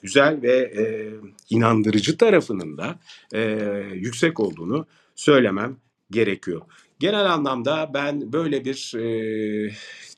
güzel 0.01 0.41
ve 0.41 0.57
e, 0.57 0.83
inandırıcı 1.49 2.17
tarafının 2.17 2.77
da 2.77 2.99
e, 3.33 3.41
yüksek 3.93 4.39
olduğunu 4.39 4.85
söylemem 5.15 5.77
gerekiyor. 6.11 6.61
Genel 6.99 7.33
anlamda 7.33 7.91
ben 7.93 8.33
böyle 8.33 8.65
bir 8.65 8.93
e, 8.97 9.71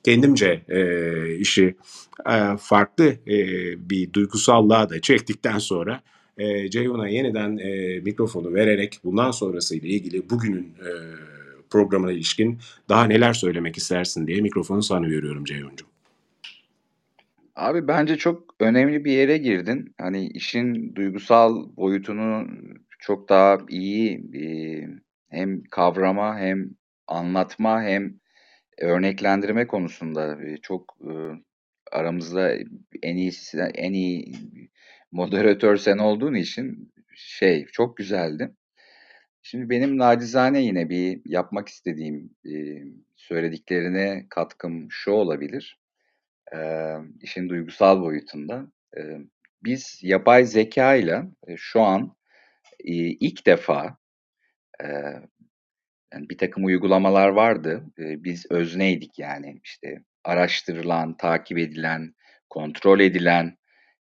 kendimce 0.03 0.61
e, 0.69 1.35
işi 1.35 1.75
e, 2.29 2.57
farklı 2.59 3.05
e, 3.27 3.39
bir 3.89 4.13
duygusallığa 4.13 4.89
da 4.89 5.01
çektikten 5.01 5.57
sonra 5.57 6.01
e, 6.37 6.69
Ceyhun'a 6.69 7.07
yeniden 7.07 7.57
e, 7.57 7.99
mikrofonu 7.99 8.53
vererek 8.53 8.99
bundan 9.03 9.31
sonrası 9.31 9.75
ile 9.75 9.87
ilgili 9.87 10.29
bugünün 10.29 10.63
e, 10.63 10.91
programına 11.69 12.11
ilişkin 12.11 12.57
daha 12.89 13.03
neler 13.05 13.33
söylemek 13.33 13.77
istersin 13.77 14.27
diye 14.27 14.41
mikrofonu 14.41 14.83
sana 14.83 15.05
veriyorum 15.05 15.45
Ceyhun'cum. 15.45 15.87
Abi 17.55 17.87
bence 17.87 18.17
çok 18.17 18.55
önemli 18.59 19.05
bir 19.05 19.11
yere 19.11 19.37
girdin. 19.37 19.93
Hani 19.97 20.27
işin 20.27 20.95
duygusal 20.95 21.67
boyutunu 21.77 22.47
çok 22.99 23.29
daha 23.29 23.57
iyi 23.69 24.23
e, 24.33 24.43
hem 25.29 25.63
kavrama 25.63 26.39
hem 26.39 26.69
anlatma 27.07 27.83
hem 27.83 28.19
örneklendirme 28.77 29.67
konusunda 29.67 30.43
e, 30.43 30.57
çok 30.57 30.97
e, 31.01 31.11
aramızda 31.91 32.57
en 33.03 33.17
iyisi 33.17 33.59
en 33.59 33.93
iyi 33.93 34.33
moderatör 35.11 35.77
sen 35.77 35.97
olduğun 35.97 36.33
için 36.33 36.93
şey 37.15 37.65
çok 37.65 37.97
güzeldi. 37.97 38.55
Şimdi 39.41 39.69
benim 39.69 39.97
nacizane 39.97 40.61
yine 40.61 40.89
bir 40.89 41.21
yapmak 41.25 41.69
istediğim 41.69 42.29
e, 42.45 42.53
söylediklerine 43.15 44.25
katkım 44.29 44.87
şu 44.89 45.11
olabilir. 45.11 45.79
İşin 47.21 47.49
duygusal 47.49 48.01
boyutunda. 48.01 48.67
Biz 49.63 49.99
yapay 50.01 50.45
zeka 50.45 50.95
ile 50.95 51.23
şu 51.55 51.81
an 51.81 52.15
ilk 53.19 53.45
defa 53.45 53.97
yani 56.13 56.29
bir 56.29 56.37
takım 56.37 56.65
uygulamalar 56.65 57.29
vardı. 57.29 57.83
Biz 57.97 58.45
özneydik 58.49 59.19
yani 59.19 59.61
işte 59.63 60.03
araştırılan, 60.23 61.17
takip 61.17 61.57
edilen, 61.57 62.13
kontrol 62.49 62.99
edilen, 62.99 63.57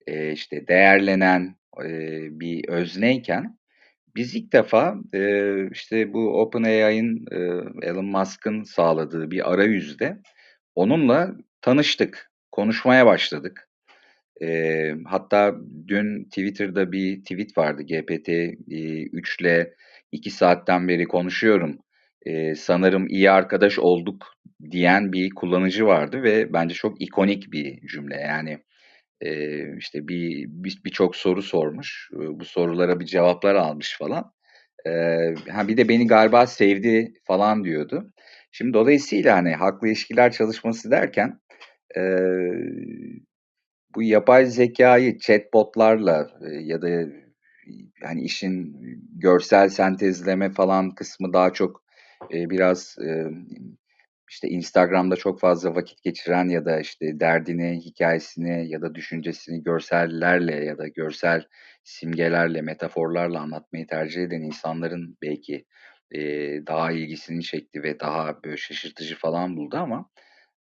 işte 0.08 0.68
değerlenen 0.68 1.56
bir 2.40 2.70
özneyken 2.70 3.58
biz 4.16 4.36
ilk 4.36 4.54
defa 4.54 4.96
işte 5.72 6.14
bu 6.14 6.42
OpenAI'ın 6.42 7.26
Elon 7.82 8.06
Musk'ın 8.06 8.64
sağladığı 8.64 9.32
bir 9.32 9.54
arayüzde 9.54 10.18
onunla 10.76 11.36
tanıştık, 11.62 12.32
konuşmaya 12.52 13.06
başladık. 13.06 13.68
Hatta 15.06 15.56
dün 15.88 16.24
Twitter'da 16.24 16.92
bir 16.92 17.22
tweet 17.22 17.58
vardı. 17.58 17.82
GPT-3 17.82 19.42
ile 19.42 19.74
2 20.12 20.32
saatten 20.32 20.88
beri 20.88 21.06
konuşuyorum. 21.06 21.78
Eee, 22.26 22.56
sanırım 22.56 23.08
iyi 23.08 23.32
arkadaş 23.32 23.80
olduk 23.80 24.28
diyen 24.72 25.14
bir 25.14 25.30
kullanıcı 25.30 25.86
vardı 25.86 26.24
ve 26.24 26.54
bence 26.54 26.76
çok 26.76 27.02
ikonik 27.02 27.52
bir 27.52 27.88
cümle. 27.88 28.16
Yani 28.18 28.60
eee, 29.24 29.76
işte 29.80 30.08
bir 30.08 30.46
birçok 30.86 31.14
bir 31.14 31.18
soru 31.20 31.42
sormuş. 31.44 32.10
Bu 32.14 32.46
sorulara 32.46 33.00
bir 33.00 33.06
cevaplar 33.06 33.56
almış 33.56 33.98
falan. 34.00 34.34
Eee, 34.88 35.36
ha 35.52 35.68
bir 35.68 35.78
de 35.78 35.90
beni 35.90 36.08
galiba 36.08 36.48
sevdi 36.48 37.14
falan 37.28 37.64
diyordu. 37.66 38.14
Şimdi 38.52 38.74
dolayısıyla 38.74 39.38
hani 39.38 39.54
haklı 39.56 39.88
ilişkiler 39.88 40.32
çalışması 40.34 40.92
derken 40.92 41.40
eee 41.98 42.64
bu 43.96 44.04
yapay 44.04 44.46
zekayı 44.46 45.20
chatbotlarla 45.20 46.28
e, 46.52 46.56
ya 46.56 46.82
da 46.82 46.90
hani 48.04 48.22
işin 48.24 48.78
görsel 49.16 49.70
sentezleme 49.70 50.50
falan 50.52 50.92
kısmı 50.96 51.34
daha 51.34 51.54
çok 51.54 51.84
e, 52.34 52.50
biraz 52.50 52.98
e, 53.06 53.32
işte 54.30 54.48
Instagram'da 54.50 55.16
çok 55.16 55.40
fazla 55.40 55.76
vakit 55.76 56.04
geçiren 56.04 56.50
ya 56.50 56.66
da 56.66 56.80
işte 56.80 57.20
derdini, 57.20 57.82
hikayesini 57.86 58.70
ya 58.70 58.82
da 58.82 58.96
düşüncesini 58.96 59.64
görsellerle 59.64 60.66
ya 60.66 60.78
da 60.78 60.88
görsel 60.88 61.46
simgelerle, 61.84 62.62
metaforlarla 62.62 63.40
anlatmayı 63.40 63.88
tercih 63.88 64.24
eden 64.24 64.42
insanların 64.42 65.18
belki 65.22 65.66
e, 66.12 66.20
daha 66.68 66.92
ilgisini 66.92 67.44
çekti 67.44 67.84
ve 67.84 68.00
daha 68.00 68.44
böyle 68.44 68.58
şaşırtıcı 68.58 69.16
falan 69.16 69.58
buldu 69.58 69.78
ama 69.78 70.10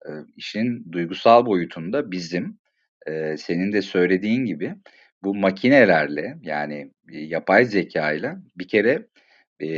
e, 0.06 0.10
işin 0.36 0.92
duygusal 0.92 1.46
boyutunda 1.46 2.10
bizim 2.10 2.58
e, 3.06 3.36
senin 3.36 3.72
de 3.72 3.82
söylediğin 3.82 4.44
gibi 4.44 4.74
bu 5.22 5.34
makinelerle 5.34 6.38
yani 6.42 6.90
yapay 7.10 7.64
zeka 7.64 8.12
ile 8.12 8.36
bir 8.56 8.68
kere 8.68 9.06
e, 9.62 9.68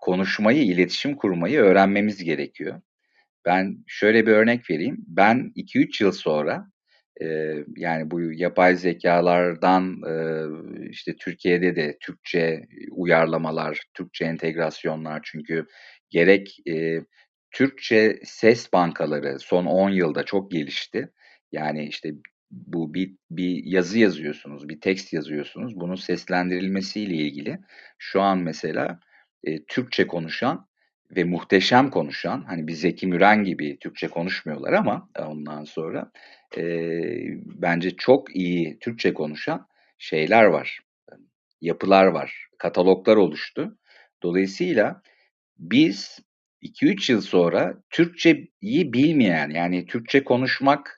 konuşmayı, 0.00 0.62
iletişim 0.62 1.16
kurmayı 1.16 1.60
öğrenmemiz 1.60 2.24
gerekiyor. 2.24 2.80
Ben 3.44 3.84
şöyle 3.86 4.26
bir 4.26 4.32
örnek 4.32 4.70
vereyim. 4.70 4.96
Ben 5.08 5.52
2-3 5.56 6.04
yıl 6.04 6.12
sonra 6.12 6.66
e, 7.22 7.54
yani 7.76 8.10
bu 8.10 8.32
yapay 8.32 8.76
zekalardan 8.76 10.02
e, 10.08 10.14
işte 10.90 11.16
Türkiye'de 11.16 11.76
de 11.76 11.96
Türkçe 12.00 12.66
uyarlamalar, 12.90 13.80
Türkçe 13.94 14.24
entegrasyonlar 14.24 15.20
çünkü 15.24 15.66
gerek 16.10 16.56
e, 16.68 17.00
Türkçe 17.50 18.20
ses 18.24 18.72
bankaları 18.72 19.38
son 19.40 19.66
10 19.66 19.90
yılda 19.90 20.24
çok 20.24 20.50
gelişti. 20.50 21.10
Yani 21.52 21.86
işte 21.86 22.12
bu 22.50 22.94
bir, 22.94 23.16
bir 23.30 23.64
yazı 23.64 23.98
yazıyorsunuz, 23.98 24.68
bir 24.68 24.80
tekst 24.80 25.12
yazıyorsunuz. 25.12 25.80
Bunun 25.80 25.94
seslendirilmesiyle 25.94 27.14
ilgili 27.14 27.58
şu 27.98 28.22
an 28.22 28.38
mesela 28.38 29.00
e, 29.44 29.64
Türkçe 29.64 30.06
konuşan 30.06 30.66
ve 31.16 31.24
muhteşem 31.24 31.90
konuşan, 31.90 32.44
hani 32.46 32.66
bir 32.66 32.72
Zeki 32.72 33.06
Müren 33.06 33.44
gibi 33.44 33.78
Türkçe 33.78 34.08
konuşmuyorlar 34.08 34.72
ama 34.72 35.10
ondan 35.18 35.64
sonra 35.64 36.10
e, 36.56 36.62
bence 37.44 37.90
çok 37.90 38.36
iyi 38.36 38.78
Türkçe 38.78 39.14
konuşan 39.14 39.68
şeyler 39.98 40.44
var, 40.44 40.80
yapılar 41.60 42.06
var, 42.06 42.48
kataloglar 42.58 43.16
oluştu. 43.16 43.78
Dolayısıyla 44.22 45.02
biz 45.58 46.18
2-3 46.62 47.12
yıl 47.12 47.20
sonra 47.20 47.74
Türkçeyi 47.90 48.92
bilmeyen, 48.92 49.50
yani 49.50 49.86
Türkçe 49.86 50.24
konuşmak 50.24 50.95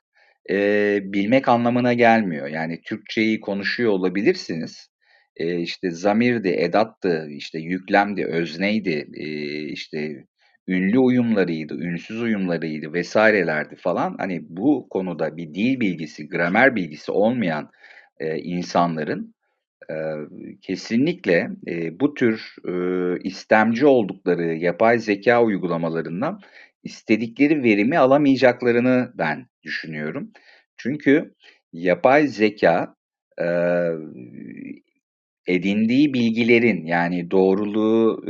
e, 0.51 1.01
bilmek 1.03 1.49
anlamına 1.49 1.92
gelmiyor. 1.92 2.46
Yani 2.46 2.80
Türkçeyi 2.82 3.40
konuşuyor 3.40 3.90
olabilirsiniz. 3.92 4.88
E, 5.36 5.61
işte 5.61 5.90
zamirdi, 5.90 6.49
edattı, 6.49 7.28
işte 7.30 7.59
yüklemdi, 7.59 8.26
özneydi, 8.26 9.09
e, 9.14 9.26
işte 9.62 10.24
ünlü 10.68 10.99
uyumlarıydı, 10.99 11.74
ünsüz 11.74 12.22
uyumlarıydı 12.22 12.92
vesairelerdi 12.92 13.76
falan. 13.76 14.16
Hani 14.18 14.40
bu 14.49 14.86
konuda 14.90 15.36
bir 15.36 15.55
dil 15.55 15.80
bilgisi, 15.80 16.28
gramer 16.28 16.76
bilgisi 16.76 17.12
olmayan 17.12 17.70
e, 18.20 18.38
insanların 18.38 19.34
kesinlikle 20.62 21.51
bu 22.01 22.14
tür 22.14 22.55
istemci 23.24 23.86
oldukları 23.86 24.55
yapay 24.55 24.99
zeka 24.99 25.42
uygulamalarından 25.42 26.40
istedikleri 26.85 27.62
verimi 27.62 27.99
alamayacaklarını 27.99 29.12
ben 29.14 29.47
düşünüyorum. 29.64 30.33
Çünkü 30.76 31.35
yapay 31.72 32.26
zeka 32.29 32.97
edindiği 35.47 36.14
bilgilerin 36.14 36.87
yani 36.87 37.31
doğruluğu 37.31 38.22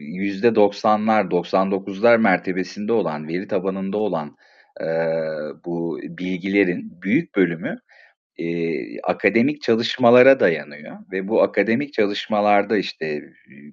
yüzde 0.00 0.54
doksanlar, 0.54 1.30
99'lar 1.30 2.16
mertebesinde 2.18 2.92
olan, 2.92 3.28
veri 3.28 3.48
tabanında 3.48 3.98
olan 3.98 4.36
bu 5.64 6.00
bilgilerin 6.02 6.92
büyük 7.02 7.36
bölümü 7.36 7.76
eee, 8.38 8.98
akademik 9.04 9.62
çalışmalara 9.62 10.40
dayanıyor 10.40 10.98
ve 11.12 11.28
bu 11.28 11.42
akademik 11.42 11.92
çalışmalarda 11.92 12.76
işte 12.78 13.22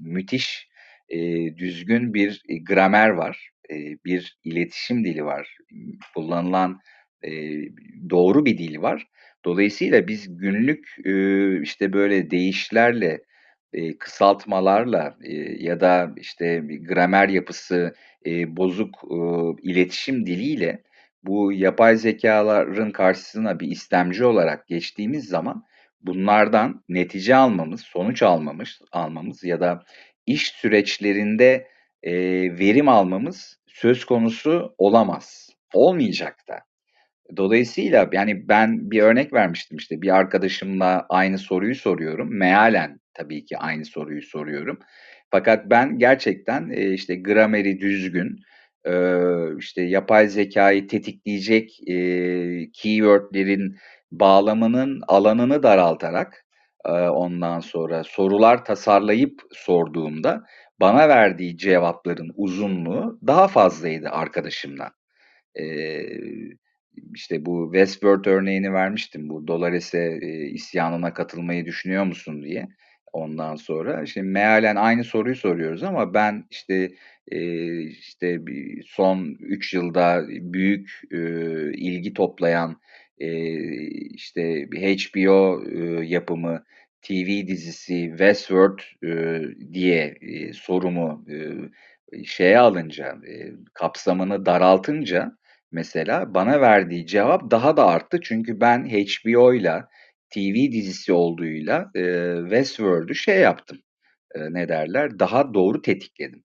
müthiş 0.01 0.69
eee, 1.09 1.57
düzgün 1.57 2.13
bir 2.13 2.41
gramer 2.69 3.09
var, 3.09 3.49
bir 4.05 4.37
iletişim 4.43 5.03
dili 5.05 5.25
var, 5.25 5.57
kullanılan 6.15 6.79
doğru 8.09 8.45
bir 8.45 8.57
dil 8.57 8.81
var. 8.81 9.07
Dolayısıyla 9.45 10.07
biz 10.07 10.37
günlük 10.37 10.95
işte 11.63 11.93
böyle 11.93 12.31
deyişlerle, 12.31 13.21
eee, 13.73 13.97
kısaltmalarla 13.97 15.17
ya 15.59 15.79
da 15.79 16.13
işte 16.17 16.63
gramer 16.87 17.29
yapısı 17.29 17.95
bozuk 18.47 18.95
iletişim 19.63 20.25
diliyle 20.25 20.83
bu 21.23 21.53
yapay 21.53 21.95
zekaların 21.97 22.91
karşısına 22.91 23.59
bir 23.59 23.67
istemci 23.67 24.25
olarak 24.25 24.67
geçtiğimiz 24.67 25.25
zaman 25.25 25.63
bunlardan 26.01 26.83
netice 26.89 27.35
almamız, 27.35 27.81
sonuç 27.81 28.23
almamız 28.23 28.79
almamız 28.91 29.43
ya 29.43 29.59
da 29.59 29.83
iş 30.25 30.47
süreçlerinde, 30.47 31.67
eee, 32.03 32.59
verim 32.59 32.89
almamız 32.89 33.57
söz 33.67 34.05
konusu 34.05 34.75
olamaz. 34.77 35.49
Olmayacak 35.73 36.35
da. 36.49 36.59
Dolayısıyla 37.37 38.09
yani 38.13 38.49
ben 38.49 38.91
bir 38.91 39.01
örnek 39.01 39.33
vermiştim 39.33 39.77
işte 39.77 40.01
bir 40.01 40.15
arkadaşımla 40.15 41.05
aynı 41.09 41.37
soruyu 41.37 41.75
soruyorum. 41.75 42.37
Mealen 42.39 42.99
tabii 43.13 43.45
ki 43.45 43.57
aynı 43.57 43.85
soruyu 43.85 44.21
soruyorum. 44.21 44.79
Fakat 45.31 45.69
ben 45.69 45.99
gerçekten, 45.99 46.69
eee, 46.69 46.91
işte 46.93 47.15
grameri 47.15 47.79
düzgün, 47.81 48.37
işte 49.59 49.81
yapay 49.81 50.27
zekayı 50.27 50.87
tetikleyecek 50.87 51.79
keywordlerin 52.73 53.75
bağlamının 54.11 55.01
alanını 55.07 55.63
daraltarak 55.63 56.45
ondan 57.13 57.59
sonra 57.59 58.03
sorular 58.03 58.65
tasarlayıp 58.65 59.41
sorduğumda 59.53 60.43
bana 60.79 61.09
verdiği 61.09 61.57
cevapların 61.57 62.31
uzunluğu 62.35 63.19
daha 63.27 63.47
fazlaydı 63.47 64.09
arkadaşımdan. 64.09 64.91
İşte 67.15 67.45
bu 67.45 67.69
Westworld 67.73 68.25
örneğini 68.25 68.73
vermiştim. 68.73 69.29
Bu 69.29 69.47
Dolores'e 69.47 70.19
isyanına 70.51 71.13
katılmayı 71.13 71.65
düşünüyor 71.65 72.03
musun 72.03 72.43
diye. 72.43 72.67
Ondan 73.13 73.55
sonra 73.55 74.05
şimdi 74.05 74.27
mealen 74.27 74.75
aynı 74.75 75.03
soruyu 75.03 75.35
soruyoruz 75.35 75.83
ama 75.83 76.13
ben 76.13 76.45
işte 76.51 76.91
Eee, 77.31 77.81
işte 77.83 78.39
son 78.85 79.35
3 79.39 79.73
yılda 79.73 80.25
büyük 80.29 80.89
eee, 81.11 81.71
ilgi 81.75 82.13
toplayan 82.13 82.81
eee, 83.19 83.89
işte 84.13 84.67
HBO 84.71 85.63
eee, 85.65 86.05
yapımı 86.07 86.63
TV 87.01 87.47
dizisi 87.47 88.07
Westworld 88.09 88.79
eee, 89.03 89.41
diye 89.73 90.15
eee, 90.21 90.53
sorumu 90.53 91.25
eee, 91.27 91.55
şeye 92.25 92.59
alınca, 92.59 93.15
eee, 93.27 93.53
kapsamını 93.73 94.45
daraltınca 94.45 95.31
mesela 95.71 96.33
bana 96.33 96.61
verdiği 96.61 97.05
cevap 97.07 97.51
daha 97.51 97.77
da 97.77 97.87
arttı. 97.87 98.19
Çünkü 98.23 98.61
ben 98.61 98.85
HBO'yla 98.85 99.87
TV 100.29 100.71
dizisi 100.71 101.13
olduğuyla 101.13 101.91
eee, 101.95 102.37
Westworld'ü 102.43 103.15
şey 103.15 103.39
yaptım, 103.39 103.77
eee, 104.35 104.47
ne 104.53 104.69
derler, 104.69 105.19
daha 105.19 105.53
doğru 105.53 105.81
tetikledim. 105.83 106.43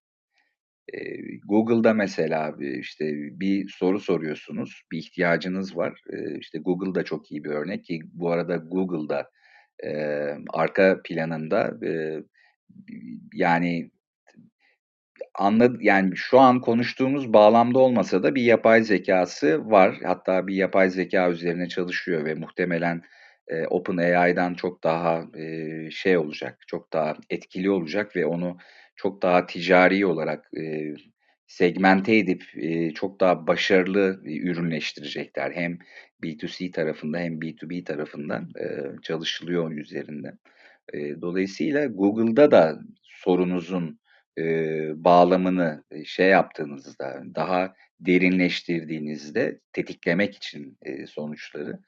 Google'da 1.48 1.94
mesela 1.94 2.56
işte 2.80 3.06
bir 3.40 3.68
soru 3.70 4.00
soruyorsunuz, 4.00 4.82
bir 4.92 4.98
ihtiyacınız 4.98 5.76
var. 5.76 6.02
İşte 6.40 6.58
Google 6.58 6.94
da 6.94 7.04
çok 7.04 7.32
iyi 7.32 7.44
bir 7.44 7.50
örnek 7.50 7.84
ki 7.84 8.00
bu 8.14 8.30
arada 8.32 8.56
Google'da 8.56 9.30
arka 10.52 11.00
planında 11.04 11.72
yani 13.34 13.90
anladı 15.34 15.78
yani 15.80 16.16
şu 16.16 16.38
an 16.40 16.60
konuştuğumuz 16.60 17.32
bağlamda 17.32 17.78
olmasa 17.78 18.22
da 18.22 18.34
bir 18.34 18.42
yapay 18.42 18.82
zekası 18.82 19.70
var. 19.70 19.98
Hatta 20.04 20.46
bir 20.46 20.54
yapay 20.54 20.90
zeka 20.90 21.30
üzerine 21.30 21.68
çalışıyor 21.68 22.24
ve 22.24 22.34
muhtemelen 22.34 23.02
e, 23.48 23.66
OpenAI'dan 23.66 24.54
çok 24.54 24.84
daha 24.84 25.24
e, 25.38 25.90
şey 25.90 26.16
olacak, 26.16 26.58
çok 26.66 26.92
daha 26.92 27.16
etkili 27.30 27.70
olacak 27.70 28.16
ve 28.16 28.26
onu 28.26 28.56
çok 28.96 29.22
daha 29.22 29.46
ticari 29.46 30.06
olarak 30.06 30.50
e, 30.56 30.94
segmente 31.52 32.16
edip 32.16 32.44
e, 32.56 32.90
çok 32.90 33.20
daha 33.20 33.46
başarılı 33.46 34.20
ürünleştirecekler. 34.24 35.52
Hem 35.52 35.78
B2C 36.22 36.70
tarafında 36.70 37.18
hem 37.18 37.40
B2B 37.40 37.84
tarafında 37.84 38.42
e, 38.60 38.66
çalışılıyor 39.02 39.72
üzerinde. 39.72 40.32
E, 40.92 41.20
dolayısıyla 41.20 41.86
Google'da 41.86 42.50
da 42.50 42.80
sorunuzun 43.02 44.00
e, 44.38 44.44
bağlamını 45.04 45.84
e, 45.90 46.04
şey 46.04 46.28
yaptığınızda, 46.28 47.22
daha 47.34 47.74
derinleştirdiğinizde 48.00 49.60
tetiklemek 49.72 50.36
için 50.36 50.78
e, 50.82 51.06
sonuçları, 51.06 51.78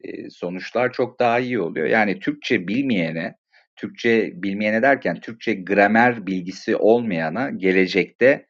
e, 0.00 0.30
sonuçlar 0.30 0.92
çok 0.92 1.20
daha 1.20 1.40
iyi 1.40 1.60
oluyor. 1.60 1.86
Yani 1.86 2.18
Türkçe 2.18 2.68
bilmeyene, 2.68 3.34
Türkçe 3.76 4.32
bilmeyene 4.34 4.82
derken 4.82 5.20
Türkçe 5.20 5.54
gramer 5.54 6.26
bilgisi 6.26 6.76
olmayana 6.76 7.50
gelecekte 7.50 8.46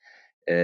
e, 0.48 0.56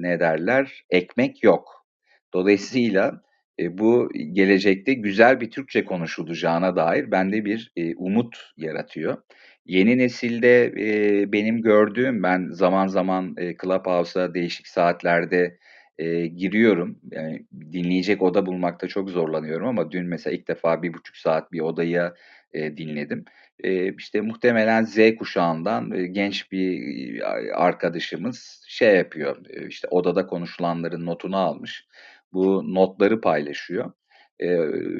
ne 0.00 0.20
derler 0.20 0.84
ekmek 0.90 1.42
yok. 1.44 1.86
Dolayısıyla 2.34 3.22
e, 3.60 3.78
bu 3.78 4.08
gelecekte 4.32 4.94
güzel 4.94 5.40
bir 5.40 5.50
Türkçe 5.50 5.84
konuşulacağına 5.84 6.76
dair 6.76 7.10
bende 7.10 7.44
bir 7.44 7.72
e, 7.76 7.94
umut 7.96 8.36
yaratıyor. 8.56 9.22
Yeni 9.66 9.98
nesilde 9.98 10.64
e, 10.64 11.32
benim 11.32 11.62
gördüğüm 11.62 12.22
ben 12.22 12.48
zaman 12.50 12.86
zaman 12.86 13.34
e, 13.38 13.56
Clubhouse'a 13.62 14.34
değişik 14.34 14.66
saatlerde 14.66 15.58
e, 15.98 16.26
giriyorum. 16.26 16.98
Yani 17.10 17.46
dinleyecek 17.72 18.22
oda 18.22 18.46
bulmakta 18.46 18.88
çok 18.88 19.10
zorlanıyorum 19.10 19.66
ama 19.68 19.90
dün 19.90 20.06
mesela 20.06 20.36
ilk 20.36 20.48
defa 20.48 20.82
bir 20.82 20.94
buçuk 20.94 21.16
saat 21.16 21.52
bir 21.52 21.60
odaya 21.60 22.14
e, 22.52 22.76
dinledim. 22.76 23.24
E, 23.64 23.94
işte 23.94 24.20
muhtemelen 24.20 24.84
Z 24.84 24.98
kuşağından 25.18 25.90
e, 25.92 26.06
genç 26.06 26.52
bir 26.52 27.20
arkadaşımız 27.54 28.64
şey 28.68 28.96
yapıyor. 28.96 29.36
E, 29.50 29.66
işte 29.68 29.88
odada 29.90 30.26
konuşulanların 30.26 31.06
notunu 31.06 31.36
almış. 31.36 31.86
Bu 32.32 32.74
notları 32.74 33.20
paylaşıyor. 33.20 33.92
E, 34.40 34.58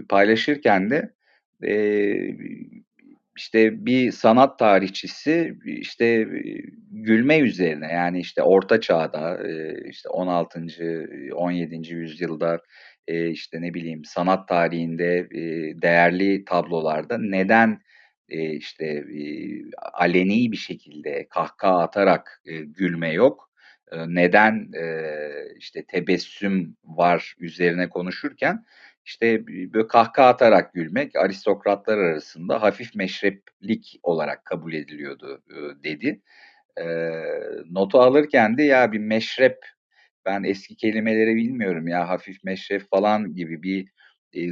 paylaşırken 0.09 0.91
de 0.91 1.13
e, 1.63 1.73
işte 3.39 3.87
bir 3.87 4.13
sanat 4.13 4.59
tarihçisi 4.59 5.55
işte 5.65 6.29
gülme 6.91 7.39
üzerine 7.39 7.93
yani 7.93 8.21
işte 8.21 8.43
orta 8.43 8.81
çağda 8.81 9.39
işte 9.89 10.09
16. 10.09 10.67
17. 11.35 11.95
yüzyılda 11.95 12.61
işte 13.09 13.63
ne 13.63 13.75
bileyim 13.75 14.05
sanat 14.05 14.49
tarihinde 14.49 15.29
değerli 15.83 16.45
tablolarda 16.45 17.19
neden 17.19 17.81
işte 18.29 19.05
aleni 19.93 20.53
bir 20.53 20.57
şekilde 20.57 21.27
kahkaha 21.31 21.79
atarak 21.83 22.43
gülme 22.67 23.13
yok 23.13 23.51
neden 24.07 24.71
işte 25.57 25.85
tebessüm 25.89 26.77
var 26.85 27.35
üzerine 27.39 27.89
konuşurken 27.89 28.65
işte 29.09 29.47
böyle 29.47 29.87
kahkaha 29.89 30.29
atarak 30.29 30.75
gülmek 30.75 31.17
aristokratlar 31.17 31.99
arasında 31.99 32.63
hafif 32.63 32.95
meşreplik 32.95 34.01
olarak 34.03 34.45
kabul 34.45 34.73
ediliyordu 34.73 35.43
dedi. 35.85 36.23
notu 37.71 37.99
alırken 38.01 38.59
de 38.59 38.63
ya 38.63 38.93
bir 38.93 38.99
meşrep 38.99 39.59
ben 40.27 40.43
eski 40.45 40.77
kelimeleri 40.77 41.37
bilmiyorum 41.37 41.89
ya 41.89 42.09
hafif 42.09 42.45
meşrep 42.45 42.83
falan 42.91 43.35
gibi 43.35 43.63
bir 43.63 43.89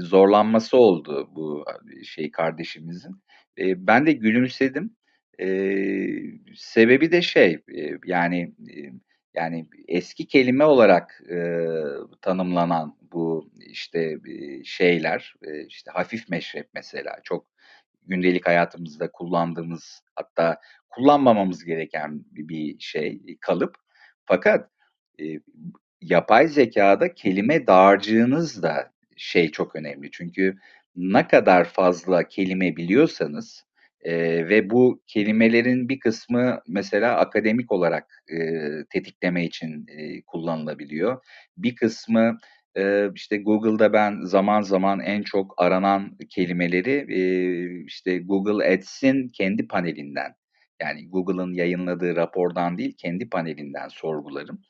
zorlanması 0.01 0.77
oldu 0.77 1.29
bu 1.35 1.65
şey 2.05 2.31
kardeşimizin. 2.31 3.23
ben 3.59 4.07
de 4.07 4.13
gülümsedim. 4.13 4.97
sebebi 6.55 7.13
de 7.13 7.23
şey 7.23 7.59
yani 8.07 8.55
yani 9.37 9.67
eski 9.89 10.27
kelime 10.27 10.65
olarak 10.65 11.23
e, 11.31 11.65
tanımlanan 12.23 12.97
bu 13.13 13.51
işte 13.57 14.19
şeyler, 14.65 15.35
e, 15.43 15.67
işte 15.67 15.91
hafif 15.91 16.29
meşrep 16.29 16.69
mesela 16.75 17.17
çok 17.25 17.47
gündelik 18.07 18.47
hayatımızda 18.47 19.13
kullandığımız 19.13 20.03
hatta 20.15 20.61
kullanmamamız 20.89 21.65
gereken 21.65 22.25
bir 22.31 22.79
şey 22.79 23.21
kalıp. 23.41 23.77
Fakat 24.25 24.71
e, 25.21 25.25
yapay 26.01 26.49
zekada 26.49 27.15
kelime 27.15 27.67
dağarcığınız 27.67 28.63
da 28.63 28.93
şey 29.17 29.51
çok 29.51 29.77
önemli. 29.77 30.11
Çünkü 30.11 30.59
ne 30.97 31.29
kadar 31.29 31.65
fazla 31.65 32.29
kelime 32.29 32.77
biliyorsanız 32.77 33.66
e, 34.07 34.49
ve 34.49 34.71
bu 34.71 35.03
kelimelerin 35.07 35.89
bir 35.89 35.99
kısmı 35.99 36.61
mesela 36.69 37.17
akademik 37.17 37.73
olarak 37.73 38.23
e, 38.33 38.39
tetikleme 38.91 39.45
için 39.45 39.87
e, 39.89 40.23
kullanılabiliyor. 40.23 41.25
Bir 41.57 41.77
kısmı 41.77 42.39
e, 42.77 43.11
işte 43.15 43.39
Google'da 43.39 43.93
ben 43.93 44.21
zaman 44.23 44.63
zaman 44.63 45.01
en 45.01 45.23
çok 45.23 45.55
aranan 45.59 46.17
kelimeleri 46.31 47.07
e, 47.09 47.21
işte 47.85 48.19
Google 48.19 48.75
Ads'in 48.75 49.29
kendi 49.29 49.69
panelinden 49.69 50.35
yani 50.83 51.09
Google'ın 51.09 51.53
yayınladığı 51.53 52.17
rapordan 52.17 52.79
değil 52.79 52.95
kendi 52.99 53.29
panelinden 53.29 53.89
sorgularım. 53.89 54.61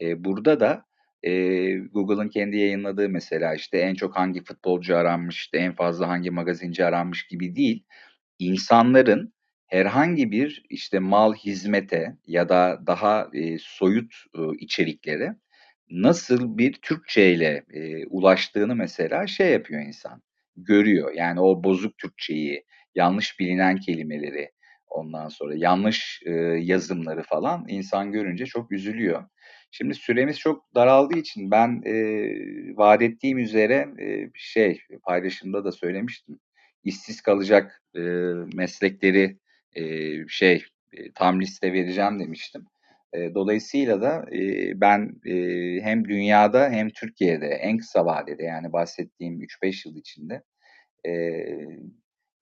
E, 0.00 0.24
burada 0.24 0.60
da 0.60 0.84
e, 1.22 1.30
Google'ın 1.78 2.28
kendi 2.28 2.56
yayınladığı 2.56 3.08
mesela 3.08 3.54
işte 3.54 3.78
en 3.78 3.94
çok 3.94 4.16
hangi 4.16 4.44
futbolcu 4.44 4.96
aranmış, 4.96 5.36
işte 5.36 5.58
en 5.58 5.74
fazla 5.74 6.08
hangi 6.08 6.30
magazinci 6.30 6.84
aranmış 6.84 7.26
gibi 7.26 7.56
değil 7.56 7.84
insanların 8.38 9.34
herhangi 9.66 10.30
bir 10.30 10.64
işte 10.70 10.98
mal, 10.98 11.34
hizmete 11.34 12.16
ya 12.26 12.48
da 12.48 12.80
daha 12.86 13.28
e, 13.34 13.58
soyut 13.58 14.14
e, 14.34 14.40
içeriklere 14.58 15.36
nasıl 15.90 16.58
bir 16.58 16.72
Türkçe 16.72 17.32
ile 17.32 17.64
e, 17.72 18.06
ulaştığını 18.06 18.76
mesela 18.76 19.26
şey 19.26 19.52
yapıyor 19.52 19.82
insan, 19.82 20.22
görüyor. 20.56 21.12
Yani 21.14 21.40
o 21.40 21.64
bozuk 21.64 21.98
Türkçeyi, 21.98 22.64
yanlış 22.94 23.40
bilinen 23.40 23.76
kelimeleri, 23.76 24.50
ondan 24.88 25.28
sonra 25.28 25.54
yanlış 25.56 26.22
e, 26.26 26.32
yazımları 26.60 27.22
falan 27.22 27.64
insan 27.68 28.12
görünce 28.12 28.46
çok 28.46 28.72
üzülüyor. 28.72 29.24
Şimdi 29.70 29.94
süremiz 29.94 30.38
çok 30.38 30.74
daraldığı 30.74 31.18
için 31.18 31.50
ben 31.50 31.82
e, 31.86 31.94
vaat 32.76 33.02
ettiğim 33.02 33.38
üzere 33.38 33.88
e, 34.00 34.30
şey 34.34 34.80
paylaşımda 35.04 35.64
da 35.64 35.72
söylemiştim 35.72 36.38
işsiz 36.84 37.20
kalacak 37.20 37.82
e, 37.96 38.00
meslekleri 38.54 39.38
e, 39.72 39.82
şey 40.28 40.64
e, 40.92 41.12
tam 41.12 41.40
liste 41.40 41.72
vereceğim 41.72 42.20
demiştim. 42.20 42.64
E, 43.12 43.34
dolayısıyla 43.34 44.02
da 44.02 44.26
e, 44.32 44.72
ben 44.80 45.20
e, 45.26 45.34
hem 45.82 46.04
dünyada 46.04 46.70
hem 46.70 46.90
Türkiye'de 46.90 47.46
en 47.46 47.78
kısa 47.78 48.06
vadede 48.06 48.42
yani 48.42 48.72
bahsettiğim 48.72 49.42
3-5 49.42 49.88
yıl 49.88 49.96
içinde 49.96 50.42
e, 51.06 51.12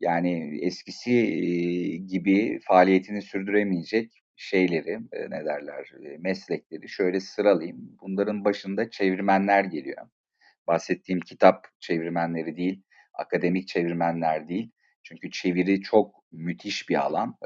yani 0.00 0.58
eskisi 0.62 1.12
e, 1.12 1.96
gibi 1.96 2.60
faaliyetini 2.62 3.22
sürdüremeyecek 3.22 4.22
şeyleri 4.36 4.98
e, 5.12 5.30
ne 5.30 5.44
derler 5.44 5.90
e, 6.06 6.18
meslekleri 6.18 6.88
şöyle 6.88 7.20
sıralayayım. 7.20 7.96
Bunların 8.02 8.44
başında 8.44 8.90
çevirmenler 8.90 9.64
geliyor. 9.64 10.08
Bahsettiğim 10.66 11.20
kitap 11.20 11.66
çevirmenleri 11.80 12.56
değil, 12.56 12.82
akademik 13.14 13.68
çevirmenler 13.68 14.48
değil. 14.48 14.70
Çünkü 15.02 15.30
çeviri 15.30 15.82
çok 15.82 16.24
müthiş 16.32 16.88
bir 16.88 16.94
alan. 16.94 17.36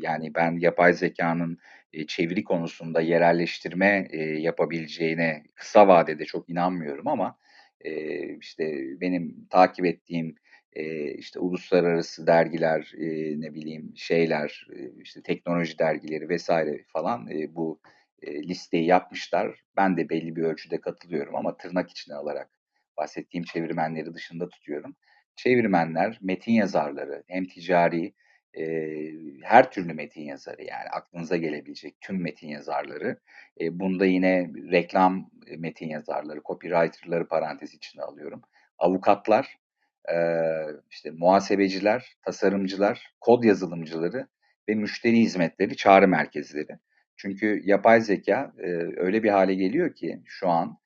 yani 0.00 0.34
ben 0.34 0.58
yapay 0.58 0.92
zekanın 0.92 1.58
çeviri 2.06 2.44
konusunda 2.44 3.00
yerelleştirme 3.00 4.08
yapabileceğine 4.38 5.42
kısa 5.54 5.88
vadede 5.88 6.24
çok 6.24 6.48
inanmıyorum 6.50 7.08
ama 7.08 7.38
işte 8.40 8.82
benim 9.00 9.46
takip 9.50 9.86
ettiğim 9.86 10.34
işte 11.16 11.38
uluslararası 11.38 12.26
dergiler, 12.26 12.92
ne 13.36 13.54
bileyim 13.54 13.92
şeyler, 13.96 14.66
işte 15.02 15.22
teknoloji 15.22 15.78
dergileri 15.78 16.28
vesaire 16.28 16.84
falan 16.92 17.28
bu 17.48 17.80
listeyi 18.26 18.86
yapmışlar. 18.86 19.64
Ben 19.76 19.96
de 19.96 20.08
belli 20.08 20.36
bir 20.36 20.42
ölçüde 20.42 20.80
katılıyorum 20.80 21.36
ama 21.36 21.56
tırnak 21.56 21.90
içine 21.90 22.14
alarak 22.14 22.50
bahsettiğim 22.96 23.44
çevirmenleri 23.44 24.14
dışında 24.14 24.48
tutuyorum 24.48 24.96
çevirmenler, 25.36 26.18
metin 26.22 26.52
yazarları, 26.52 27.24
hem 27.28 27.44
ticari 27.44 28.14
e, 28.58 28.62
her 29.42 29.70
türlü 29.70 29.94
metin 29.94 30.22
yazarı 30.22 30.62
yani 30.62 30.88
aklınıza 30.92 31.36
gelebilecek 31.36 32.00
tüm 32.00 32.22
metin 32.22 32.48
yazarları. 32.48 33.18
E, 33.60 33.78
bunda 33.80 34.06
yine 34.06 34.50
reklam 34.72 35.30
metin 35.58 35.88
yazarları, 35.88 36.40
copywriterları 36.44 37.28
parantez 37.28 37.74
içine 37.74 38.02
alıyorum. 38.02 38.42
Avukatlar, 38.78 39.56
e, 40.12 40.16
işte 40.90 41.10
muhasebeciler, 41.10 42.16
tasarımcılar, 42.24 43.12
kod 43.20 43.44
yazılımcıları 43.44 44.26
ve 44.68 44.74
müşteri 44.74 45.16
hizmetleri 45.16 45.76
çağrı 45.76 46.08
merkezleri. 46.08 46.78
Çünkü 47.16 47.60
yapay 47.64 48.00
zeka 48.00 48.52
e, 48.58 48.66
öyle 48.96 49.22
bir 49.22 49.30
hale 49.30 49.54
geliyor 49.54 49.94
ki 49.94 50.22
şu 50.24 50.48
an 50.48 50.78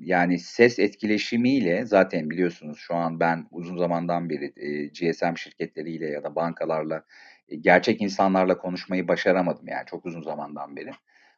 yani 0.00 0.38
ses 0.38 0.78
etkileşimiyle 0.78 1.86
zaten 1.86 2.30
biliyorsunuz 2.30 2.78
şu 2.78 2.94
an 2.94 3.20
ben 3.20 3.46
uzun 3.50 3.76
zamandan 3.76 4.30
beri 4.30 4.52
GSM 4.92 5.36
şirketleriyle 5.36 6.06
ya 6.06 6.24
da 6.24 6.34
bankalarla 6.34 7.04
gerçek 7.60 8.00
insanlarla 8.00 8.58
konuşmayı 8.58 9.08
başaramadım 9.08 9.68
yani 9.68 9.86
çok 9.86 10.06
uzun 10.06 10.22
zamandan 10.22 10.76
beri. 10.76 10.90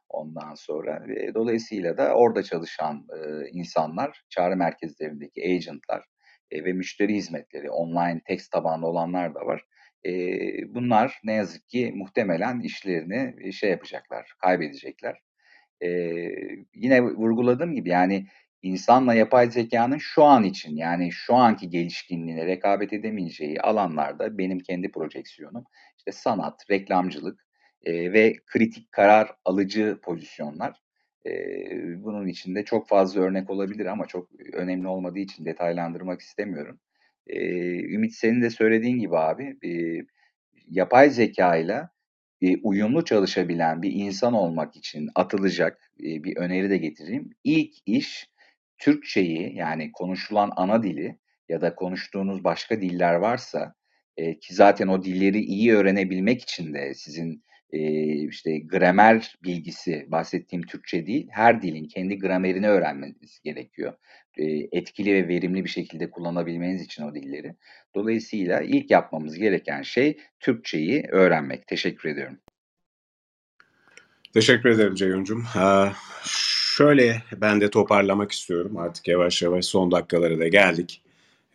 Ondan 0.08 0.54
sonra 0.54 1.04
dolayısıyla 1.34 1.96
da 1.96 2.14
orada 2.14 2.42
çalışan 2.42 3.06
insanlar, 3.52 4.22
çağrı 4.28 4.56
merkezlerindeki 4.56 5.42
agentlar 5.44 6.04
ve 6.52 6.72
müşteri 6.72 7.14
hizmetleri, 7.14 7.70
online 7.70 8.20
text 8.24 8.52
tabanlı 8.52 8.86
olanlar 8.86 9.34
da 9.34 9.40
var. 9.40 9.64
Bunlar 10.68 11.20
ne 11.24 11.32
yazık 11.32 11.68
ki 11.68 11.92
muhtemelen 11.94 12.60
işlerini 12.60 13.52
şey 13.52 13.70
yapacaklar, 13.70 14.32
kaybedecekler. 14.38 15.20
E, 15.82 15.88
yine 16.74 17.02
vurguladığım 17.02 17.74
gibi 17.74 17.88
yani 17.88 18.26
insanla 18.62 19.14
yapay 19.14 19.50
zekanın 19.50 19.98
şu 19.98 20.24
an 20.24 20.44
için 20.44 20.76
yani 20.76 21.12
şu 21.12 21.34
anki 21.34 21.70
gelişkinliğine 21.70 22.46
rekabet 22.46 22.92
edemeyeceği 22.92 23.60
alanlarda 23.60 24.38
benim 24.38 24.58
kendi 24.58 24.90
projeksiyonum 24.90 25.64
işte 25.98 26.12
sanat, 26.12 26.70
reklamcılık 26.70 27.46
e, 27.84 28.12
ve 28.12 28.36
kritik 28.46 28.92
karar 28.92 29.30
alıcı 29.44 29.98
pozisyonlar. 30.02 30.80
E, 31.26 31.32
bunun 32.04 32.26
içinde 32.26 32.64
çok 32.64 32.88
fazla 32.88 33.20
örnek 33.20 33.50
olabilir 33.50 33.86
ama 33.86 34.06
çok 34.06 34.28
önemli 34.52 34.88
olmadığı 34.88 35.18
için 35.18 35.44
detaylandırmak 35.44 36.20
istemiyorum. 36.20 36.80
E, 37.26 37.38
Ümit 37.94 38.14
senin 38.14 38.42
de 38.42 38.50
söylediğin 38.50 38.98
gibi 38.98 39.16
abi 39.18 39.56
e, 39.64 39.70
yapay 40.66 41.10
zeka 41.10 41.56
ile 41.56 41.88
uyumlu 42.62 43.04
çalışabilen 43.04 43.82
bir 43.82 43.92
insan 43.92 44.32
olmak 44.32 44.76
için 44.76 45.08
atılacak 45.14 45.90
e, 46.00 46.24
bir 46.24 46.36
öneri 46.36 46.70
de 46.70 46.76
getireyim. 46.76 47.30
İlk 47.44 47.74
iş 47.86 48.30
Türkçeyi 48.78 49.56
yani 49.56 49.92
konuşulan 49.92 50.52
ana 50.56 50.82
dili 50.82 51.18
ya 51.48 51.60
da 51.60 51.74
konuştuğunuz 51.74 52.44
başka 52.44 52.80
diller 52.80 53.14
varsa 53.14 53.74
e, 54.16 54.38
ki 54.38 54.54
zaten 54.54 54.88
o 54.88 55.04
dilleri 55.04 55.40
iyi 55.40 55.74
öğrenebilmek 55.74 56.42
için 56.42 56.74
de 56.74 56.94
sizin 56.94 57.44
e, 57.72 57.80
işte 58.28 58.58
gramer 58.58 59.38
bilgisi 59.44 60.06
bahsettiğim 60.08 60.66
Türkçe 60.66 61.06
değil 61.06 61.28
her 61.30 61.62
dilin 61.62 61.88
kendi 61.88 62.18
gramerini 62.18 62.68
öğrenmeniz 62.68 63.40
gerekiyor. 63.44 63.92
E, 64.36 64.44
etkili 64.72 65.14
ve 65.14 65.28
verimli 65.28 65.64
bir 65.64 65.70
şekilde 65.70 66.10
kullanabilmeniz 66.10 66.82
için 66.82 67.02
o 67.02 67.14
dilleri. 67.14 67.54
Dolayısıyla 67.94 68.60
ilk 68.60 68.90
yapmamız 68.90 69.38
gereken 69.38 69.82
şey 69.82 70.18
Türkçeyi 70.40 71.04
öğrenmek. 71.10 71.66
Teşekkür 71.66 72.08
ediyorum. 72.08 72.38
Teşekkür 74.34 74.68
ederim 74.68 74.94
Ceyhun'cum. 74.94 75.44
Şöyle 76.76 77.22
ben 77.36 77.60
de 77.60 77.70
toparlamak 77.70 78.32
istiyorum. 78.32 78.76
Artık 78.76 79.08
yavaş 79.08 79.42
yavaş 79.42 79.64
son 79.64 79.90
dakikalara 79.90 80.38
da 80.38 80.48
geldik. 80.48 81.02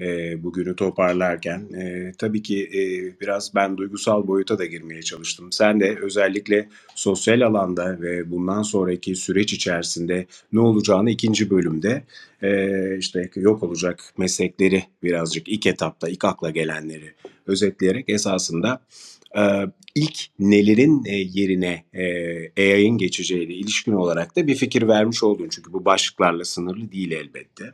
Ee, 0.02 0.44
bugünü 0.44 0.76
toparlarken 0.76 1.60
e, 1.74 2.12
tabii 2.18 2.42
ki 2.44 2.64
e, 2.64 2.80
biraz 3.22 3.56
ben 3.56 3.78
duygusal 3.78 4.28
boyuta 4.28 4.60
da 4.60 4.66
girmeye 4.66 5.02
çalıştım. 5.02 5.52
Sen 5.52 5.80
de 5.80 5.98
özellikle 6.02 6.70
sosyal 6.96 7.42
alanda 7.42 8.02
ve 8.02 8.32
bundan 8.32 8.62
sonraki 8.62 9.16
süreç 9.16 9.54
içerisinde 9.54 10.26
ne 10.54 10.60
olacağını 10.60 11.10
ikinci 11.10 11.50
bölümde 11.50 12.04
e, 12.42 12.98
işte 12.98 13.30
yok 13.36 13.64
olacak 13.64 14.14
meslekleri 14.18 14.84
birazcık 15.04 15.48
ilk 15.48 15.68
etapta 15.68 16.10
ilk 16.10 16.26
akla 16.26 16.50
gelenleri 16.50 17.14
özetleyerek 17.48 18.10
esasında 18.10 18.82
e, 19.38 19.44
ilk 19.96 20.18
nelerin 20.40 21.04
e, 21.06 21.16
yerine 21.16 21.84
e, 21.94 22.06
AI'ın 22.62 22.98
geçeceğiyle 22.98 23.54
ilişkin 23.54 23.92
olarak 23.92 24.36
da 24.36 24.48
bir 24.48 24.56
fikir 24.56 24.88
vermiş 24.88 25.24
oldun. 25.24 25.50
Çünkü 25.52 25.74
bu 25.74 25.86
başlıklarla 25.86 26.46
sınırlı 26.46 26.92
değil 26.92 27.12
elbette. 27.12 27.74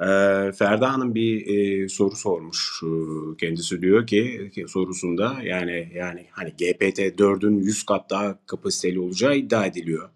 E, 0.00 0.06
Ferda 0.52 0.92
Hanım 0.92 1.14
bir 1.14 1.46
e, 1.46 1.88
soru 1.88 2.16
sormuş. 2.16 2.82
E, 2.82 2.88
kendisi 3.36 3.82
diyor 3.82 4.06
ki, 4.06 4.50
sorusunda 4.68 5.36
yani 5.44 5.92
yani 5.94 6.26
hani 6.30 6.50
GPT 6.50 6.98
4'ün 6.98 7.58
100 7.58 7.82
kat 7.82 8.10
daha 8.10 8.38
kapasiteli 8.46 9.00
olacağı 9.00 9.36
iddia 9.36 9.66
ediliyor. 9.66 10.08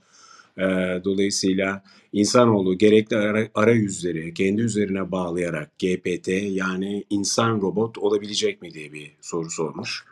E, 0.59 0.65
dolayısıyla 1.05 1.83
insanoğlu 2.13 2.79
gerekli 2.79 3.17
ara, 3.17 3.49
arayüzleri 3.55 4.35
kendi 4.35 4.63
üzerine 4.63 5.13
bağlayarak 5.13 5.79
GPT 5.79 6.29
yani 6.29 7.05
insan 7.11 7.61
robot 7.61 7.99
olabilecek 7.99 8.63
mi 8.63 8.75
diye 8.75 8.93
bir 8.93 9.13
soru 9.21 9.51
sormuş. 9.51 10.05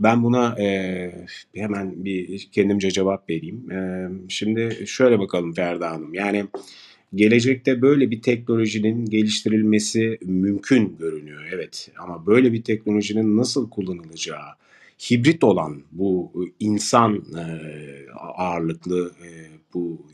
Ben 0.00 0.22
buna 0.22 0.56
hemen 1.54 2.04
bir 2.04 2.48
kendimce 2.52 2.90
cevap 2.90 3.30
vereyim. 3.30 3.68
Şimdi 4.28 4.84
şöyle 4.86 5.18
bakalım 5.18 5.52
Ferda 5.52 5.90
Hanım. 5.90 6.14
Yani 6.14 6.46
gelecekte 7.14 7.82
böyle 7.82 8.10
bir 8.10 8.22
teknolojinin 8.22 9.04
geliştirilmesi 9.04 10.18
mümkün 10.22 10.96
görünüyor. 10.98 11.42
Evet 11.52 11.90
ama 11.98 12.26
böyle 12.26 12.52
bir 12.52 12.62
teknolojinin 12.62 13.36
nasıl 13.36 13.70
kullanılacağı, 13.70 14.46
hibrit 15.10 15.44
olan 15.44 15.82
bu 15.92 16.32
insan 16.60 17.14
e, 17.16 17.44
ağırlıklı 18.16 19.12
e, 19.24 19.28
bu 19.74 20.06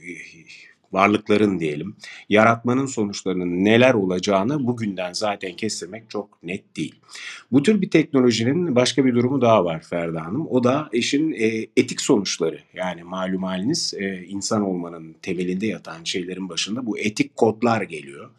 varlıkların 0.97 1.61
diyelim 1.61 1.97
yaratmanın 2.29 2.87
sonuçlarının 2.87 3.65
neler 3.65 3.95
olacağını 3.95 4.67
bugünden 4.67 5.13
zaten 5.13 5.57
kestirmek 5.57 6.11
çok 6.11 6.43
net 6.43 6.77
değil. 6.77 6.95
Bu 7.53 7.63
tür 7.63 7.81
bir 7.81 7.91
teknolojinin 7.91 8.75
başka 8.75 9.05
bir 9.05 9.15
durumu 9.15 9.41
daha 9.41 9.65
var 9.65 9.83
Ferda 9.91 10.25
Hanım. 10.25 10.47
O 10.47 10.65
da 10.65 10.89
işin 10.93 11.33
e, 11.33 11.67
etik 11.77 12.01
sonuçları. 12.01 12.59
Yani 12.75 13.03
malum 13.03 13.43
haliniz 13.43 13.95
e, 13.99 14.25
insan 14.29 14.63
olmanın 14.63 15.15
temelinde 15.23 15.67
yatan 15.67 16.05
şeylerin 16.05 16.49
başında 16.49 16.87
bu 16.87 16.99
etik 16.99 17.37
kodlar 17.37 17.83
geliyor. 17.83 18.31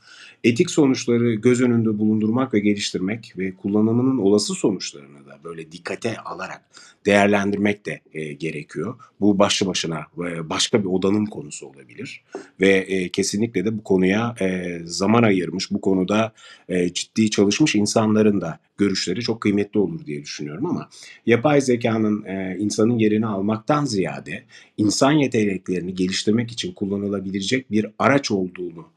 Etik 0.44 0.72
sonuçları 0.72 1.34
göz 1.34 1.62
önünde 1.62 2.00
bulundurmak 2.00 2.54
ve 2.54 2.60
geliştirmek 2.60 3.34
ve 3.38 3.52
kullanımının 3.52 4.18
olası 4.18 4.54
sonuçlarını 4.54 5.26
da 5.26 5.40
böyle 5.44 5.72
dikkate 5.72 6.18
alarak 6.18 6.62
değerlendirmek 7.06 7.86
de 7.86 8.02
e, 8.14 8.34
gerekiyor. 8.34 8.96
Bu 9.20 9.40
başlı 9.40 9.68
başına 9.68 10.06
e, 10.18 10.50
başka 10.50 10.80
bir 10.80 10.86
odanın 10.86 11.26
konusu 11.26 11.68
olabilir 11.68 12.24
ve 12.62 12.70
e, 12.70 13.10
kesinlikle 13.10 13.66
de 13.66 13.78
bu 13.78 13.84
konuya 13.84 14.36
e, 14.42 14.80
zaman 14.86 15.24
ayırmış, 15.24 15.72
bu 15.72 15.82
konuda 15.82 16.34
e, 16.70 16.94
ciddi 16.94 17.30
çalışmış 17.30 17.76
insanların 17.76 18.42
da 18.42 18.60
görüşleri 18.78 19.22
çok 19.22 19.42
kıymetli 19.42 19.80
olur 19.80 20.06
diye 20.06 20.22
düşünüyorum 20.24 20.66
ama 20.66 20.90
yapay 21.26 21.62
zekanın 21.62 22.26
e, 22.26 22.58
insanın 22.60 22.98
yerini 22.98 23.26
almaktan 23.26 23.86
ziyade 23.86 24.44
insan 24.78 25.12
yeteneklerini 25.12 25.96
geliştirmek 25.96 26.52
için 26.52 26.74
kullanılabilecek 26.74 27.72
bir 27.72 27.86
araç 28.00 28.32
olduğunu 28.32 28.88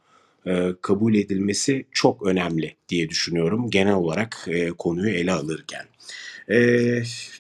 e, 0.46 0.68
kabul 0.82 1.14
edilmesi 1.14 1.84
çok 1.92 2.26
önemli 2.26 2.74
diye 2.88 3.08
düşünüyorum 3.08 3.70
genel 3.70 3.94
olarak 3.94 4.44
e, 4.48 4.68
konuyu 4.68 5.10
ele 5.10 5.32
alırken. 5.32 5.84
E, 6.50 6.58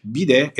bir 0.04 0.28
de 0.28 0.50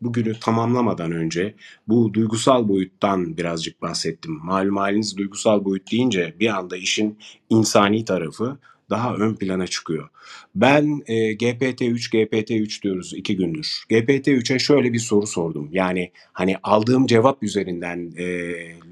bugünü 0.00 0.40
tamamlamadan 0.40 1.12
önce 1.12 1.54
bu 1.88 2.14
duygusal 2.14 2.68
boyuttan 2.68 3.36
birazcık 3.36 3.82
bahsettim. 3.82 4.32
Malum 4.42 4.76
haliniz 4.76 5.16
duygusal 5.16 5.64
boyut 5.64 5.92
deyince 5.92 6.34
bir 6.40 6.48
anda 6.48 6.76
işin 6.76 7.18
insani 7.50 8.04
tarafı 8.04 8.58
daha 8.90 9.14
ön 9.14 9.34
plana 9.34 9.66
çıkıyor. 9.66 10.08
Ben 10.54 11.02
e, 11.06 11.14
GPT-3, 11.14 12.14
GPT-3 12.14 12.82
diyoruz 12.82 13.12
iki 13.16 13.36
gündür. 13.36 13.82
GPT-3'e 13.90 14.58
şöyle 14.58 14.92
bir 14.92 14.98
soru 14.98 15.26
sordum. 15.26 15.68
Yani 15.72 16.12
hani 16.32 16.56
aldığım 16.62 17.06
cevap 17.06 17.42
üzerinden 17.42 18.12
e, 18.16 18.26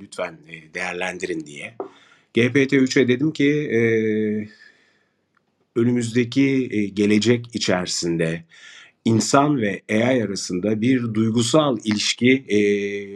lütfen 0.01 0.39
e, 0.49 0.75
değerlendirin 0.75 1.47
diye. 1.47 1.75
GPT-3'e 2.35 3.09
dedim 3.09 3.33
ki 3.33 3.51
e, 3.51 3.81
önümüzdeki 5.77 6.69
e, 6.71 6.87
gelecek 6.87 7.47
içerisinde 7.53 8.45
insan 9.07 9.61
ve 9.61 9.83
AI 9.91 10.25
arasında 10.25 10.81
bir 10.81 11.15
duygusal 11.15 11.79
ilişki 11.85 12.45
e, 12.49 12.59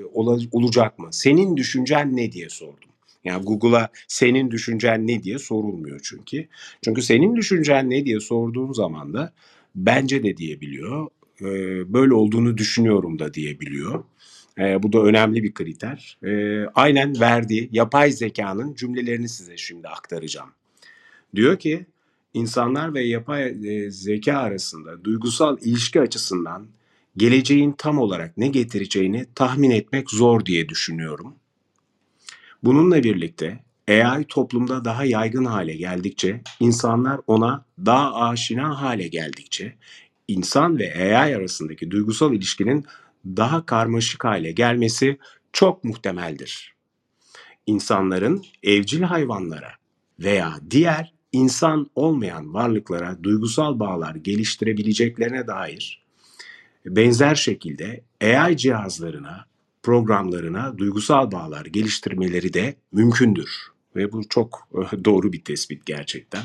ola, 0.04 0.38
olacak 0.52 0.98
mı? 0.98 1.08
Senin 1.10 1.56
düşüncen 1.56 2.16
ne 2.16 2.32
diye 2.32 2.48
sordum. 2.48 2.90
Yani 3.24 3.44
Google'a 3.44 3.88
senin 4.08 4.50
düşüncen 4.50 5.06
ne 5.06 5.22
diye 5.22 5.38
sorulmuyor 5.38 6.00
çünkü. 6.02 6.48
Çünkü 6.84 7.02
senin 7.02 7.36
düşüncen 7.36 7.90
ne 7.90 8.04
diye 8.04 8.20
sorduğun 8.20 8.72
zaman 8.72 9.14
da 9.14 9.32
bence 9.74 10.22
de 10.22 10.36
diyebiliyor. 10.36 11.08
E, 11.40 11.46
böyle 11.92 12.14
olduğunu 12.14 12.58
düşünüyorum 12.58 13.18
da 13.18 13.34
diyebiliyor. 13.34 14.04
E, 14.58 14.82
bu 14.82 14.92
da 14.92 15.02
önemli 15.02 15.42
bir 15.42 15.54
kriter. 15.54 16.18
E, 16.24 16.64
aynen 16.74 17.20
verdiği 17.20 17.68
yapay 17.72 18.12
zekanın 18.12 18.74
cümlelerini 18.74 19.28
size 19.28 19.56
şimdi 19.56 19.88
aktaracağım. 19.88 20.50
Diyor 21.34 21.58
ki 21.58 21.86
insanlar 22.34 22.94
ve 22.94 23.04
yapay 23.04 23.42
e, 23.64 23.90
zeka 23.90 24.38
arasında 24.38 25.04
duygusal 25.04 25.58
ilişki 25.60 26.00
açısından 26.00 26.66
geleceğin 27.16 27.72
tam 27.72 27.98
olarak 27.98 28.36
ne 28.36 28.48
getireceğini 28.48 29.26
tahmin 29.34 29.70
etmek 29.70 30.10
zor 30.10 30.44
diye 30.44 30.68
düşünüyorum. 30.68 31.34
Bununla 32.62 33.02
birlikte 33.02 33.60
AI 33.88 34.24
toplumda 34.24 34.84
daha 34.84 35.04
yaygın 35.04 35.44
hale 35.44 35.76
geldikçe, 35.76 36.40
insanlar 36.60 37.20
ona 37.26 37.64
daha 37.86 38.14
aşina 38.14 38.82
hale 38.82 39.08
geldikçe, 39.08 39.74
insan 40.28 40.78
ve 40.78 41.16
AI 41.16 41.36
arasındaki 41.36 41.90
duygusal 41.90 42.34
ilişkinin 42.34 42.84
daha 43.26 43.66
karmaşık 43.66 44.24
hale 44.24 44.52
gelmesi 44.52 45.18
çok 45.52 45.84
muhtemeldir. 45.84 46.74
İnsanların 47.66 48.44
evcil 48.62 49.02
hayvanlara 49.02 49.72
veya 50.20 50.60
diğer 50.70 51.12
insan 51.32 51.90
olmayan 51.94 52.54
varlıklara 52.54 53.22
duygusal 53.22 53.80
bağlar 53.80 54.14
geliştirebileceklerine 54.14 55.46
dair 55.46 56.00
benzer 56.86 57.34
şekilde 57.34 58.04
AI 58.22 58.56
cihazlarına, 58.56 59.44
programlarına 59.82 60.78
duygusal 60.78 61.32
bağlar 61.32 61.66
geliştirmeleri 61.66 62.52
de 62.52 62.74
mümkündür. 62.92 63.50
Ve 63.96 64.12
bu 64.12 64.28
çok 64.28 64.68
doğru 65.04 65.32
bir 65.32 65.44
tespit 65.44 65.86
gerçekten. 65.86 66.42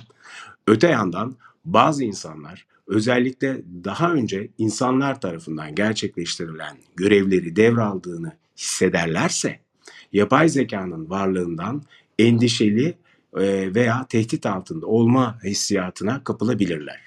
Öte 0.68 0.88
yandan 0.88 1.36
bazı 1.66 2.04
insanlar 2.04 2.66
özellikle 2.88 3.62
daha 3.84 4.14
önce 4.14 4.50
insanlar 4.58 5.22
tarafından 5.22 5.76
gerçekleştirilen 5.76 6.78
görevleri 6.96 7.56
devraldığını 7.56 8.32
hissederlerse 8.58 9.60
yapay 10.14 10.50
zekanın 10.50 11.10
varlığından 11.10 11.84
endişeli 12.20 12.98
veya 13.76 14.06
tehdit 14.10 14.46
altında 14.46 14.88
olma 14.88 15.40
hissiyatına 15.44 16.24
kapılabilirler. 16.24 17.00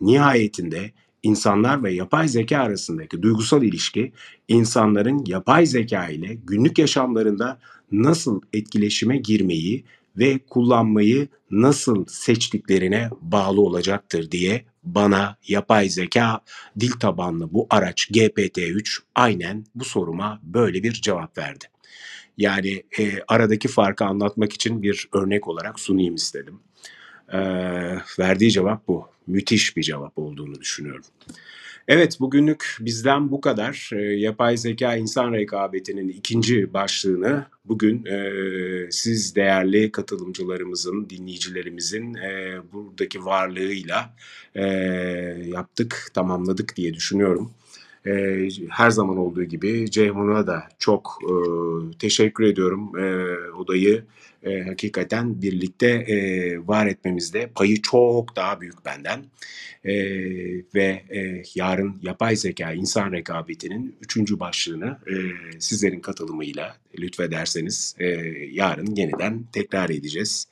Nihayetinde 0.00 0.90
insanlar 1.22 1.82
ve 1.82 1.92
yapay 1.92 2.28
zeka 2.28 2.58
arasındaki 2.58 3.22
duygusal 3.22 3.62
ilişki 3.62 4.12
insanların 4.48 5.24
yapay 5.26 5.66
zeka 5.66 6.08
ile 6.08 6.34
günlük 6.34 6.78
yaşamlarında 6.78 7.58
nasıl 7.92 8.40
etkileşime 8.52 9.16
girmeyi 9.16 9.84
ve 10.16 10.38
kullanmayı 10.38 11.28
nasıl 11.50 12.04
seçtiklerine 12.08 13.10
bağlı 13.20 13.60
olacaktır 13.60 14.30
diye 14.30 14.64
bana 14.84 15.36
yapay 15.48 15.88
zeka 15.88 16.40
dil 16.80 16.90
tabanlı 16.90 17.52
bu 17.52 17.66
araç 17.70 18.10
GPT-3 18.10 18.98
aynen 19.14 19.64
bu 19.74 19.84
soruma 19.84 20.40
böyle 20.42 20.82
bir 20.82 20.92
cevap 20.92 21.38
verdi. 21.38 21.64
Yani 22.38 22.82
e, 22.98 23.12
aradaki 23.28 23.68
farkı 23.68 24.04
anlatmak 24.04 24.52
için 24.52 24.82
bir 24.82 25.08
örnek 25.12 25.48
olarak 25.48 25.80
sunayım 25.80 26.14
istedim. 26.14 26.60
E, 27.32 27.38
verdiği 28.18 28.50
cevap 28.50 28.88
bu. 28.88 29.08
Müthiş 29.26 29.76
bir 29.76 29.82
cevap 29.82 30.18
olduğunu 30.18 30.60
düşünüyorum. 30.60 31.04
Evet 31.88 32.20
bugünlük 32.20 32.76
bizden 32.80 33.30
bu 33.30 33.40
kadar. 33.40 33.90
E, 33.92 34.00
yapay 34.00 34.56
zeka 34.56 34.96
insan 34.96 35.32
rekabetinin 35.32 36.08
ikinci 36.08 36.72
başlığını 36.72 37.46
bugün 37.64 38.04
e, 38.04 38.32
siz 38.90 39.36
değerli 39.36 39.92
katılımcılarımızın, 39.92 41.10
dinleyicilerimizin 41.10 42.14
e, 42.14 42.60
buradaki 42.72 43.24
varlığıyla 43.24 44.14
e, 44.54 44.64
yaptık, 45.46 46.10
tamamladık 46.14 46.76
diye 46.76 46.94
düşünüyorum. 46.94 47.50
E, 48.06 48.48
her 48.68 48.90
zaman 48.90 49.16
olduğu 49.16 49.44
gibi 49.44 49.90
Ceyhun'a 49.90 50.46
da 50.46 50.68
çok 50.78 51.18
e, 51.22 51.32
teşekkür 51.98 52.44
ediyorum. 52.44 52.98
E, 52.98 53.04
odayı 53.52 54.04
e, 54.42 54.60
hakikaten 54.60 55.42
birlikte 55.42 55.86
e, 55.86 56.58
var 56.68 56.86
etmemizde 56.86 57.50
payı 57.54 57.82
çok 57.82 58.36
daha 58.36 58.60
büyük 58.60 58.84
benden. 58.84 59.24
E, 59.84 59.94
ve 60.74 61.02
e, 61.10 61.42
yarın 61.54 61.98
yapay 62.02 62.36
zeka 62.36 62.72
insan 62.72 63.12
rekabetinin 63.12 63.96
üçüncü 64.00 64.40
başlığını 64.40 64.98
e, 65.06 65.14
sizlerin 65.60 66.00
katılımıyla 66.00 66.76
lütfederseniz 66.98 67.96
e, 67.98 68.06
yarın 68.52 68.96
yeniden 68.96 69.44
tekrar 69.52 69.90
edeceğiz. 69.90 70.48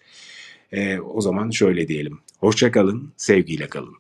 E, 0.73 0.99
o 1.01 1.21
zaman 1.21 1.51
şöyle 1.51 1.89
diyelim. 1.89 2.19
Hoşçakalın, 2.39 3.13
sevgiyle 3.17 3.69
kalın. 3.69 3.95